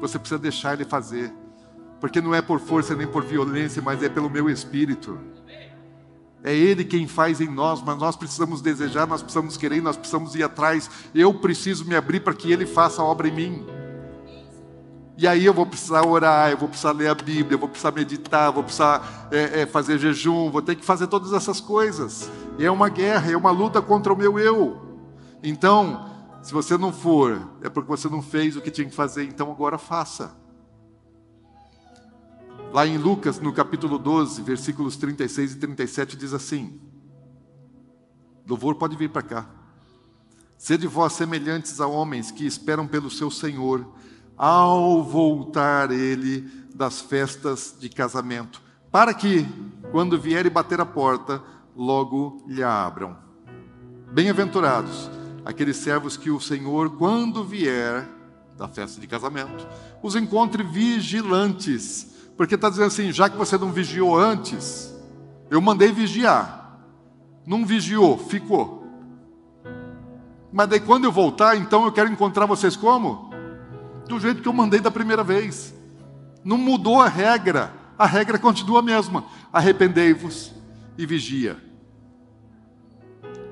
Você 0.00 0.18
precisa 0.18 0.40
deixar 0.40 0.74
ele 0.74 0.86
fazer. 0.86 1.32
Porque 2.00 2.20
não 2.20 2.34
é 2.34 2.42
por 2.42 2.58
força 2.58 2.96
nem 2.96 3.06
por 3.06 3.22
violência, 3.22 3.80
mas 3.80 4.02
é 4.02 4.08
pelo 4.08 4.28
meu 4.28 4.50
espírito. 4.50 5.20
É 6.42 6.54
Ele 6.54 6.84
quem 6.84 7.06
faz 7.06 7.40
em 7.40 7.48
nós, 7.48 7.82
mas 7.82 7.98
nós 7.98 8.16
precisamos 8.16 8.60
desejar, 8.60 9.06
nós 9.06 9.22
precisamos 9.22 9.56
querer, 9.56 9.82
nós 9.82 9.96
precisamos 9.96 10.34
ir 10.34 10.42
atrás. 10.42 10.88
Eu 11.14 11.34
preciso 11.34 11.84
me 11.84 11.96
abrir 11.96 12.20
para 12.20 12.34
que 12.34 12.52
Ele 12.52 12.66
faça 12.66 13.02
a 13.02 13.04
obra 13.04 13.28
em 13.28 13.32
mim. 13.32 13.66
E 15.20 15.26
aí 15.26 15.44
eu 15.44 15.52
vou 15.52 15.66
precisar 15.66 16.06
orar, 16.06 16.48
eu 16.48 16.56
vou 16.56 16.68
precisar 16.68 16.92
ler 16.92 17.08
a 17.08 17.14
Bíblia, 17.14 17.56
eu 17.56 17.58
vou 17.58 17.68
precisar 17.68 17.90
meditar, 17.90 18.52
vou 18.52 18.62
precisar 18.62 19.28
é, 19.32 19.62
é, 19.62 19.66
fazer 19.66 19.98
jejum, 19.98 20.48
vou 20.48 20.62
ter 20.62 20.76
que 20.76 20.84
fazer 20.84 21.08
todas 21.08 21.32
essas 21.32 21.60
coisas. 21.60 22.30
É 22.56 22.70
uma 22.70 22.88
guerra, 22.88 23.32
é 23.32 23.36
uma 23.36 23.50
luta 23.50 23.82
contra 23.82 24.12
o 24.12 24.16
meu 24.16 24.38
eu. 24.38 24.80
Então, 25.42 26.08
se 26.40 26.52
você 26.52 26.78
não 26.78 26.92
for, 26.92 27.50
é 27.60 27.68
porque 27.68 27.88
você 27.88 28.08
não 28.08 28.22
fez 28.22 28.56
o 28.56 28.60
que 28.60 28.70
tinha 28.70 28.88
que 28.88 28.94
fazer, 28.94 29.24
então 29.24 29.50
agora 29.50 29.76
faça. 29.76 30.36
Lá 32.70 32.86
em 32.86 32.98
Lucas, 32.98 33.40
no 33.40 33.50
capítulo 33.50 33.98
12, 33.98 34.42
versículos 34.42 34.96
36 34.98 35.54
e 35.54 35.56
37, 35.56 36.16
diz 36.18 36.34
assim: 36.34 36.78
Louvor 38.46 38.74
pode 38.74 38.94
vir 38.94 39.08
para 39.08 39.22
cá. 39.22 39.50
Sede 40.58 40.86
vós 40.86 41.14
semelhantes 41.14 41.80
a 41.80 41.86
homens 41.86 42.30
que 42.30 42.46
esperam 42.46 42.86
pelo 42.86 43.10
seu 43.10 43.30
Senhor 43.30 43.86
ao 44.36 45.02
voltar 45.02 45.90
ele 45.90 46.42
das 46.74 47.00
festas 47.00 47.74
de 47.78 47.88
casamento, 47.88 48.60
para 48.90 49.14
que, 49.14 49.46
quando 49.90 50.20
vier 50.20 50.44
e 50.44 50.50
bater 50.50 50.80
a 50.80 50.86
porta, 50.86 51.42
logo 51.74 52.44
lhe 52.46 52.62
abram. 52.62 53.16
Bem-aventurados 54.12 55.10
aqueles 55.42 55.78
servos 55.78 56.18
que 56.18 56.30
o 56.30 56.38
Senhor, 56.38 56.90
quando 56.98 57.42
vier 57.44 58.06
da 58.58 58.68
festa 58.68 59.00
de 59.00 59.06
casamento, 59.06 59.66
os 60.02 60.14
encontre 60.14 60.62
vigilantes, 60.62 62.17
porque 62.38 62.54
está 62.54 62.70
dizendo 62.70 62.86
assim: 62.86 63.12
já 63.12 63.28
que 63.28 63.36
você 63.36 63.58
não 63.58 63.70
vigiou 63.70 64.18
antes, 64.18 64.94
eu 65.50 65.60
mandei 65.60 65.92
vigiar, 65.92 66.80
não 67.46 67.66
vigiou, 67.66 68.16
ficou. 68.16 68.86
Mas 70.50 70.68
daí 70.68 70.80
quando 70.80 71.04
eu 71.04 71.12
voltar, 71.12 71.56
então 71.56 71.84
eu 71.84 71.92
quero 71.92 72.10
encontrar 72.10 72.46
vocês 72.46 72.74
como? 72.74 73.28
do 74.08 74.18
jeito 74.18 74.40
que 74.40 74.48
eu 74.48 74.52
mandei 74.52 74.80
da 74.80 74.90
primeira 74.90 75.22
vez. 75.22 75.74
Não 76.42 76.56
mudou 76.56 77.00
a 77.00 77.08
regra, 77.08 77.72
a 77.96 78.06
regra 78.06 78.38
continua 78.38 78.80
a 78.80 78.82
mesma. 78.82 79.24
Arrependei-vos 79.52 80.52
e 80.96 81.04
vigia. 81.04 81.58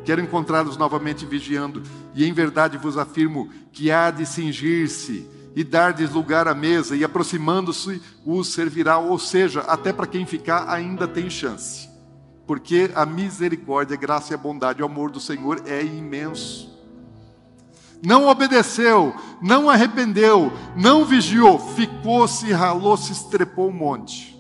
Quero 0.05 0.21
encontrá-los 0.21 0.77
novamente 0.77 1.27
vigiando, 1.27 1.83
e 2.15 2.25
em 2.25 2.33
verdade 2.33 2.79
vos 2.79 2.97
afirmo 2.97 3.51
que 3.73 3.91
há 3.91 4.11
de 4.11 4.25
cingir-se 4.25 5.29
e 5.57 5.65
dar-lhes 5.65 6.12
lugar 6.12 6.47
à 6.47 6.55
mesa, 6.55 6.95
e 6.95 7.03
aproximando-se 7.03 8.01
os 8.24 8.53
servirá, 8.53 8.99
ou 8.99 9.19
seja, 9.19 9.61
até 9.62 9.93
para 9.93 10.07
quem 10.07 10.24
ficar 10.24 10.69
ainda 10.69 11.09
tem 11.09 11.28
chance. 11.28 11.89
Porque 12.47 12.91
a 12.95 13.05
misericórdia, 13.05 13.97
a 13.97 13.99
graça 13.99 14.33
e 14.33 14.35
a 14.35 14.39
bondade, 14.39 14.83
o 14.83 14.87
amor 14.87 15.11
do 15.11 15.19
Senhor 15.19 15.62
é 15.66 15.83
imenso 15.83 16.77
não 18.03 18.28
obedeceu, 18.28 19.15
não 19.41 19.70
arrependeu, 19.70 20.53
não 20.77 21.05
vigiou, 21.05 21.59
ficou, 21.59 22.28
se 22.28 22.53
ralou, 22.53 22.97
se 22.97 23.12
estrepou 23.12 23.69
um 23.69 23.73
monte. 23.73 24.37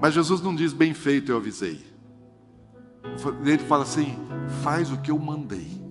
Mas 0.00 0.14
Jesus 0.14 0.40
não 0.42 0.54
diz 0.54 0.72
bem 0.72 0.92
feito, 0.92 1.32
eu 1.32 1.36
avisei. 1.36 1.84
Ele 3.42 3.58
fala 3.58 3.84
assim: 3.84 4.18
faz 4.62 4.90
o 4.90 4.98
que 4.98 5.10
eu 5.10 5.18
mandei. 5.18 5.85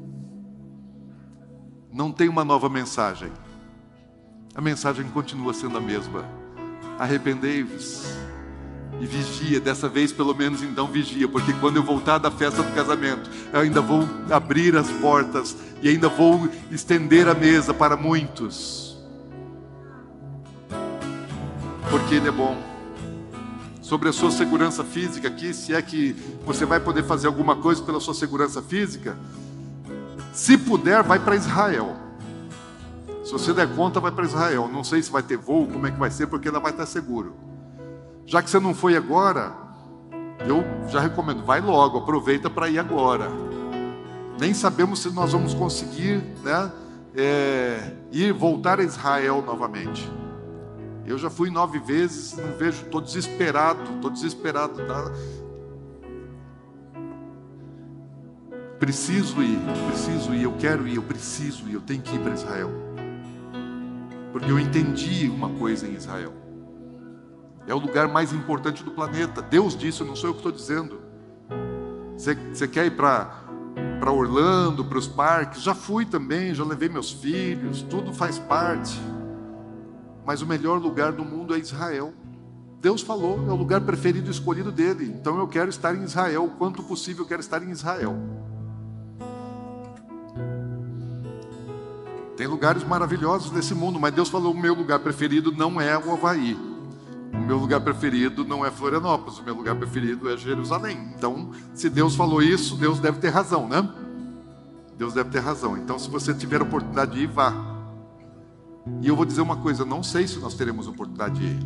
Não 1.96 2.12
tem 2.12 2.28
uma 2.28 2.44
nova 2.44 2.68
mensagem. 2.68 3.32
A 4.54 4.60
mensagem 4.60 5.06
continua 5.12 5.54
sendo 5.54 5.78
a 5.78 5.82
mesma. 5.82 6.26
Arrependei-vos 7.00 8.04
e 9.00 9.06
vigia, 9.06 9.62
dessa 9.62 9.88
vez 9.88 10.12
pelo 10.12 10.36
menos 10.36 10.62
então 10.62 10.88
vigia, 10.88 11.26
porque 11.26 11.54
quando 11.54 11.78
eu 11.78 11.84
voltar 11.84 12.18
da 12.18 12.30
festa 12.30 12.62
do 12.62 12.76
casamento, 12.76 13.30
eu 13.54 13.62
ainda 13.62 13.80
vou 13.80 14.02
abrir 14.30 14.76
as 14.76 14.92
portas 14.92 15.56
e 15.82 15.88
ainda 15.88 16.10
vou 16.10 16.50
estender 16.70 17.30
a 17.30 17.34
mesa 17.34 17.74
para 17.74 17.96
muitos. 17.96 18.98
Porque 21.90 22.16
Ele 22.16 22.28
é 22.28 22.32
bom. 22.32 22.62
Sobre 23.82 24.10
a 24.10 24.14
sua 24.14 24.32
segurança 24.32 24.84
física 24.84 25.30
aqui, 25.30 25.54
se 25.54 25.74
é 25.74 25.82
que 25.82 26.14
você 26.46 26.66
vai 26.66 26.82
poder 26.82 27.06
fazer 27.06 27.28
alguma 27.28 27.56
coisa 27.56 27.82
pela 27.84 28.02
sua 28.02 28.14
segurança 28.14 28.62
física, 28.62 29.18
se 30.36 30.57
puder, 30.57 31.02
vai 31.02 31.18
para 31.18 31.34
Israel. 31.34 31.95
Se 33.24 33.32
você 33.32 33.53
der 33.53 33.74
conta, 33.74 34.02
vai 34.02 34.12
para 34.12 34.26
Israel. 34.26 34.68
Não 34.68 34.84
sei 34.84 35.02
se 35.02 35.10
vai 35.10 35.24
ter 35.24 35.38
voo, 35.38 35.66
como 35.66 35.88
é 35.88 35.91
que 35.91 35.98
vai 35.98 36.12
ser, 36.12 36.28
porque 36.28 36.49
ela 36.49 36.60
vai 36.60 36.72
estar 36.72 36.86
seguro. 36.86 37.34
Já 38.26 38.41
que 38.41 38.49
você 38.49 38.60
não 38.60 38.76
foi 38.76 38.98
agora, 38.98 39.53
eu 40.45 40.64
já 40.90 40.99
recomendo, 40.99 41.41
vai 41.44 41.62
logo, 41.62 41.99
aproveita 41.99 42.49
para 42.49 42.68
ir 42.68 42.78
agora. 42.78 43.32
Nem 44.38 44.53
sabemos 44.53 44.99
se 44.99 45.10
nós 45.10 45.32
vamos 45.32 45.53
conseguir 45.53 46.22
né, 46.44 46.70
é, 47.16 47.94
ir 48.12 48.34
voltar 48.34 48.82
a 48.82 48.84
Israel 48.84 49.41
novamente. 49.41 50.12
Eu 51.06 51.18
já 51.18 51.30
fui 51.30 51.49
nove 51.49 51.80
vezes, 51.80 52.36
não 52.36 52.57
vejo, 52.57 52.84
estou 52.84 52.99
desesperado, 52.99 53.80
estou 53.95 54.12
desesperado. 54.12 54.86
Tá? 54.86 55.12
Preciso 58.80 59.41
ir, 59.41 59.57
preciso 59.88 60.34
ir, 60.34 60.43
eu 60.43 60.53
quero 60.57 60.88
ir, 60.88 60.95
eu 60.95 61.03
preciso 61.03 61.68
ir, 61.69 61.73
eu 61.73 61.81
tenho 61.81 62.02
que 62.02 62.15
ir 62.15 62.19
para 62.19 62.34
Israel. 62.34 62.72
Porque 64.34 64.52
eu 64.52 64.60
entendi 64.60 65.30
uma 65.30 65.49
coisa 65.49 65.88
em 65.88 65.93
Israel. 65.93 66.34
É 67.65 67.73
o 67.73 67.80
lugar 67.80 68.07
mais 68.07 68.34
importante 68.34 68.84
do 68.84 68.91
planeta. 68.91 69.41
Deus 69.41 69.77
disse, 69.77 70.03
não 70.03 70.15
sou 70.15 70.30
eu 70.30 70.34
que 70.34 70.39
estou 70.39 70.52
dizendo. 70.52 70.99
Você, 72.18 72.68
quer 72.68 72.85
ir 72.85 72.91
para 72.91 73.43
para 73.99 74.11
Orlando, 74.11 74.84
para 74.84 74.97
os 74.97 75.07
parques? 75.07 75.61
Já 75.61 75.73
fui 75.73 76.06
também, 76.06 76.53
já 76.53 76.64
levei 76.64 76.89
meus 76.89 77.11
filhos, 77.11 77.81
tudo 77.81 78.14
faz 78.14 78.38
parte. 78.38 78.99
Mas 80.26 80.41
o 80.41 80.45
melhor 80.45 80.80
lugar 80.80 81.14
do 81.14 81.23
mundo 81.23 81.56
é 81.56 81.60
Israel. 81.60 82.14
Deus 82.81 83.02
falou, 83.02 83.47
é 83.47 83.52
o 83.52 83.56
lugar 83.56 83.81
preferido 83.81 84.27
e 84.27 84.31
escolhido 84.31 84.72
dele. 84.72 85.06
Então 85.18 85.39
eu 85.39 85.47
quero 85.47 85.69
estar 85.69 85.95
em 85.95 86.03
Israel, 86.03 86.45
o 86.45 86.49
quanto 86.52 86.84
possível 86.84 87.23
eu 87.23 87.27
quero 87.27 87.41
estar 87.41 87.64
em 87.64 87.72
Israel. 87.72 88.15
Tem 92.46 92.52
lugares 92.52 92.84
maravilhosos 92.84 93.52
nesse 93.52 93.74
mundo, 93.74 94.00
mas 94.00 94.14
Deus 94.14 94.30
falou: 94.30 94.54
o 94.54 94.56
meu 94.56 94.76
lugar 94.76 95.00
preferido 95.00 95.52
não 95.52 95.82
é 95.82 95.98
o 95.98 96.14
Havaí. 96.14 96.54
O 97.34 97.38
meu 97.40 97.58
lugar 97.58 97.82
preferido 97.82 98.46
não 98.46 98.64
é 98.64 98.70
Florianópolis, 98.70 99.40
o 99.40 99.44
meu 99.44 99.56
lugar 99.56 99.76
preferido 99.76 100.30
é 100.30 100.38
Jerusalém. 100.38 101.12
Então, 101.18 101.50
se 101.74 101.90
Deus 101.90 102.16
falou 102.16 102.44
isso, 102.44 102.76
Deus 102.76 103.00
deve 103.00 103.18
ter 103.18 103.30
razão, 103.30 103.68
né? 103.68 103.90
Deus 104.96 105.16
deve 105.16 105.32
ter 105.32 105.40
razão. 105.40 105.76
Então, 105.76 105.98
se 105.98 106.08
você 106.08 106.36
tiver 106.36 106.62
oportunidade 106.62 107.14
de 107.14 107.24
ir, 107.24 107.28
vá. 107.28 107.52
E 109.02 109.08
eu 109.08 109.16
vou 109.16 109.26
dizer 109.26 109.42
uma 109.42 109.58
coisa: 109.58 109.84
não 109.84 110.04
sei 110.04 110.28
se 110.28 110.38
nós 110.38 110.54
teremos 110.54 110.88
oportunidade 110.88 111.40
de 111.40 111.46
ir. 111.46 111.60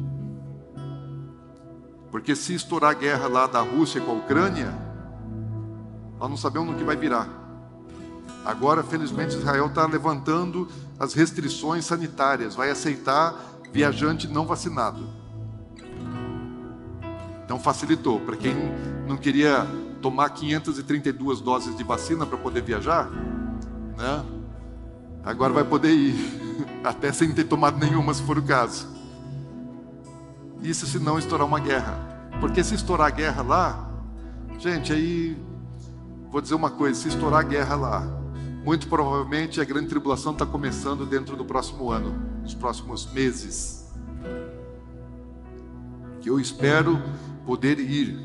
Porque 2.10 2.38
se 2.38 2.54
estourar 2.54 2.92
a 2.92 2.94
guerra 2.94 3.28
lá 3.28 3.48
da 3.48 3.60
Rússia 3.60 4.00
com 4.00 4.12
a 4.12 4.16
Ucrânia, 4.16 4.74
nós 6.18 6.30
não 6.30 6.38
sabemos 6.38 6.70
no 6.72 6.78
que 6.78 6.86
vai 6.86 6.96
virar. 6.96 7.39
Agora, 8.50 8.82
felizmente, 8.82 9.38
Israel 9.38 9.68
está 9.68 9.86
levantando 9.86 10.68
as 10.98 11.14
restrições 11.14 11.86
sanitárias, 11.86 12.56
vai 12.56 12.72
aceitar 12.72 13.36
viajante 13.72 14.28
não 14.28 14.44
vacinado. 14.44 15.08
Então 17.46 17.60
facilitou. 17.60 18.20
Para 18.22 18.36
quem 18.36 18.56
não 19.08 19.18
queria 19.18 19.68
tomar 20.02 20.32
532 20.32 21.42
doses 21.42 21.78
de 21.78 21.84
vacina 21.84 22.26
para 22.26 22.40
poder 22.40 22.64
viajar, 22.64 23.08
né? 23.96 24.26
Agora 25.24 25.54
vai 25.54 25.64
poder 25.64 25.92
ir, 25.92 26.16
até 26.84 27.12
sem 27.12 27.32
ter 27.32 27.44
tomado 27.44 27.78
nenhuma, 27.78 28.16
se 28.16 28.24
for 28.24 28.40
o 28.40 28.42
caso. 28.42 28.88
Isso 30.64 30.88
se 30.88 30.98
não 30.98 31.20
estourar 31.20 31.46
uma 31.46 31.60
guerra. 31.60 31.94
Porque 32.40 32.64
se 32.64 32.74
estourar 32.74 33.10
a 33.10 33.12
guerra 33.12 33.44
lá, 33.44 33.90
gente, 34.58 34.92
aí 34.92 35.38
vou 36.32 36.42
dizer 36.42 36.56
uma 36.56 36.72
coisa: 36.72 37.00
se 37.00 37.10
estourar 37.10 37.42
a 37.42 37.44
guerra 37.44 37.76
lá, 37.76 38.19
muito 38.70 38.88
provavelmente 38.88 39.60
a 39.60 39.64
grande 39.64 39.88
tribulação 39.88 40.32
está 40.32 40.46
começando 40.46 41.04
dentro 41.04 41.36
do 41.36 41.44
próximo 41.44 41.90
ano, 41.90 42.14
nos 42.44 42.54
próximos 42.54 43.12
meses. 43.12 43.92
Que 46.22 46.30
eu 46.30 46.40
espero 46.40 47.02
poder 47.48 47.80
ir. 47.80 48.16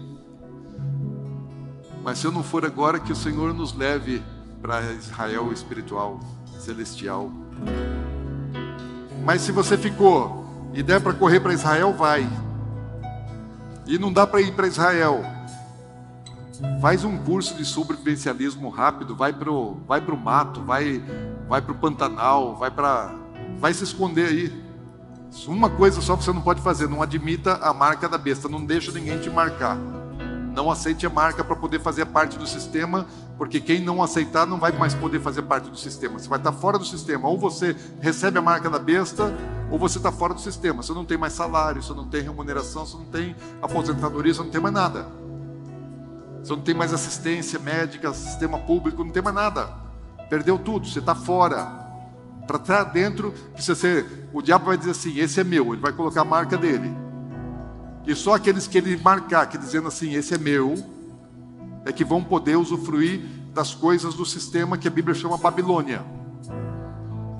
Mas 2.02 2.18
se 2.18 2.26
eu 2.26 2.30
não 2.30 2.42
for 2.42 2.62
agora, 2.66 3.00
que 3.00 3.10
o 3.10 3.16
Senhor 3.16 3.54
nos 3.54 3.72
leve 3.74 4.22
para 4.60 4.82
Israel 4.92 5.50
espiritual, 5.50 6.20
celestial. 6.60 7.32
Mas 9.24 9.40
se 9.40 9.50
você 9.50 9.78
ficou 9.78 10.44
e 10.74 10.82
der 10.82 11.00
para 11.00 11.14
correr 11.14 11.40
para 11.40 11.54
Israel, 11.54 11.94
vai. 11.94 12.28
E 13.86 13.98
não 13.98 14.12
dá 14.12 14.26
para 14.26 14.42
ir 14.42 14.52
para 14.52 14.66
Israel. 14.66 15.24
Faz 16.80 17.04
um 17.04 17.16
curso 17.18 17.54
de 17.54 17.64
sobrevivencialismo 17.64 18.68
rápido, 18.68 19.16
vai 19.16 19.32
para 19.32 19.50
o 19.50 19.80
vai 19.86 20.00
pro 20.00 20.16
mato, 20.16 20.60
vai, 20.62 21.02
vai 21.48 21.60
para 21.60 21.72
o 21.72 21.74
Pantanal, 21.74 22.56
vai 22.56 22.70
para. 22.70 23.14
Vai 23.58 23.74
se 23.74 23.84
esconder 23.84 24.26
aí. 24.26 24.64
Uma 25.48 25.68
coisa 25.68 26.00
só 26.00 26.14
você 26.14 26.32
não 26.32 26.40
pode 26.40 26.60
fazer, 26.60 26.88
não 26.88 27.02
admita 27.02 27.54
a 27.54 27.74
marca 27.74 28.08
da 28.08 28.16
besta, 28.16 28.48
não 28.48 28.64
deixa 28.64 28.92
ninguém 28.92 29.18
te 29.18 29.28
marcar. 29.28 29.76
Não 30.54 30.70
aceite 30.70 31.04
a 31.04 31.10
marca 31.10 31.42
para 31.42 31.56
poder 31.56 31.80
fazer 31.80 32.06
parte 32.06 32.38
do 32.38 32.46
sistema, 32.46 33.06
porque 33.36 33.60
quem 33.60 33.80
não 33.80 34.00
aceitar 34.00 34.46
não 34.46 34.60
vai 34.60 34.70
mais 34.70 34.94
poder 34.94 35.20
fazer 35.20 35.42
parte 35.42 35.68
do 35.68 35.76
sistema. 35.76 36.18
Você 36.18 36.28
vai 36.28 36.38
estar 36.38 36.52
fora 36.52 36.78
do 36.78 36.84
sistema. 36.84 37.28
Ou 37.28 37.36
você 37.36 37.74
recebe 38.00 38.38
a 38.38 38.42
marca 38.42 38.70
da 38.70 38.78
besta, 38.78 39.34
ou 39.68 39.78
você 39.78 39.98
está 39.98 40.12
fora 40.12 40.32
do 40.32 40.40
sistema. 40.40 40.80
Você 40.80 40.92
não 40.92 41.04
tem 41.04 41.18
mais 41.18 41.32
salário, 41.32 41.82
você 41.82 41.92
não 41.92 42.06
tem 42.06 42.22
remuneração, 42.22 42.86
você 42.86 42.96
não 42.96 43.06
tem 43.06 43.34
aposentadoria, 43.60 44.32
você 44.32 44.42
não 44.42 44.50
tem 44.50 44.60
mais 44.60 44.74
nada. 44.74 45.23
Você 46.44 46.52
não 46.52 46.60
tem 46.60 46.74
mais 46.74 46.92
assistência 46.92 47.58
médica, 47.58 48.12
sistema 48.12 48.58
público, 48.58 49.02
não 49.02 49.10
tem 49.10 49.22
mais 49.22 49.34
nada. 49.34 49.66
Perdeu 50.28 50.58
tudo, 50.58 50.86
você 50.86 50.98
está 50.98 51.14
fora. 51.14 51.64
Para 52.46 52.58
estar 52.58 52.84
dentro, 52.84 53.32
precisa 53.54 53.74
ser. 53.74 54.28
O 54.30 54.42
diabo 54.42 54.66
vai 54.66 54.76
dizer 54.76 54.90
assim: 54.90 55.18
esse 55.18 55.40
é 55.40 55.44
meu, 55.44 55.72
ele 55.72 55.80
vai 55.80 55.92
colocar 55.92 56.20
a 56.20 56.24
marca 56.24 56.58
dele. 56.58 56.94
E 58.06 58.14
só 58.14 58.34
aqueles 58.34 58.66
que 58.66 58.76
ele 58.76 58.94
marcar, 58.98 59.46
que 59.46 59.56
dizendo 59.56 59.88
assim, 59.88 60.12
esse 60.12 60.34
é 60.34 60.38
meu, 60.38 60.74
é 61.86 61.92
que 61.92 62.04
vão 62.04 62.22
poder 62.22 62.56
usufruir 62.56 63.22
das 63.54 63.74
coisas 63.74 64.12
do 64.12 64.26
sistema 64.26 64.76
que 64.76 64.86
a 64.86 64.90
Bíblia 64.90 65.14
chama 65.14 65.38
Babilônia. 65.38 66.04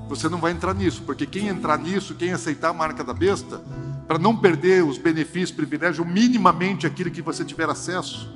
Você 0.09 0.27
não 0.27 0.39
vai 0.39 0.51
entrar 0.51 0.73
nisso, 0.73 1.03
porque 1.05 1.27
quem 1.27 1.47
entrar 1.47 1.77
nisso, 1.77 2.15
quem 2.15 2.33
aceitar 2.33 2.69
a 2.69 2.73
marca 2.73 3.03
da 3.03 3.13
besta, 3.13 3.61
para 4.07 4.17
não 4.17 4.35
perder 4.35 4.83
os 4.83 4.97
benefícios, 4.97 5.51
privilégios, 5.51 6.07
minimamente 6.07 6.87
aquilo 6.87 7.11
que 7.11 7.21
você 7.21 7.45
tiver 7.45 7.69
acesso, 7.69 8.34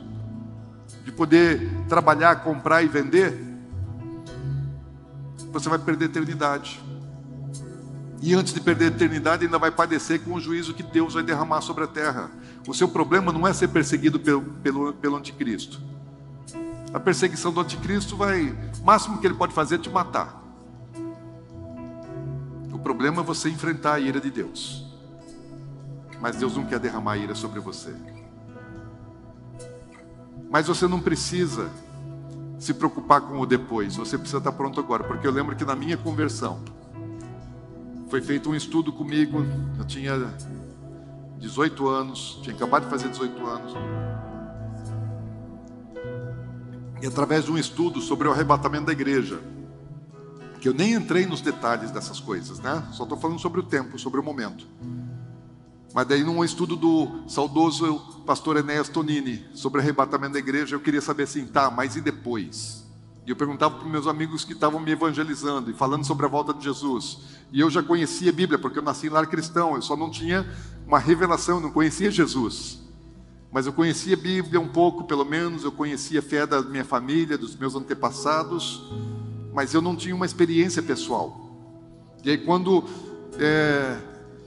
de 1.09 1.15
poder 1.15 1.67
trabalhar, 1.87 2.43
comprar 2.43 2.83
e 2.83 2.87
vender, 2.87 3.35
você 5.51 5.67
vai 5.67 5.79
perder 5.79 6.05
a 6.05 6.09
eternidade. 6.09 6.79
E 8.21 8.35
antes 8.35 8.53
de 8.53 8.61
perder 8.61 8.85
a 8.85 8.87
eternidade, 8.89 9.45
ainda 9.45 9.57
vai 9.57 9.71
padecer 9.71 10.21
com 10.21 10.33
o 10.33 10.39
juízo 10.39 10.73
que 10.73 10.83
Deus 10.83 11.15
vai 11.15 11.23
derramar 11.23 11.61
sobre 11.61 11.83
a 11.85 11.87
terra. 11.87 12.29
O 12.67 12.73
seu 12.73 12.87
problema 12.87 13.31
não 13.31 13.47
é 13.47 13.53
ser 13.53 13.69
perseguido 13.69 14.19
pelo, 14.19 14.41
pelo, 14.41 14.93
pelo 14.93 15.15
anticristo. 15.15 15.81
A 16.93 16.99
perseguição 16.99 17.51
do 17.51 17.59
anticristo 17.61 18.15
vai. 18.15 18.55
O 18.79 18.85
máximo 18.85 19.19
que 19.19 19.25
ele 19.25 19.35
pode 19.35 19.53
fazer 19.53 19.75
é 19.75 19.77
te 19.79 19.89
matar. 19.89 20.43
O 22.71 22.77
problema 22.77 23.21
é 23.21 23.25
você 23.25 23.49
enfrentar 23.49 23.93
a 23.93 23.99
ira 23.99 24.19
de 24.19 24.29
Deus. 24.29 24.85
Mas 26.21 26.35
Deus 26.35 26.55
não 26.55 26.65
quer 26.65 26.79
derramar 26.79 27.17
ira 27.17 27.33
sobre 27.33 27.59
você. 27.59 27.95
Mas 30.49 30.67
você 30.67 30.87
não 30.87 30.99
precisa 30.99 31.69
se 32.57 32.73
preocupar 32.73 33.21
com 33.21 33.39
o 33.39 33.45
depois, 33.45 33.95
você 33.95 34.17
precisa 34.17 34.39
estar 34.39 34.51
pronto 34.51 34.79
agora, 34.79 35.03
porque 35.03 35.25
eu 35.25 35.31
lembro 35.31 35.55
que 35.55 35.63
na 35.63 35.75
minha 35.75 35.95
conversão, 35.95 36.59
foi 38.09 38.21
feito 38.21 38.49
um 38.49 38.55
estudo 38.55 38.91
comigo, 38.91 39.45
eu 39.77 39.85
tinha 39.85 40.33
18 41.37 41.87
anos, 41.87 42.39
tinha 42.41 42.55
acabado 42.55 42.85
de 42.85 42.89
fazer 42.89 43.07
18 43.09 43.45
anos. 43.45 43.73
E 47.01 47.07
através 47.07 47.45
de 47.45 47.51
um 47.51 47.57
estudo 47.57 48.01
sobre 48.01 48.27
o 48.27 48.31
arrebatamento 48.31 48.87
da 48.87 48.91
igreja, 48.91 49.39
que 50.59 50.67
eu 50.67 50.73
nem 50.73 50.93
entrei 50.93 51.25
nos 51.25 51.39
detalhes 51.39 51.91
dessas 51.91 52.19
coisas, 52.19 52.59
né? 52.59 52.83
Só 52.91 53.03
estou 53.03 53.17
falando 53.17 53.39
sobre 53.39 53.61
o 53.61 53.63
tempo, 53.63 53.97
sobre 53.97 54.19
o 54.19 54.23
momento. 54.23 54.67
Mas 55.93 56.07
daí 56.07 56.23
num 56.23 56.43
estudo 56.43 56.75
do 56.75 57.23
saudoso 57.27 57.99
pastor 58.25 58.57
Enéas 58.57 58.89
Tonini 58.89 59.45
sobre 59.53 59.81
arrebatamento 59.81 60.33
da 60.33 60.39
igreja, 60.39 60.75
eu 60.75 60.79
queria 60.79 61.01
saber 61.01 61.23
assim, 61.23 61.45
tá, 61.47 61.71
mas 61.71 61.95
e 61.95 62.01
depois? 62.01 62.85
E 63.25 63.31
eu 63.31 63.35
perguntava 63.35 63.77
para 63.77 63.87
meus 63.87 64.07
amigos 64.07 64.43
que 64.43 64.53
estavam 64.53 64.79
me 64.79 64.91
evangelizando 64.91 65.69
e 65.69 65.73
falando 65.73 66.05
sobre 66.05 66.25
a 66.25 66.29
volta 66.29 66.53
de 66.53 66.63
Jesus. 66.63 67.19
E 67.51 67.59
eu 67.59 67.69
já 67.69 67.81
conhecia 67.81 68.29
a 68.29 68.33
Bíblia, 68.33 68.59
porque 68.59 68.79
eu 68.79 68.83
nasci 68.83 69.07
em 69.07 69.09
lar 69.09 69.27
cristão, 69.27 69.75
eu 69.75 69.81
só 69.81 69.95
não 69.95 70.09
tinha 70.09 70.47
uma 70.85 70.99
revelação, 70.99 71.59
não 71.59 71.71
conhecia 71.71 72.09
Jesus. 72.09 72.79
Mas 73.51 73.65
eu 73.65 73.73
conhecia 73.73 74.15
a 74.15 74.19
Bíblia 74.19 74.59
um 74.59 74.67
pouco, 74.67 75.03
pelo 75.03 75.25
menos, 75.25 75.63
eu 75.63 75.71
conhecia 75.71 76.19
a 76.19 76.23
fé 76.23 76.45
da 76.45 76.61
minha 76.61 76.85
família, 76.85 77.37
dos 77.37 77.55
meus 77.55 77.75
antepassados, 77.75 78.83
mas 79.53 79.73
eu 79.73 79.81
não 79.81 79.95
tinha 79.95 80.15
uma 80.15 80.25
experiência 80.25 80.81
pessoal. 80.83 81.49
E 82.23 82.29
aí, 82.29 82.37
quando 82.37 82.83
é, 83.39 83.97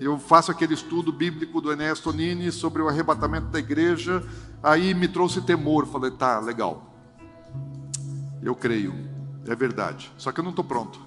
eu 0.05 0.19
faço 0.19 0.51
aquele 0.51 0.75
estudo 0.75 1.13
bíblico 1.13 1.61
do 1.61 1.73
Enéas 1.73 2.01
Tonini 2.01 2.51
sobre 2.51 2.83
o 2.83 2.89
arrebatamento 2.89 3.47
da 3.49 3.59
igreja, 3.59 4.27
aí 4.63 4.95
me 4.95 5.07
trouxe 5.07 5.41
temor. 5.43 5.87
Falei, 5.87 6.11
tá, 6.11 6.41
legal. 6.41 6.95
Eu 8.43 8.55
creio, 8.55 8.95
é 9.47 9.55
verdade. 9.55 10.13
Só 10.17 10.33
que 10.33 10.41
eu 10.41 10.45
não 10.45 10.51
estou 10.51 10.65
pronto. 10.65 11.01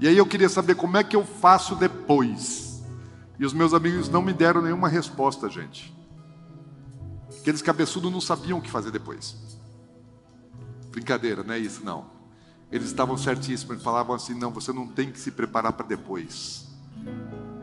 E 0.00 0.08
aí 0.08 0.16
eu 0.16 0.26
queria 0.26 0.48
saber 0.48 0.74
como 0.74 0.96
é 0.96 1.04
que 1.04 1.14
eu 1.14 1.24
faço 1.24 1.76
depois. 1.76 2.82
E 3.38 3.46
os 3.46 3.52
meus 3.52 3.72
amigos 3.72 4.08
não 4.08 4.20
me 4.20 4.32
deram 4.32 4.60
nenhuma 4.60 4.88
resposta, 4.88 5.48
gente. 5.48 5.96
Aqueles 7.40 7.62
cabeçudos 7.62 8.10
não 8.12 8.20
sabiam 8.20 8.58
o 8.58 8.62
que 8.62 8.70
fazer 8.70 8.90
depois. 8.90 9.36
Brincadeira, 10.90 11.42
não 11.42 11.54
é 11.54 11.58
isso, 11.58 11.84
não. 11.84 12.06
Eles 12.70 12.88
estavam 12.88 13.16
certíssimos, 13.16 13.70
eles 13.72 13.82
falavam 13.82 14.14
assim: 14.14 14.34
não, 14.34 14.50
você 14.50 14.72
não 14.72 14.86
tem 14.86 15.10
que 15.10 15.18
se 15.18 15.30
preparar 15.30 15.72
para 15.72 15.86
depois. 15.86 16.68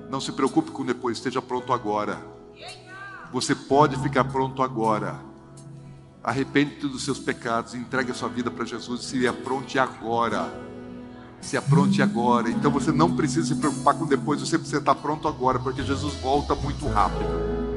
Não 0.10 0.20
se 0.20 0.32
preocupe 0.32 0.72
com 0.72 0.84
depois, 0.84 1.18
esteja 1.18 1.42
pronto 1.42 1.72
agora. 1.72 2.20
Você 3.32 3.54
pode 3.54 3.96
ficar 3.98 4.24
pronto 4.24 4.64
agora. 4.64 5.20
Arrepende-te 6.24 6.88
dos 6.88 7.04
seus 7.04 7.20
pecados, 7.20 7.76
entregue 7.76 8.12
a 8.12 8.14
sua 8.16 8.28
vida 8.28 8.50
para 8.50 8.66
Jesus 8.66 9.02
e 9.02 9.06
se 9.06 9.28
apronte 9.28 9.78
agora. 9.78 10.52
Se 11.40 11.56
apronte 11.56 12.02
agora. 12.02 12.50
Então 12.50 12.72
você 12.72 12.92
não 12.92 13.16
precisa 13.16 13.54
se 13.54 13.56
preocupar 13.56 13.94
com 13.94 14.06
depois, 14.06 14.42
você 14.42 14.58
precisa 14.58 14.80
estar 14.80 14.96
pronto 14.96 15.28
agora, 15.28 15.60
porque 15.60 15.84
Jesus 15.84 16.16
volta 16.16 16.56
muito 16.56 16.88
rápido. 16.88 17.69